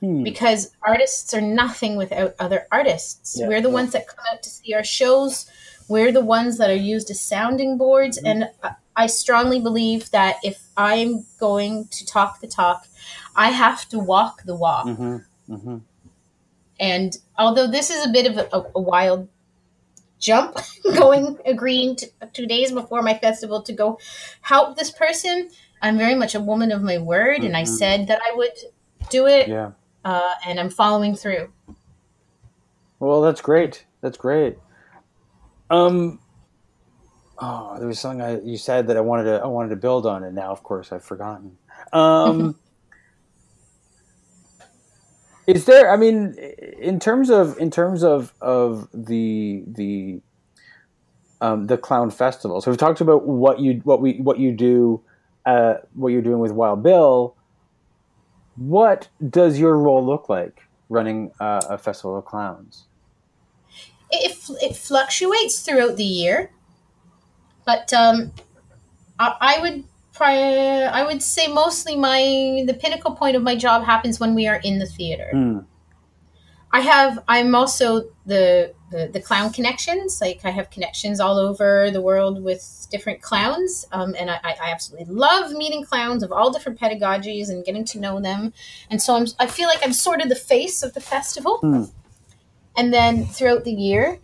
Hmm. 0.00 0.22
because 0.22 0.70
artists 0.82 1.34
are 1.34 1.42
nothing 1.42 1.96
without 1.96 2.34
other 2.38 2.66
artists. 2.72 3.36
Yeah, 3.38 3.48
We're 3.48 3.60
the 3.60 3.68
yeah. 3.68 3.74
ones 3.74 3.92
that 3.92 4.08
come 4.08 4.24
out 4.32 4.42
to 4.42 4.48
see 4.50 4.72
our 4.74 4.82
shows. 4.84 5.44
We're 5.88 6.10
the 6.12 6.24
ones 6.24 6.56
that 6.58 6.70
are 6.70 6.74
used 6.74 7.10
as 7.10 7.20
sounding 7.20 7.76
boards. 7.76 8.16
Mm-hmm. 8.16 8.26
And 8.26 8.50
I- 8.62 8.74
I 8.96 9.06
strongly 9.06 9.60
believe 9.60 10.10
that 10.10 10.36
if 10.42 10.62
I'm 10.76 11.24
going 11.38 11.86
to 11.88 12.04
talk 12.04 12.40
the 12.40 12.46
talk, 12.46 12.86
I 13.36 13.48
have 13.50 13.88
to 13.90 13.98
walk 13.98 14.42
the 14.44 14.54
walk. 14.54 14.84
Mhm. 14.86 15.24
Mhm. 15.48 15.80
And 16.78 17.16
although 17.38 17.66
this 17.66 17.88
is 17.90 18.04
a 18.04 18.10
bit 18.10 18.26
of 18.26 18.36
a, 18.36 18.48
a, 18.56 18.66
a 18.74 18.80
wild 18.80 19.28
jump, 20.18 20.58
going 20.96 21.38
agreeing 21.46 21.96
to, 21.96 22.10
two 22.32 22.46
days 22.46 22.72
before 22.72 23.00
my 23.02 23.14
festival 23.18 23.62
to 23.62 23.72
go 23.72 23.98
help 24.42 24.76
this 24.76 24.90
person, 24.90 25.48
I'm 25.82 25.96
very 25.96 26.14
much 26.14 26.34
a 26.34 26.40
woman 26.40 26.72
of 26.72 26.82
my 26.82 26.98
word, 26.98 27.42
and 27.44 27.56
I 27.56 27.62
Mhm. 27.62 27.78
said 27.78 28.06
that 28.08 28.20
I 28.22 28.32
would 28.34 28.56
do 29.08 29.26
it, 29.26 29.48
Yeah. 29.48 29.70
Uh, 30.04 30.34
and 30.46 30.58
I'm 30.58 30.70
following 30.70 31.14
through. 31.14 31.50
Well, 32.98 33.22
that's 33.22 33.40
great. 33.40 33.86
That's 34.00 34.16
great. 34.16 34.58
Um. 35.70 36.20
Oh, 37.42 37.78
there 37.78 37.88
was 37.88 37.98
something 37.98 38.20
I, 38.20 38.40
you 38.40 38.58
said 38.58 38.88
that 38.88 38.98
I 38.98 39.00
wanted 39.00 39.24
to 39.24 39.40
I 39.42 39.46
wanted 39.46 39.70
to 39.70 39.76
build 39.76 40.04
on, 40.06 40.24
and 40.24 40.34
now, 40.34 40.50
of 40.50 40.62
course, 40.62 40.92
I've 40.92 41.04
forgotten. 41.04 41.56
Um. 41.92 42.58
is 45.46 45.64
there? 45.64 45.90
I 45.90 45.96
mean, 45.96 46.34
in 46.78 47.00
terms 47.00 47.30
of 47.30 47.58
in 47.58 47.70
terms 47.70 48.02
of 48.04 48.32
of 48.40 48.88
the 48.92 49.64
the 49.66 50.20
um, 51.40 51.66
the 51.66 51.78
clown 51.78 52.10
festival. 52.10 52.60
So 52.60 52.70
we've 52.70 52.78
talked 52.78 53.00
about 53.00 53.26
what 53.26 53.60
you 53.60 53.80
what 53.84 54.00
we 54.00 54.14
what 54.18 54.38
you 54.38 54.52
do, 54.52 55.02
uh, 55.46 55.74
what 55.94 56.08
you're 56.08 56.22
doing 56.22 56.38
with 56.38 56.52
Wild 56.52 56.82
Bill. 56.82 57.36
What 58.60 59.08
does 59.26 59.58
your 59.58 59.78
role 59.78 60.04
look 60.04 60.28
like 60.28 60.68
running 60.90 61.32
uh, 61.40 61.62
a 61.66 61.78
festival 61.78 62.18
of 62.18 62.26
clowns? 62.26 62.84
It, 64.10 64.36
it 64.60 64.76
fluctuates 64.76 65.60
throughout 65.60 65.96
the 65.96 66.04
year, 66.04 66.50
but 67.64 67.90
um, 67.94 68.32
I, 69.18 69.34
I 69.40 69.60
would 69.62 69.84
pri- 70.12 70.84
I 70.84 71.06
would 71.06 71.22
say 71.22 71.46
mostly 71.46 71.96
my 71.96 72.64
the 72.66 72.74
pinnacle 72.74 73.12
point 73.12 73.34
of 73.34 73.42
my 73.42 73.56
job 73.56 73.84
happens 73.84 74.20
when 74.20 74.34
we 74.34 74.46
are 74.46 74.60
in 74.62 74.78
the 74.78 74.86
theater. 74.86 75.30
Mm. 75.32 75.64
I 76.72 76.80
have 76.80 77.22
I'm 77.28 77.54
also 77.54 78.10
the, 78.26 78.72
the 78.90 79.10
the 79.12 79.20
clown 79.20 79.52
connections. 79.52 80.20
Like 80.20 80.40
I 80.44 80.50
have 80.50 80.70
connections 80.70 81.20
all 81.20 81.36
over 81.38 81.90
the 81.90 82.00
world 82.00 82.42
with 82.44 82.86
different 82.90 83.22
clowns, 83.22 83.86
um, 83.92 84.14
and 84.18 84.30
I, 84.30 84.38
I 84.44 84.70
absolutely 84.72 85.12
love 85.14 85.52
meeting 85.52 85.84
clowns 85.84 86.22
of 86.22 86.30
all 86.32 86.52
different 86.52 86.78
pedagogies 86.78 87.48
and 87.48 87.64
getting 87.64 87.84
to 87.86 87.98
know 87.98 88.20
them. 88.20 88.52
And 88.88 89.02
so 89.02 89.16
I'm 89.16 89.26
I 89.38 89.46
feel 89.46 89.68
like 89.68 89.80
I'm 89.82 89.92
sort 89.92 90.20
of 90.22 90.28
the 90.28 90.36
face 90.36 90.82
of 90.82 90.94
the 90.94 91.00
festival. 91.00 91.58
Hmm. 91.58 91.84
And 92.76 92.92
then 92.94 93.26
throughout 93.26 93.64
the 93.64 93.72
year, 93.72 94.20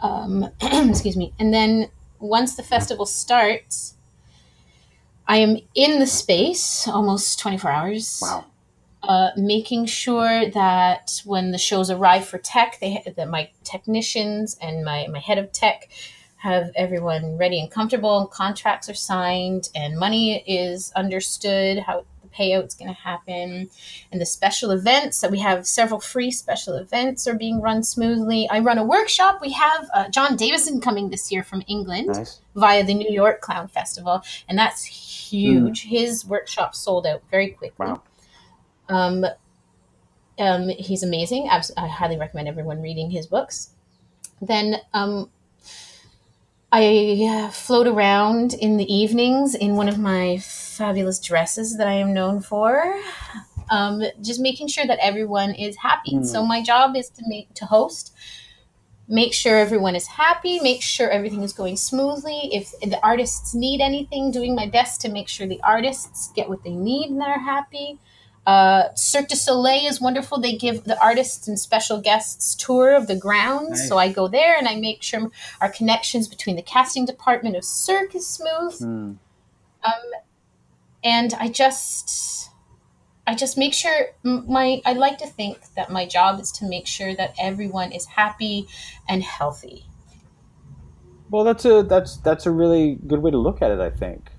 Um, 0.00 0.50
excuse 0.62 1.16
me. 1.16 1.32
And 1.38 1.54
then 1.54 1.88
once 2.18 2.56
the 2.56 2.62
festival 2.62 3.06
starts, 3.06 3.96
I 5.26 5.38
am 5.38 5.58
in 5.74 5.98
the 5.98 6.06
space 6.06 6.86
almost 6.88 7.38
24 7.38 7.70
hours. 7.70 8.18
Wow. 8.22 8.44
Uh, 9.08 9.30
making 9.36 9.86
sure 9.86 10.50
that 10.50 11.22
when 11.24 11.52
the 11.52 11.58
shows 11.58 11.90
arrive 11.90 12.26
for 12.26 12.38
tech, 12.38 12.78
they 12.80 13.02
that 13.16 13.28
my 13.28 13.48
technicians 13.64 14.56
and 14.60 14.84
my, 14.84 15.06
my 15.06 15.20
head 15.20 15.38
of 15.38 15.52
tech 15.52 15.88
have 16.38 16.70
everyone 16.76 17.36
ready 17.38 17.58
and 17.60 17.70
comfortable, 17.70 18.18
and 18.20 18.30
contracts 18.30 18.88
are 18.88 18.94
signed, 18.94 19.68
and 19.74 19.98
money 19.98 20.42
is 20.46 20.92
understood, 20.94 21.78
how 21.78 22.04
the 22.22 22.28
payout's 22.28 22.74
going 22.74 22.88
to 22.94 23.00
happen, 23.00 23.70
and 24.12 24.20
the 24.20 24.26
special 24.26 24.70
events 24.70 25.20
that 25.20 25.30
we 25.30 25.40
have 25.40 25.66
several 25.66 25.98
free 26.00 26.30
special 26.30 26.74
events 26.74 27.26
are 27.26 27.34
being 27.34 27.60
run 27.60 27.82
smoothly. 27.82 28.48
I 28.50 28.58
run 28.60 28.78
a 28.78 28.84
workshop. 28.84 29.40
We 29.40 29.52
have 29.52 29.88
uh, 29.94 30.08
John 30.10 30.36
Davison 30.36 30.80
coming 30.80 31.10
this 31.10 31.32
year 31.32 31.42
from 31.42 31.62
England 31.66 32.08
Nice. 32.08 32.40
via 32.54 32.84
the 32.84 32.94
New 32.94 33.10
York 33.10 33.40
Clown 33.40 33.68
Festival, 33.68 34.22
and 34.48 34.58
that's 34.58 34.84
huge. 34.84 35.84
His 35.84 36.26
workshop 36.26 36.74
sold 36.74 37.06
out 37.06 37.22
very 37.30 37.48
quickly. 37.50 37.86
Wow. 37.86 38.02
Um, 38.88 39.26
um, 40.38 40.68
he's 40.68 41.02
amazing. 41.02 41.48
I 41.48 41.86
highly 41.86 42.18
recommend 42.18 42.48
everyone 42.48 42.82
reading 42.82 43.10
his 43.10 43.26
books. 43.26 43.70
Then 44.40 44.76
um, 44.92 45.30
I 46.72 47.26
uh, 47.28 47.50
float 47.50 47.86
around 47.86 48.54
in 48.54 48.76
the 48.76 48.92
evenings 48.92 49.54
in 49.54 49.76
one 49.76 49.88
of 49.88 49.98
my 49.98 50.38
fabulous 50.38 51.18
dresses 51.18 51.78
that 51.78 51.86
I 51.86 51.94
am 51.94 52.12
known 52.12 52.40
for. 52.40 53.00
Um, 53.70 54.02
just 54.22 54.40
making 54.40 54.68
sure 54.68 54.86
that 54.86 54.98
everyone 55.00 55.54
is 55.54 55.76
happy. 55.76 56.16
Mm. 56.16 56.26
So 56.26 56.44
my 56.44 56.62
job 56.62 56.94
is 56.94 57.08
to 57.10 57.22
make 57.26 57.52
to 57.54 57.64
host, 57.64 58.12
make 59.08 59.32
sure 59.32 59.56
everyone 59.56 59.96
is 59.96 60.06
happy, 60.06 60.60
make 60.60 60.82
sure 60.82 61.10
everything 61.10 61.42
is 61.42 61.52
going 61.52 61.76
smoothly. 61.76 62.50
If 62.52 62.72
the 62.80 63.00
artists 63.02 63.54
need 63.54 63.80
anything, 63.80 64.30
doing 64.30 64.54
my 64.54 64.66
best 64.66 65.00
to 65.00 65.08
make 65.08 65.28
sure 65.28 65.46
the 65.46 65.60
artists 65.64 66.30
get 66.36 66.48
what 66.48 66.62
they 66.62 66.74
need 66.74 67.10
and 67.10 67.20
they're 67.20 67.40
happy. 67.40 67.98
Uh, 68.46 68.94
Cirque 68.94 69.28
du 69.28 69.36
Soleil 69.36 69.86
is 69.86 70.00
wonderful. 70.00 70.38
They 70.38 70.56
give 70.56 70.84
the 70.84 70.98
artists 71.02 71.48
and 71.48 71.58
special 71.58 72.00
guests 72.00 72.54
tour 72.54 72.94
of 72.94 73.08
the 73.08 73.16
grounds. 73.16 73.70
Nice. 73.70 73.88
So 73.88 73.98
I 73.98 74.12
go 74.12 74.28
there 74.28 74.56
and 74.56 74.68
I 74.68 74.76
make 74.76 75.02
sure 75.02 75.30
our 75.60 75.68
connections 75.68 76.28
between 76.28 76.54
the 76.54 76.62
casting 76.62 77.04
department 77.04 77.56
of 77.56 77.64
Cirque 77.64 78.14
is 78.14 78.26
smooth. 78.26 78.78
Hmm. 78.78 79.12
And 81.04 81.34
I 81.34 81.48
just, 81.48 82.50
I 83.26 83.34
just 83.34 83.56
make 83.56 83.74
sure 83.74 84.08
my. 84.24 84.80
I 84.84 84.94
like 84.94 85.18
to 85.18 85.26
think 85.26 85.58
that 85.76 85.90
my 85.90 86.06
job 86.06 86.40
is 86.40 86.50
to 86.52 86.68
make 86.68 86.86
sure 86.86 87.14
that 87.14 87.34
everyone 87.38 87.92
is 87.92 88.06
happy 88.06 88.66
and 89.08 89.22
healthy. 89.22 89.86
Well, 91.30 91.44
that's 91.44 91.64
a 91.64 91.82
that's 91.82 92.16
that's 92.18 92.46
a 92.46 92.50
really 92.50 92.98
good 93.06 93.20
way 93.20 93.30
to 93.30 93.38
look 93.38 93.62
at 93.62 93.70
it. 93.70 93.78
I 93.78 93.90
think. 93.90 94.30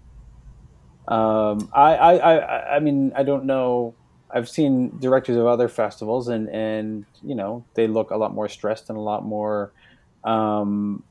Um, 1.08 1.70
I, 1.74 1.95
I, 1.95 2.14
I, 2.16 2.76
I 2.76 2.80
mean, 2.80 3.14
I 3.16 3.24
don't 3.24 3.45
know. 3.45 3.95
I've 4.30 4.49
seen 4.49 4.99
directors 4.99 5.38
of 5.38 5.45
other 5.45 5.70
festivals, 5.70 6.28
and 6.28 6.49
and 6.49 7.05
you 7.22 7.36
know 7.36 7.66
they 7.76 7.88
look 7.88 8.12
a 8.12 8.18
lot 8.18 8.34
more 8.34 8.49
stressed 8.49 8.89
and 8.89 8.97
a 8.97 9.01
lot 9.01 9.24
more. 9.24 9.72
Um, 10.24 11.03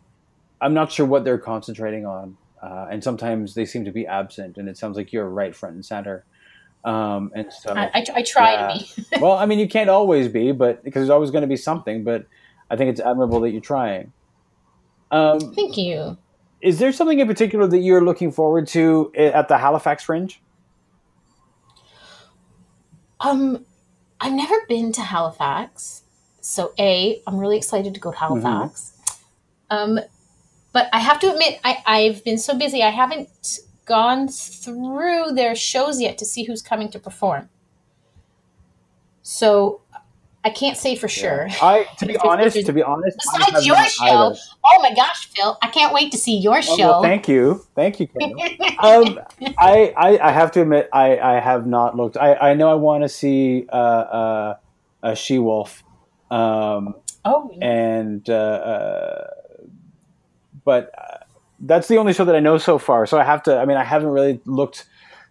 I'm 0.60 0.74
not 0.74 0.92
sure 0.92 1.06
what 1.06 1.24
they're 1.24 1.38
concentrating 1.38 2.04
on, 2.04 2.36
uh, 2.62 2.86
and 2.90 3.02
sometimes 3.02 3.54
they 3.54 3.64
seem 3.64 3.86
to 3.86 3.92
be 3.92 4.06
absent. 4.06 4.58
And 4.58 4.68
it 4.68 4.76
sounds 4.76 4.96
like 4.96 5.12
you're 5.12 5.28
right 5.28 5.54
front 5.54 5.76
and 5.76 5.84
center. 5.84 6.24
Um, 6.84 7.32
and 7.34 7.52
so, 7.52 7.72
I, 7.74 7.90
I, 7.94 8.06
I 8.16 8.22
try 8.22 8.52
Yeah. 8.52 8.72
to 8.72 8.84
be. 9.02 9.18
well, 9.20 9.32
I 9.32 9.46
mean, 9.46 9.58
you 9.58 9.68
can't 9.68 9.90
always 9.90 10.28
be, 10.28 10.52
but 10.52 10.84
because 10.84 11.00
there's 11.00 11.10
always 11.10 11.30
going 11.30 11.42
to 11.42 11.48
be 11.48 11.56
something. 11.56 12.04
But 12.04 12.26
I 12.70 12.76
think 12.76 12.90
it's 12.90 13.00
admirable 13.00 13.40
that 13.40 13.50
you're 13.50 13.60
trying. 13.60 14.12
Um, 15.10 15.40
Thank 15.54 15.78
you. 15.78 16.18
Is 16.60 16.78
there 16.78 16.92
something 16.92 17.18
in 17.18 17.26
particular 17.26 17.66
that 17.66 17.78
you're 17.78 18.04
looking 18.04 18.32
forward 18.32 18.66
to 18.68 19.12
at 19.14 19.48
the 19.48 19.58
Halifax 19.58 20.04
Fringe? 20.04 20.40
Um, 23.20 23.64
I've 24.20 24.32
never 24.32 24.54
been 24.68 24.92
to 24.92 25.02
Halifax, 25.02 26.02
so 26.40 26.72
a 26.78 27.22
I'm 27.26 27.38
really 27.38 27.56
excited 27.56 27.94
to 27.94 28.00
go 28.00 28.12
to 28.12 28.18
Halifax. 28.18 28.92
Um, 29.70 30.00
but 30.72 30.88
I 30.92 30.98
have 30.98 31.18
to 31.20 31.32
admit, 31.32 31.60
I 31.64 31.82
I've 31.86 32.24
been 32.24 32.38
so 32.38 32.56
busy, 32.56 32.82
I 32.82 32.90
haven't 32.90 33.60
gone 33.84 34.28
through 34.28 35.32
their 35.32 35.54
shows 35.54 36.00
yet 36.00 36.18
to 36.18 36.24
see 36.24 36.44
who's 36.44 36.62
coming 36.62 36.90
to 36.90 36.98
perform. 36.98 37.48
So 39.22 39.80
I 40.46 40.50
can't 40.50 40.76
say 40.76 40.94
for 40.94 41.08
sure. 41.08 41.48
I, 41.60 41.86
to 41.98 42.06
be 42.06 42.16
honest, 42.24 42.64
to 42.66 42.72
be 42.72 42.80
honest, 42.80 43.18
Besides 43.34 43.66
your 43.66 43.84
show, 43.84 44.04
either. 44.04 44.36
oh 44.64 44.80
my 44.80 44.94
gosh, 44.94 45.26
Phil, 45.34 45.58
I 45.60 45.66
can't 45.66 45.92
wait 45.92 46.12
to 46.12 46.18
see 46.18 46.36
your 46.36 46.58
Oh, 46.58 46.60
show. 46.60 46.76
well, 46.88 47.02
thank 47.02 47.26
you, 47.26 47.66
thank 47.74 47.98
you. 47.98 48.06
Um, 48.78 49.18
I, 49.58 49.92
I, 49.96 50.18
I 50.28 50.30
have 50.30 50.52
to 50.52 50.62
admit, 50.62 50.88
I, 50.92 51.18
I 51.18 51.40
have 51.40 51.66
not 51.66 51.96
looked. 51.96 52.16
I, 52.16 52.34
I 52.34 52.54
know 52.54 52.70
I 52.70 52.74
want 52.74 53.02
to 53.02 53.08
see 53.08 53.66
uh, 53.72 53.76
uh, 53.76 54.56
a 55.02 55.16
she 55.16 55.40
wolf, 55.40 55.82
um, 56.30 56.94
oh, 57.24 57.50
and 57.60 58.28
uh, 58.30 58.32
uh, 58.32 59.30
but 60.64 60.92
uh, 60.96 61.16
that's 61.58 61.88
the 61.88 61.96
only 61.96 62.12
show 62.12 62.24
that 62.24 62.36
I 62.36 62.40
know 62.40 62.58
so 62.58 62.78
far. 62.78 63.06
So 63.06 63.18
I 63.18 63.24
have 63.24 63.42
to. 63.44 63.58
I 63.58 63.64
mean, 63.64 63.78
I 63.78 63.84
haven't 63.84 64.10
really 64.10 64.40
looked 64.44 64.86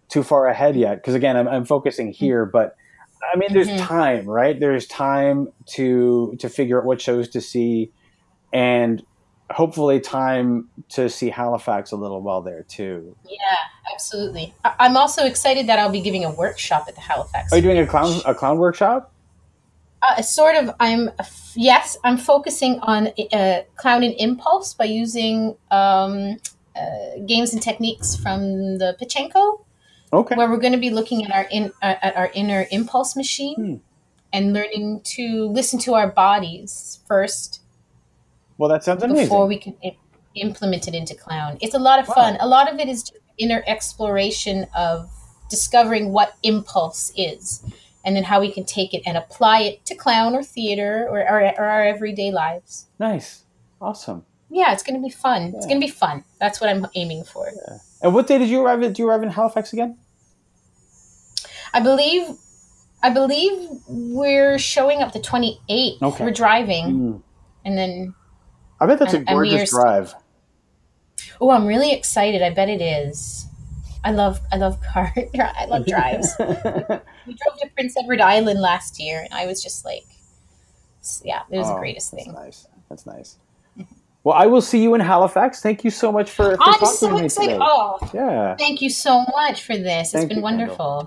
too 0.08 0.22
far 0.22 0.46
ahead 0.46 0.76
yet 0.76 0.96
because 0.96 1.14
again, 1.14 1.38
I'm, 1.38 1.48
I'm 1.48 1.64
focusing 1.64 2.12
here, 2.12 2.44
but. 2.44 2.76
I 3.32 3.36
mean, 3.36 3.52
there's 3.52 3.68
Mhm. 3.68 3.78
time, 3.86 4.26
right? 4.26 4.58
There's 4.58 4.86
time 4.86 5.48
to 5.74 6.34
to 6.38 6.48
figure 6.48 6.78
out 6.80 6.84
what 6.86 7.00
shows 7.00 7.28
to 7.30 7.40
see, 7.40 7.90
and 8.52 9.02
hopefully 9.50 10.00
time 10.00 10.68
to 10.90 11.08
see 11.08 11.30
Halifax 11.30 11.92
a 11.92 11.96
little 11.96 12.20
while 12.20 12.42
there 12.42 12.64
too. 12.64 13.16
yeah, 13.28 13.38
absolutely. 13.92 14.54
I- 14.64 14.74
I'm 14.80 14.96
also 14.96 15.24
excited 15.24 15.68
that 15.68 15.78
I'll 15.78 15.90
be 15.90 16.00
giving 16.00 16.24
a 16.24 16.30
workshop 16.30 16.86
at 16.88 16.94
the 16.96 17.00
Halifax. 17.00 17.52
Are 17.52 17.56
you 17.56 17.62
doing 17.62 17.78
a 17.78 17.86
clown 17.86 18.20
a 18.26 18.34
clown 18.34 18.58
workshop? 18.58 19.12
uh, 20.02 20.20
sort 20.20 20.54
of 20.56 20.74
i'm 20.78 21.10
yes 21.54 21.96
i'm 22.04 22.18
focusing 22.18 22.78
on 22.80 23.08
uh, 23.32 23.62
clown 23.76 24.02
and 24.04 24.14
impulse 24.18 24.74
by 24.74 24.84
using 24.84 25.56
um, 25.70 26.36
uh, 26.76 27.18
games 27.26 27.54
and 27.54 27.62
techniques 27.62 28.14
from 28.14 28.76
the 28.78 28.94
Pochinko 29.00 29.60
Okay. 30.12 30.34
where 30.36 30.48
we're 30.48 30.56
going 30.58 30.72
to 30.72 30.78
be 30.78 30.90
looking 30.90 31.24
at 31.24 31.32
our 31.32 31.44
in 31.50 31.72
uh, 31.82 31.94
at 32.02 32.16
our 32.16 32.30
inner 32.34 32.66
impulse 32.70 33.16
machine 33.16 33.54
Hmm. 33.56 33.74
and 34.32 34.52
learning 34.52 35.00
to 35.16 35.46
listen 35.48 35.78
to 35.80 35.94
our 35.94 36.08
bodies 36.08 37.00
first 37.08 37.60
Well, 38.58 38.68
that 38.70 38.84
sounds 38.84 39.02
amazing. 39.02 39.24
before 39.26 39.46
we 39.46 39.58
can 39.58 39.74
I- 39.84 39.96
implement 40.34 40.86
it 40.86 40.94
into 40.94 41.14
clown 41.14 41.56
it's 41.60 41.74
a 41.74 41.78
lot 41.78 41.98
of 41.98 42.08
Wow. 42.08 42.14
fun 42.14 42.36
a 42.40 42.46
lot 42.46 42.72
of 42.72 42.78
it 42.78 42.88
is 42.88 43.10
inner 43.38 43.62
exploration 43.66 44.66
of 44.76 45.10
discovering 45.50 46.12
what 46.12 46.34
impulse 46.42 47.12
is 47.16 47.62
and 48.04 48.14
then 48.14 48.22
how 48.24 48.40
we 48.40 48.52
can 48.52 48.64
take 48.64 48.94
it 48.94 49.02
and 49.06 49.16
apply 49.16 49.60
it 49.62 49.84
to 49.86 49.94
clown 49.94 50.34
or 50.34 50.42
theater 50.42 51.06
or, 51.10 51.20
or, 51.20 51.40
or 51.58 51.64
our 51.64 51.84
everyday 51.86 52.30
lives 52.30 52.86
nice, 52.98 53.44
awesome. 53.80 54.24
yeah 54.50 54.72
it's 54.72 54.82
going 54.82 54.94
to 55.00 55.02
be 55.02 55.10
fun 55.10 55.52
it's 55.56 55.66
going 55.66 55.80
to 55.80 55.86
be 55.86 55.90
fun 55.90 56.22
that's 56.40 56.60
what 56.60 56.68
i'm 56.70 56.86
aiming 56.94 57.24
for 57.24 57.50
And 58.02 58.14
what 58.14 58.26
day 58.26 58.38
did 58.38 58.48
you 58.48 58.64
arrive? 58.64 58.82
At, 58.82 58.88
did 58.88 58.98
you 58.98 59.08
arrive 59.08 59.22
in 59.22 59.30
Halifax 59.30 59.72
again? 59.72 59.98
i 61.74 61.80
believe 61.80 62.22
i 63.02 63.10
believe 63.10 63.52
we're 63.88 64.58
showing 64.58 65.02
up 65.02 65.12
the 65.12 65.18
28th 65.18 66.00
Okay. 66.02 66.24
we're 66.24 66.30
driving 66.30 66.86
Mm. 66.86 67.22
and 67.66 67.76
then 67.76 68.14
I 68.80 68.86
bet 68.86 68.98
that's 68.98 69.12
a 69.14 69.18
And- 69.18 69.26
we 69.26 69.50
gorgeous 69.50 69.70
drive. 69.70 70.14
oh 71.40 71.50
i'm 71.50 71.66
really 71.66 71.92
excited 71.92 72.40
i 72.40 72.50
bet 72.50 72.68
it 72.68 72.80
is 72.80 73.46
i 74.04 74.10
love 74.12 74.40
i 74.52 74.56
love 74.56 74.80
car 74.92 75.12
i 75.38 75.66
love 75.66 75.84
drives 75.86 76.34
we 76.38 76.44
drove 76.46 77.58
to 77.60 77.68
Prince 77.74 77.94
Edward 77.98 78.20
Island 78.20 78.60
last 78.60 78.98
year, 79.00 79.20
and 79.20 79.34
I 79.34 79.44
was 79.46 79.62
just 79.62 79.84
like, 79.84 80.06
yeah, 81.24 81.42
it 81.50 81.58
was 81.58 81.66
the 81.66 81.74
Oh, 81.74 81.78
greatest 81.78 82.12
that's 82.12 82.24
thing. 82.24 82.32
Nice. 82.32 82.68
That's 82.88 83.04
nice. 83.04 83.36
Well, 84.26 84.34
I 84.34 84.46
will 84.46 84.60
see 84.60 84.82
you 84.82 84.96
in 84.96 85.00
Halifax. 85.00 85.60
Thank 85.60 85.84
you 85.84 85.90
so 85.92 86.10
much 86.10 86.32
for, 86.32 86.56
for 86.56 86.62
I'm 86.64 86.80
talking 86.80 86.88
so 86.88 87.08
to 87.10 87.14
me 87.14 87.24
excited! 87.26 87.52
today. 87.52 87.58
Oh, 87.62 88.10
Yeah. 88.12 88.56
thank 88.56 88.82
you 88.82 88.90
so 88.90 89.24
much 89.36 89.62
for 89.62 89.76
this. 89.76 90.08
It's 90.08 90.12
Thank 90.14 90.30
been 90.30 90.38
you, 90.38 90.66
Kendall. 90.66 91.06